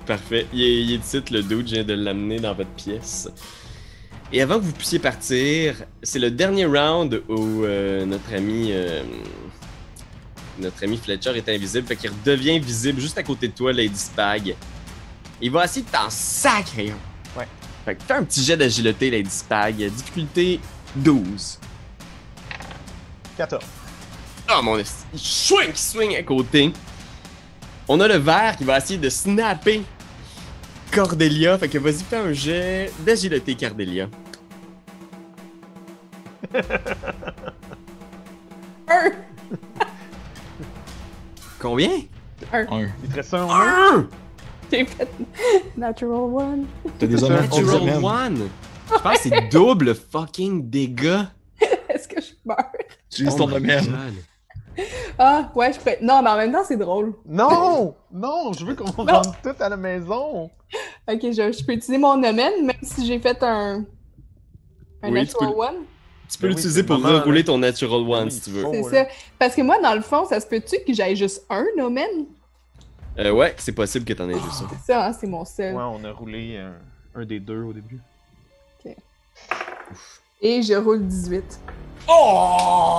[0.05, 0.47] Parfait.
[0.53, 3.29] Il est, il est le dude, je viens de l'amener dans votre pièce.
[4.33, 9.03] Et avant que vous puissiez partir, c'est le dernier round où euh, notre ami euh,
[10.59, 13.97] notre ami Fletcher est invisible, fait qu'il redevient visible juste à côté de toi, Lady
[13.97, 14.55] Spag.
[15.41, 16.91] Il va essayer de t'en sacrer.
[16.91, 17.39] un.
[17.39, 17.47] Ouais.
[17.85, 19.75] Fait que fais un petit jet d'agilité, Lady Spag.
[19.75, 20.59] Difficulté
[20.95, 21.59] 12.
[23.37, 23.63] 14.
[24.47, 24.77] Ah mon.
[24.77, 26.71] Il swing, il swing à côté.
[27.87, 29.81] On a le verre qui va essayer de snapper
[30.91, 31.57] Cordelia.
[31.57, 34.07] Fait que vas-y, fais un jet d'agilité, Cordelia.
[38.89, 39.11] Un!
[41.59, 41.89] Combien?
[42.51, 42.89] Un.
[43.03, 43.47] Il te reste un?
[43.49, 44.07] Un!
[44.69, 45.07] J'ai fait
[45.77, 46.65] Natural One.
[46.99, 48.49] T'as des un Natural one!
[48.87, 51.23] Je pense que c'est double fucking dégâts.
[51.89, 52.57] Est-ce que je meurs?
[53.25, 54.15] Oh ton my domaine.
[55.19, 55.99] Ah, ouais, je pourrais.
[56.01, 57.13] Non, mais en même temps, c'est drôle.
[57.25, 57.95] Non!
[58.11, 60.49] Non, je veux qu'on rentre tout à la maison.
[61.07, 63.85] Ok, je, je peux utiliser mon domaine, même si j'ai fait un.
[65.03, 65.75] Un Oui, tu Natural peux One.
[66.29, 68.65] Tu peux Ben oui, l'utiliser pour rouler ton Natural One oui, si tu veux.
[68.71, 69.05] C'est ça.
[69.37, 72.25] Parce que moi, dans le fond, ça se peut-tu que j'aille juste un nomen?
[73.19, 74.65] Euh, ouais, c'est possible que t'en aies juste ça.
[74.71, 75.75] C'est ça, hein, c'est mon seul.
[75.75, 76.73] Ouais, on a roulé un,
[77.21, 77.99] un des deux au début.
[80.41, 81.59] Et je roule 18.
[82.09, 82.97] Oh!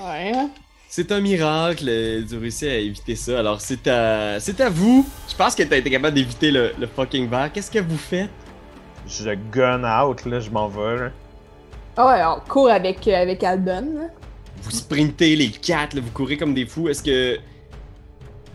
[0.00, 0.32] Ouais.
[0.34, 0.50] hein?
[0.88, 3.38] C'est un miracle, euh, tu réussis à éviter ça.
[3.38, 5.06] Alors c'est à, c'est à vous.
[5.28, 7.52] Je pense que t'as été capable d'éviter le, le fucking verre.
[7.52, 8.30] Qu'est-ce que vous faites?
[9.06, 10.96] Je gun out, là, je m'en vais.
[10.96, 11.10] là.
[11.96, 13.88] Ah ouais, on court avec, euh, avec Aldon.
[13.94, 14.06] là.
[14.62, 16.88] Vous sprintez les quatre, là, vous courez comme des fous.
[16.88, 17.38] Est-ce que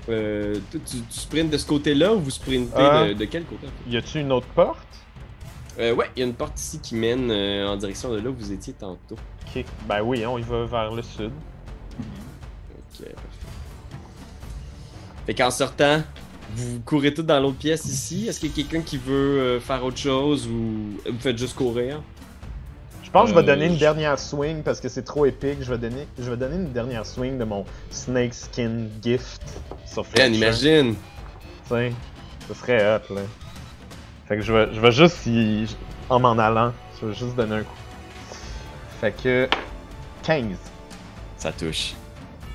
[0.09, 3.07] euh, toi, tu, tu sprintes de ce côté-là ou vous sprintez Euh.
[3.09, 3.67] de, de quel côté?
[3.89, 4.79] Y a-tu une autre porte?
[5.79, 8.29] Euh, ouais, il y a une porte ici qui mène euh, en direction de là
[8.29, 9.17] où vous étiez tantôt.
[9.55, 9.65] Ok.
[9.87, 11.31] Ben oui, on y va vers le sud.
[11.99, 13.47] Ok, parfait.
[15.25, 16.01] Fait qu'en sortant,
[16.55, 18.27] vous courez tous dans l'autre pièce ici?
[18.27, 21.55] Est-ce qu'il y a quelqu'un qui veut euh, faire autre chose ou vous faites juste
[21.55, 22.01] courir?
[23.03, 25.57] Je pense que je vais Euh, donner une dernière swing parce que c'est trop épique.
[25.61, 29.41] Je vais donner, je vais donner une dernière swing de mon Snake Skin Gift
[29.85, 30.33] sur Fletcher.
[30.35, 30.95] imagine!
[31.63, 31.93] Tu sais,
[32.47, 33.21] ce serait hot, là.
[34.27, 35.67] Fait que je vais, je vais juste y...
[36.09, 37.75] En m'en allant, je vais juste donner un coup.
[39.01, 39.47] Fait que...
[40.23, 40.45] 15.
[41.37, 41.93] Ça touche.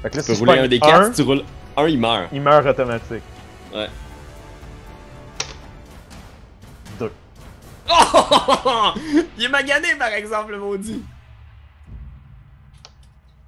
[0.03, 1.45] Fait que là, Tu peux si je rouler un des quatre, si tu roules
[1.77, 2.29] un, il meurt.
[2.33, 3.23] il meurt automatique.
[3.73, 3.89] Ouais.
[6.99, 7.11] 2.
[7.89, 8.93] Oh!
[9.39, 11.05] il est magané par exemple, le maudit!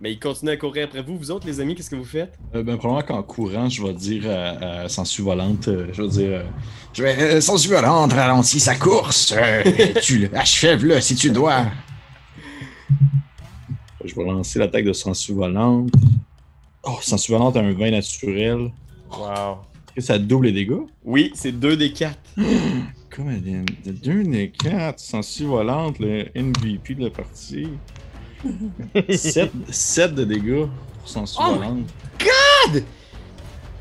[0.02, 1.16] Mais il continue à courir après vous.
[1.16, 2.36] Vous autres, les amis, qu'est-ce que vous faites?
[2.56, 6.08] Euh, ben, probablement qu'en courant, je vais dire à, à Sensu Volante, euh, je vais
[6.08, 6.42] dire, euh,
[6.92, 9.62] je vais, euh, Sensu Volante, ralentis sa course, euh,
[10.02, 11.66] tu achèves-le si tu dois.
[14.04, 15.92] Je vais lancer l'attaque de Sensu Volante.
[16.82, 18.72] Oh, Sensu Volante a un vin naturel.
[19.16, 19.58] Wow.
[19.86, 20.82] Est-ce que ça double les dégâts?
[21.04, 22.18] Oui, c'est deux des quatre.
[23.08, 27.68] Comme elle de 2 des 4, Sensu Volante, le MVP de la partie.
[29.08, 30.66] 7, de dégâts
[31.00, 31.86] pour Sensu Oh Volante.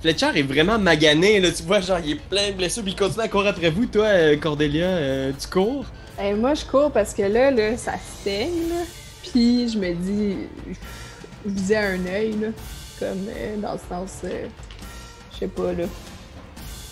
[0.02, 1.52] Fletcher est vraiment magané, là.
[1.52, 3.86] Tu vois, genre, il est plein de blessures, puis il continue à courir après vous.
[3.86, 5.86] Toi, euh, Cordelia, euh, tu cours?
[6.22, 7.94] Et moi, je cours parce que là, là, ça
[8.24, 8.70] saigne.
[8.70, 8.84] là.
[9.32, 10.36] Puis je me dis,
[11.46, 12.48] je visais un œil, là.
[13.00, 14.48] Comme euh, dans le sens, euh,
[15.34, 15.86] je sais pas, là.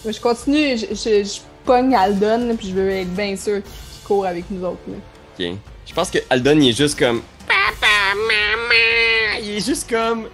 [0.03, 3.55] Moi, je continue, je, je, je pogne Aldon, là, puis je veux être bien sûr
[3.55, 4.95] qu'il qu'il court avec nous autres, là.
[5.39, 5.55] Ok.
[5.87, 7.21] Je pense que Aldon, il est juste comme.
[7.49, 9.41] Papa, maman!
[9.43, 10.30] Il est juste comme.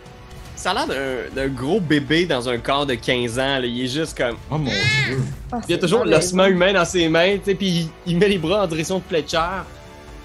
[0.55, 3.65] Ça a l'air d'un- d'un gros bébé dans un corps de 15 ans, là.
[3.65, 4.37] Il est juste comme.
[4.51, 5.21] Oh mon dieu.
[5.51, 8.27] Ah, Il a toujours l'ossement humain dans ses mains, tu sais, puis il, il met
[8.29, 9.63] les bras en direction de Fletcher.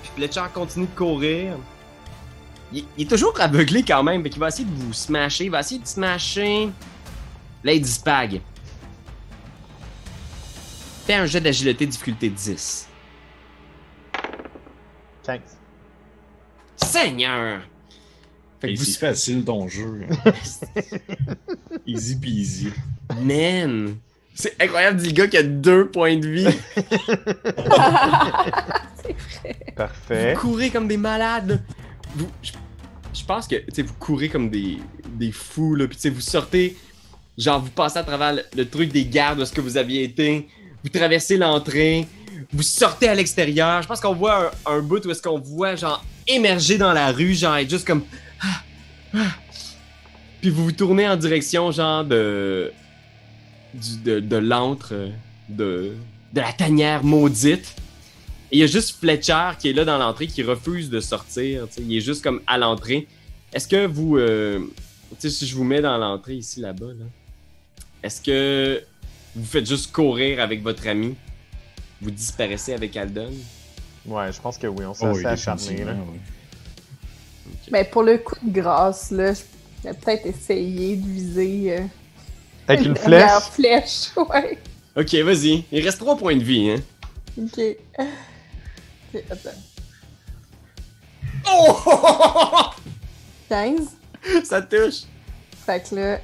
[0.03, 1.55] Puis Fletcher continue de courir.
[2.73, 5.45] Il, il est toujours aveuglé quand même, mais qu'il va essayer de vous smasher.
[5.45, 6.69] Il va essayer de smasher.
[7.65, 8.41] Là, il dispag.
[11.07, 12.87] Fais un jet d'agilité difficulté 10.
[15.25, 15.39] 15.
[16.85, 17.61] Seigneur!
[18.61, 20.03] Fait que vous- C'est facile ton jeu.
[21.87, 22.71] Easy peasy.
[23.23, 23.97] Man!
[24.35, 26.47] C'est incroyable du gars qui a deux points de vie.
[29.77, 30.35] Parfait.
[30.35, 31.63] Vous courez comme des malades.
[32.15, 32.53] Vous, je,
[33.15, 34.79] je pense que, vous courez comme des,
[35.15, 35.87] des fous, là.
[35.87, 36.77] Puis, tu sais, vous sortez,
[37.39, 40.05] genre, vous passez à travers le, le truc des gardes de ce que vous aviez
[40.05, 40.49] été.
[40.83, 42.07] Vous traversez l'entrée.
[42.53, 43.83] Vous sortez à l'extérieur.
[43.83, 47.13] Je pense qu'on voit un, un bout où est-ce qu'on voit, genre, émerger dans la
[47.13, 48.05] rue, genre, être juste comme.
[50.41, 52.73] Puis vous vous tournez en direction, genre, de.
[53.73, 55.11] Du, de, l'antre, euh,
[55.49, 55.93] de,
[56.33, 57.77] de la tanière maudite.
[58.51, 61.69] Et il y a juste Fletcher qui est là dans l'entrée qui refuse de sortir.
[61.79, 63.07] Il est juste comme à l'entrée.
[63.53, 64.17] Est-ce que vous.
[64.19, 64.59] euh,
[65.11, 67.05] tu sais, si je vous mets dans l'entrée ici, là-bas, là,
[68.03, 68.83] est-ce que
[69.37, 71.15] vous faites juste courir avec votre ami?
[72.01, 73.33] Vous disparaissez avec Aldon?
[74.11, 75.95] Ouais, je pense que oui, on s'est Oh, assez oui, acharné, là.
[77.71, 79.43] Mais pour le coup de grâce, là, je
[79.89, 81.79] vais peut-être essayer de viser.
[81.79, 81.85] euh,
[82.69, 84.11] Avec une dernière flèche?
[84.13, 84.59] flèche, ouais.
[84.97, 85.65] Ok, vas-y.
[85.71, 86.81] Il reste 3 points de vie, hein.
[87.39, 87.61] Ok.
[89.15, 89.51] Ok, attends.
[91.49, 92.71] Oh
[93.49, 93.89] 15.
[94.45, 95.03] Ça touche
[95.65, 96.19] Fait que là.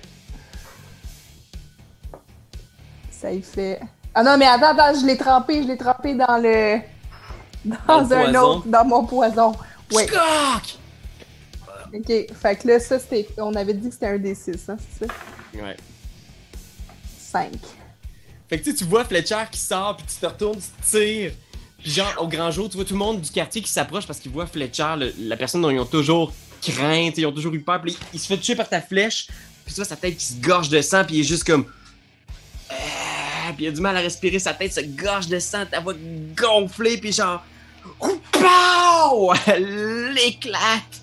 [3.10, 3.80] Ça y fait.
[4.14, 6.78] Ah non, mais attends, attends, je l'ai trempé, je l'ai trempé dans le.
[7.86, 8.40] Dans, un poison.
[8.40, 9.52] autre, dans mon poison.
[9.92, 10.06] Ouais.
[10.06, 10.78] Scoc!
[11.94, 13.28] Ok, fait que là, ça c'était.
[13.38, 15.12] On avait dit que c'était un D6, hein, c'est ça?
[15.54, 15.76] Ouais.
[17.18, 17.50] 5.
[18.48, 20.90] Fait que tu sais, tu vois Fletcher qui sort, puis tu te retournes, tu te
[20.98, 21.32] tires.
[21.78, 24.18] Puis genre, au grand jour, tu vois tout le monde du quartier qui s'approche parce
[24.18, 26.32] qu'ils voient Fletcher, le- la personne dont ils ont toujours
[26.62, 27.80] craint, tu sais, ils ont toujours eu peur.
[27.80, 29.26] Puis il- se fait tuer par ta flèche.
[29.64, 31.66] Puis tu vois sa tête qui se gorge de sang, puis il est juste comme...
[32.70, 35.80] Ah, Puis il a du mal à respirer, sa tête se gorge de sang, ta
[35.80, 35.94] voix
[36.36, 37.44] gonflée, puis genre...
[38.32, 39.32] Pow!
[40.14, 41.02] l'éclate.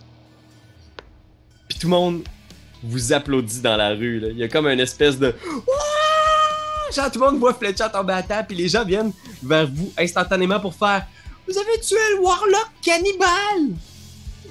[1.68, 2.23] Puis tout le monde
[2.84, 4.19] vous applaudit dans la rue.
[4.19, 4.27] Là.
[4.30, 5.34] Il y a comme une espèce de.
[6.93, 9.11] Genre, tout le monde voit Fletcher tomber à terre, puis les gens viennent
[9.41, 11.07] vers vous instantanément pour faire
[11.47, 13.76] Vous avez tué le Warlock cannibale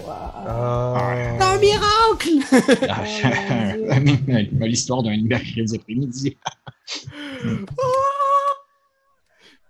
[0.08, 1.14] Ah.
[1.38, 2.30] C'est un miracle
[2.88, 3.04] Ah,
[4.66, 6.36] L'histoire d'un mercredi après-midi.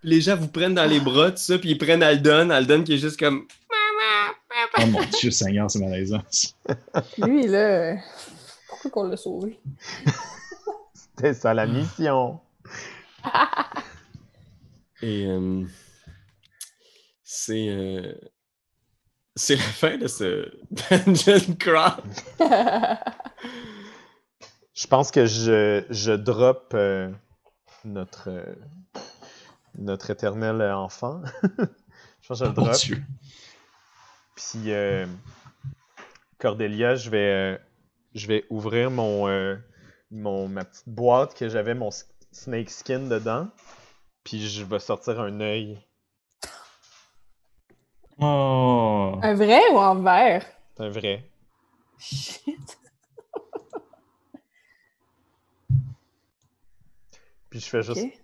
[0.02, 2.50] Puis les gens vous prennent dans les bras, tout ça, puis ils prennent Aldon.
[2.50, 4.82] Aldon qui est juste comme Maman, papa.
[4.82, 6.22] Oh mon dieu, Seigneur, c'est malaisant.
[7.18, 7.96] Lui, là,
[8.68, 9.60] pourquoi qu'on l'a sauvé?
[10.92, 12.40] C'était ça la mission.
[15.02, 15.62] Et euh,
[17.22, 18.12] c'est euh,
[19.36, 20.52] c'est la fin de ce
[20.90, 22.02] dungeon crawl.
[24.74, 27.10] Je pense que je, je drop euh,
[27.84, 28.54] notre, euh,
[29.78, 31.22] notre éternel enfant.
[31.42, 32.76] je pense que je le Oh drop.
[32.76, 33.02] dieu.
[34.34, 35.06] Puis euh,
[36.38, 37.18] Cordelia, je vais,
[37.54, 37.58] euh,
[38.14, 39.56] je vais ouvrir mon, euh,
[40.10, 41.90] mon, ma petite boîte que j'avais mon
[42.32, 43.48] snake skin dedans.
[44.24, 45.80] Puis je vais sortir un œil.
[48.18, 49.18] Oh.
[49.22, 50.44] Un vrai ou en verre?
[50.78, 51.28] Un vrai.
[51.98, 52.78] Shit.
[57.50, 58.21] Puis je fais juste.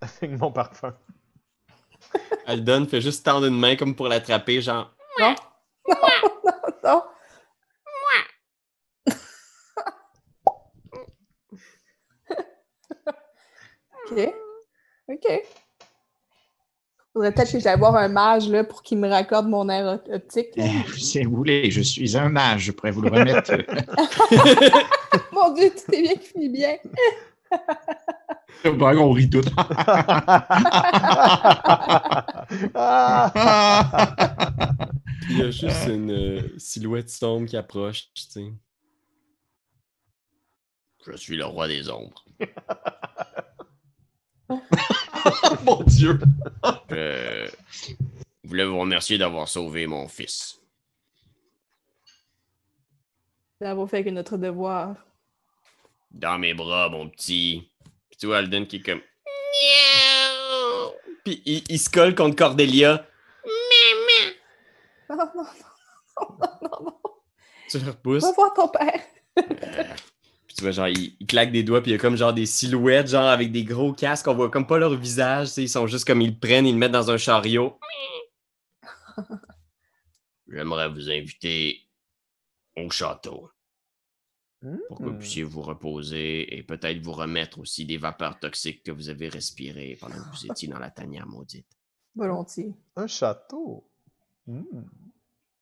[0.00, 0.94] Avec mon parfum.
[2.46, 5.34] Aldon fait juste tendre une main comme pour l'attraper, genre Non.
[5.88, 5.96] non,
[6.84, 7.02] non.
[14.10, 14.34] ok.
[15.08, 15.26] Ok.
[17.12, 20.08] Faudrait peut-être que j'aille voir un mage là, pour qu'il me raccorde mon air op-
[20.12, 20.48] optique.
[20.56, 23.52] Eh, Si vous voulez, je suis un mage, je pourrais vous le remettre.
[25.32, 26.76] Mon Dieu, tout est bien qui finit bien.
[28.64, 29.40] On rit tout.
[35.30, 38.52] il y a juste une euh, silhouette sombre qui approche, tu sais.
[41.06, 42.24] Je suis le roi des ombres.
[45.64, 46.18] mon dieu.
[46.90, 47.48] Je
[48.44, 50.58] voulais vous remercier d'avoir sauvé mon fils.
[53.60, 54.96] Nous avons fait que notre devoir.
[56.10, 57.70] Dans mes bras, mon petit.
[58.10, 59.00] Puis tu vois Alden qui est comme.
[61.24, 63.06] Puis il, il se colle contre Cordelia.
[63.44, 64.32] Maman.
[65.10, 65.44] Non, non, non,
[66.40, 66.98] non, non, non.
[67.70, 68.22] Tu le repousses.
[68.22, 69.02] Va voir ton père.
[70.46, 72.32] Puis tu vois, genre, il, il claque des doigts, puis il y a comme genre
[72.32, 74.26] des silhouettes, genre avec des gros casques.
[74.28, 76.66] On voit comme pas leur visage, tu sais, ils sont juste comme ils le prennent,
[76.66, 77.78] ils le mettent dans un chariot.
[80.50, 81.82] J'aimerais vous inviter
[82.76, 83.50] au château
[84.88, 85.18] pour que vous Hmm.
[85.18, 89.96] puissiez vous reposer et peut-être vous remettre aussi des vapeurs toxiques que vous avez respirées
[90.00, 91.66] pendant que vous étiez dans la tanière maudite.
[92.16, 92.74] Volontiers.
[92.96, 93.88] Un château?
[94.46, 94.62] Hmm.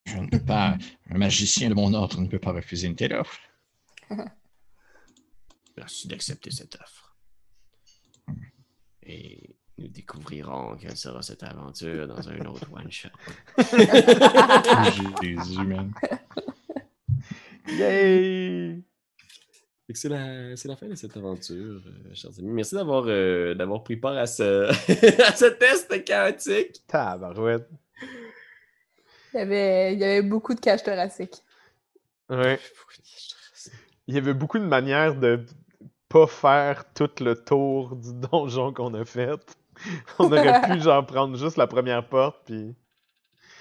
[0.06, 0.78] Je ne peux pas.
[1.10, 3.38] Un magicien de mon ordre ne peut pas refuser une telle offre.
[5.76, 7.16] Merci d'accepter cette offre.
[9.02, 13.10] Et nous découvrirons quelle sera cette aventure dans un autre one-shot.
[15.22, 15.92] Jésus, man.
[17.68, 18.82] Yay!
[19.94, 22.50] C'est la, fin de cette aventure, euh, chers amis.
[22.50, 24.68] Merci d'avoir euh, d'avoir pris part à ce,
[25.22, 26.82] à ce test chaotique.
[26.88, 27.68] Tabarouette.
[29.32, 31.42] Il y avait, il y avait beaucoup de caches thoraciques.
[32.28, 32.58] Ouais.
[34.08, 35.44] Il y avait beaucoup de manières de
[36.08, 39.56] pas faire tout le tour du donjon qu'on a fait.
[40.20, 42.74] On aurait pu genre prendre juste la première porte puis.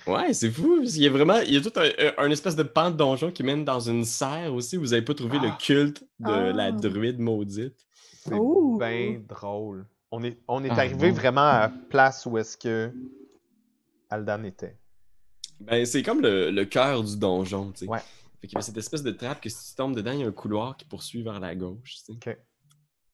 [0.08, 0.82] Ouais, c'est fou.
[0.84, 3.32] qu'il y a vraiment, il y a tout un, un espèce de pan de donjon
[3.32, 4.78] qui mène dans une serre aussi.
[4.78, 5.58] Vous avez pas trouvé le Ah.
[5.60, 6.52] culte de Ah.
[6.52, 7.86] la druide maudite?
[8.24, 8.78] C'est Ouh.
[8.78, 9.86] bien drôle.
[10.12, 11.16] On est, on est Ah, arrivé bon?
[11.16, 12.92] vraiment à la place où est-ce que
[14.10, 14.78] Aldan était.
[15.60, 17.88] Ben, c'est comme le, le cœur du donjon, tu sais.
[17.88, 18.00] Ouais.
[18.42, 20.24] Fait qu'il y a cette espèce de trappe que si tu tombes dedans, il y
[20.24, 22.12] a un couloir qui poursuit vers la gauche, tu sais.
[22.14, 22.38] Ok.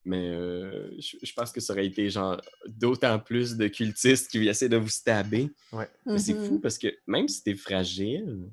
[0.04, 4.48] Mais euh, je, je pense que ça aurait été genre d'autant plus de cultistes qui
[4.48, 5.52] essaient de vous stabber.
[6.06, 6.40] Mais c'est Mhm.
[6.46, 8.50] fou parce que même si t'es fragile,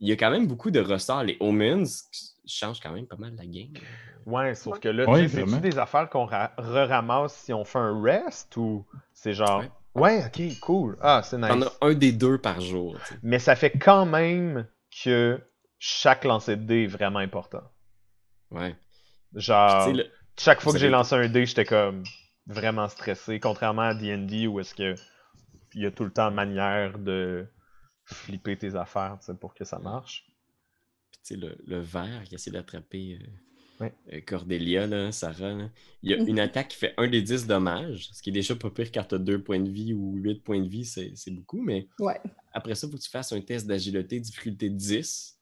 [0.00, 1.24] il y a quand même beaucoup de ressorts.
[1.24, 2.08] Les omens
[2.46, 3.72] changent quand même pas mal la game.
[4.26, 7.64] Ouais, sauf que là, Ouais, tu sais, c'est-tu des affaires qu'on ra- re-ramasse si on
[7.64, 9.64] fait un rest ou c'est genre.
[9.94, 10.96] Ouais, ok, cool.
[11.00, 11.66] Ah, c'est T'en nice.
[11.80, 12.96] as un des deux par jour.
[13.22, 14.66] Mais ça fait quand même
[15.04, 15.40] que
[15.78, 17.62] chaque lancer de dés est vraiment important.
[18.50, 18.76] Ouais.
[19.34, 20.02] Genre, Puis,
[20.38, 22.04] chaque fois que j'ai lancé un dé, j'étais comme
[22.46, 24.94] vraiment stressé, contrairement à D&D où est-ce que
[25.74, 27.46] il y a tout le temps manière de
[28.04, 30.24] flipper tes affaires pour que ça marche.
[31.10, 33.26] Puis, tu sais, le, le verre qui essaie d'attraper euh,
[33.80, 33.92] Ouais.
[34.12, 35.70] euh, Cordelia, là, Sarah, là,
[36.02, 36.28] il y a Mhm.
[36.28, 39.04] une attaque qui fait 1 des 10 dommages, ce qui est déjà pas pire quand
[39.04, 41.86] tu as 2 points de vie ou 8 points de vie, c'est c'est beaucoup, mais
[42.00, 42.20] Ouais.
[42.52, 45.38] après ça, il faut que tu fasses un test d'agilité difficulté 10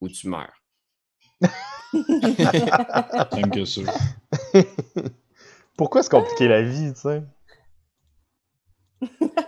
[0.00, 0.62] ou tu meurs.
[1.94, 3.80] Même que ça.
[5.76, 7.22] Pourquoi se compliquer la vie, tu sais?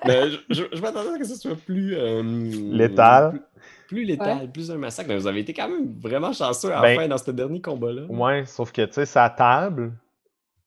[0.07, 1.97] Mais je je, je m'attendais à ce que ce soit plus.
[1.97, 3.31] euh, Létal.
[3.31, 3.41] Plus,
[3.89, 5.09] plus létal, plus un massacre.
[5.09, 7.61] Mais vous avez été quand même vraiment chanceux à la Ben, fin dans ce dernier
[7.61, 8.03] combat-là.
[8.09, 9.93] Ouais, sauf que, tu sais, sa table,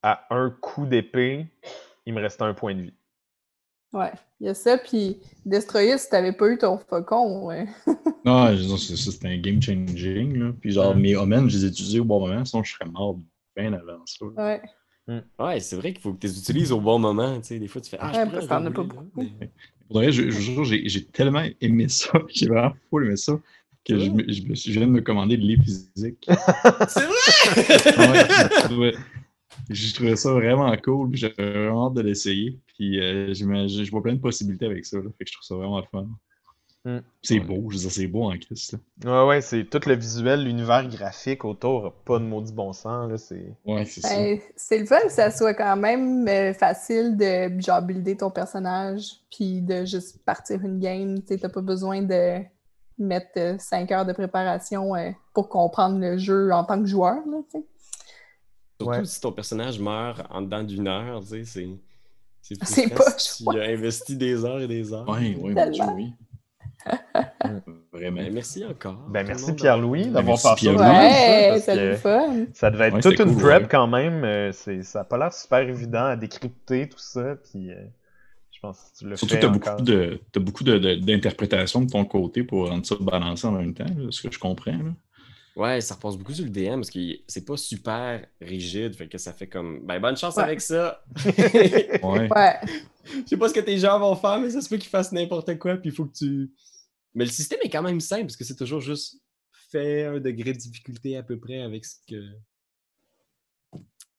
[0.02, 1.48] à un coup d'épée,
[2.06, 2.94] il me restait un point de vie.
[3.94, 4.12] Ouais.
[4.42, 7.68] Il y a ça, puis Destroyer, si t'avais pas eu ton faucon, ouais.
[8.26, 10.38] Non, c'était un game changing.
[10.40, 10.52] Là.
[10.60, 11.02] Puis genre, Ouais.
[11.02, 13.20] mes Omen, je les ai utilisés au bon moment, sinon je serais mort
[13.56, 14.26] bien avant ça.
[14.26, 14.62] Ouais.
[15.38, 17.36] Ouais, c'est vrai qu'il faut que tu les utilises au bon moment.
[17.42, 18.84] Tu sais, des fois, tu fais Ah, je Ouais, pourrais parce qu'on en a pas
[18.84, 19.06] beaucoup.
[19.18, 19.52] mais-
[19.88, 23.06] Pour de vrai, je, je vous jure, j'ai j'ai tellement aimé ça, j'ai vraiment full
[23.06, 23.34] aimé ça,
[23.86, 26.26] que je, viens de me commander le livre physique.
[26.88, 27.98] C'est vrai!
[27.98, 28.96] Ouais, je trouvais-
[29.70, 32.60] J'ai trouvé ça vraiment cool, puis j'avais vraiment hâte de l'essayer.
[32.68, 35.46] Puis euh, j'imagine- je vois plein de possibilités avec ça, là, fait que je trouve
[35.46, 36.08] ça vraiment fun.
[36.86, 37.00] Mm.
[37.22, 38.76] C'est beau, je veux dire, c'est beau en Christ.
[39.06, 39.24] là.
[39.24, 43.10] Ouais, ouais, c'est tout le visuel, l'univers graphique autour, a pas de maudit bon sens,
[43.10, 43.56] là, c'est...
[43.66, 44.10] Ouais, c'est ça.
[44.16, 48.32] Ben, c'est le fun que ça soit quand même euh, facile de genre builder ton
[48.32, 51.22] personnage puis de juste partir une game.
[51.22, 52.42] Tu sais, t'as pas besoin de
[52.98, 57.16] mettre 5 heures de préparation euh, pour comprendre le jeu en tant que joueur.
[57.26, 57.66] Là, tu sais.
[58.82, 59.06] Surtout Ouais.
[59.06, 61.68] si ton personnage meurt en dedans d'une heure, tu sais, c'est.
[62.42, 65.08] C'est C'est frustrant poche, si tu as investi des heures et des heures.
[65.08, 65.72] Ouais, ouais, Tellement.
[65.72, 66.14] Dieu, oui.
[67.94, 68.22] Vraiment.
[68.22, 68.96] Ben, merci encore.
[69.10, 69.54] Ben, merci.
[69.54, 72.46] Pierre-Louis d'avoir passé ça, Ouais, c'est fun.
[72.54, 73.68] Ça devait être Ouais, toute une cool, prep ouais.
[73.70, 77.72] quand même, euh, c'est- ça a pas l'air super évident à décrypter tout ça, puis
[77.72, 77.76] euh,
[78.52, 81.82] je pense que tu le Surtout tu as beaucoup de, t'as beaucoup de, de- d'interprétations
[81.82, 84.72] de ton côté pour rendre ça balancé en même temps, là, ce que je comprends.
[84.72, 84.94] là.
[85.56, 89.18] Ouais, ça repose beaucoup sur le DM parce que c'est pas super rigide, fait que
[89.20, 89.86] ça fait comme.
[89.86, 90.44] Ben, bonne chance Ouais.
[90.44, 91.04] avec ça!
[91.26, 92.28] Ouais.
[92.30, 92.56] Ouais.
[93.06, 95.12] Je sais pas ce que tes gens vont faire, mais ça se peut qu'ils fassent
[95.12, 96.52] n'importe quoi, puis il faut que tu.
[97.14, 99.18] Mais le système est quand même simple, parce que c'est toujours juste
[99.72, 102.24] fait un degré de difficulté à peu près avec ce que.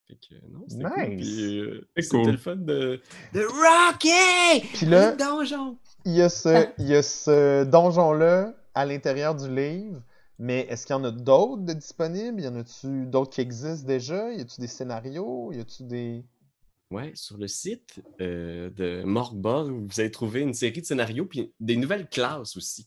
[0.07, 1.15] Fait que non, c'était cool.
[1.17, 1.39] Nice.
[1.41, 2.31] Euh, C'est c'était cool.
[2.33, 3.01] le fun de.
[3.33, 4.67] De Rocky!
[4.75, 5.79] Puis là, Le donjon!
[6.05, 10.03] il y a ce, il y a ce donjon-là à l'intérieur du livre,
[10.39, 12.41] mais est-ce qu'il y en a d'autres disponibles?
[12.41, 14.33] Y en a-tu d'autres qui existent déjà?
[14.33, 15.53] Y a-tu des scénarios?
[15.53, 16.25] Y a-tu des...
[16.91, 21.53] Ouais, sur le site euh, de Morgborg, vous allez trouver une série de scénarios puis
[21.59, 22.87] des nouvelles classes aussi.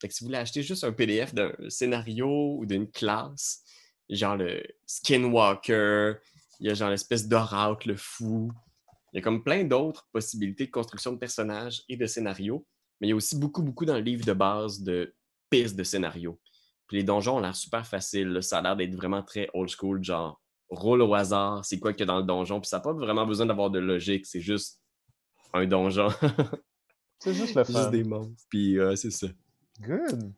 [0.00, 3.62] Fait que si vous voulez acheter juste un PDF d'un scénario ou d'une classe,
[4.10, 6.14] genre le Skinwalker,
[6.60, 8.52] il y a genre l'espèce d'Oracle, le fou.
[9.12, 12.66] Il y a comme plein d'autres possibilités de construction de personnages et de scénarios,
[13.00, 15.14] mais il y a aussi beaucoup, beaucoup dans le livre de base de
[15.50, 16.38] pistes de scénarios.
[16.92, 18.42] Puis les donjons ont l'air super faciles, là.
[18.42, 20.38] ça a l'air d'être vraiment très old school, genre
[20.68, 22.92] roule au hasard, c'est quoi qu'il y a dans le donjon, puis ça n'a pas
[22.92, 24.78] vraiment besoin d'avoir de logique, c'est juste
[25.54, 26.08] un donjon,
[27.18, 27.72] C'est juste le fun.
[27.78, 29.28] juste des monstres, puis euh, c'est ça.
[29.80, 30.34] Good!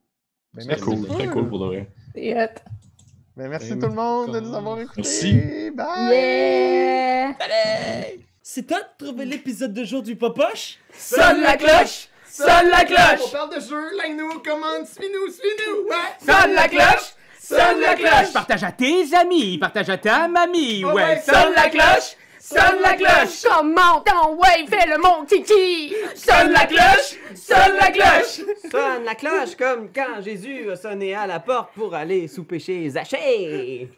[0.53, 0.85] Ben, C'est merci.
[0.85, 1.91] Cool, très cool pour de vrai.
[2.15, 2.55] C'est hot.
[3.37, 5.03] Ben, merci Ben, tout le monde de nous avoir écoutés.
[5.03, 5.71] Merci.
[5.73, 6.15] Bye!
[6.15, 7.37] Yeah!
[8.43, 10.79] C'est toi de trouver l'épisode de jour du Popoche?
[10.93, 12.11] Sonne la cloche!
[12.37, 13.31] Sonne la On cloche!
[13.33, 16.19] parle de jeu, like-nous, commande, suis-nous, suis-nous, ouais!
[16.19, 17.15] Sonne la cloche!
[17.39, 18.33] Sonne la cloche!
[18.33, 21.23] Partage à tes amis, partage à ta mamie, Ouais, ouais.
[21.25, 22.17] Sonne la cloche!
[22.41, 23.45] Sonne la cloche!
[23.49, 25.95] Comment ton ouais, fais le mon titi!
[26.17, 27.19] Sonne la cloche!
[27.37, 28.41] Sonne la cloche!
[28.69, 32.91] Sonne la cloche comme quand Jésus a sonné à la porte pour aller souper chez
[32.91, 33.89] Zachée.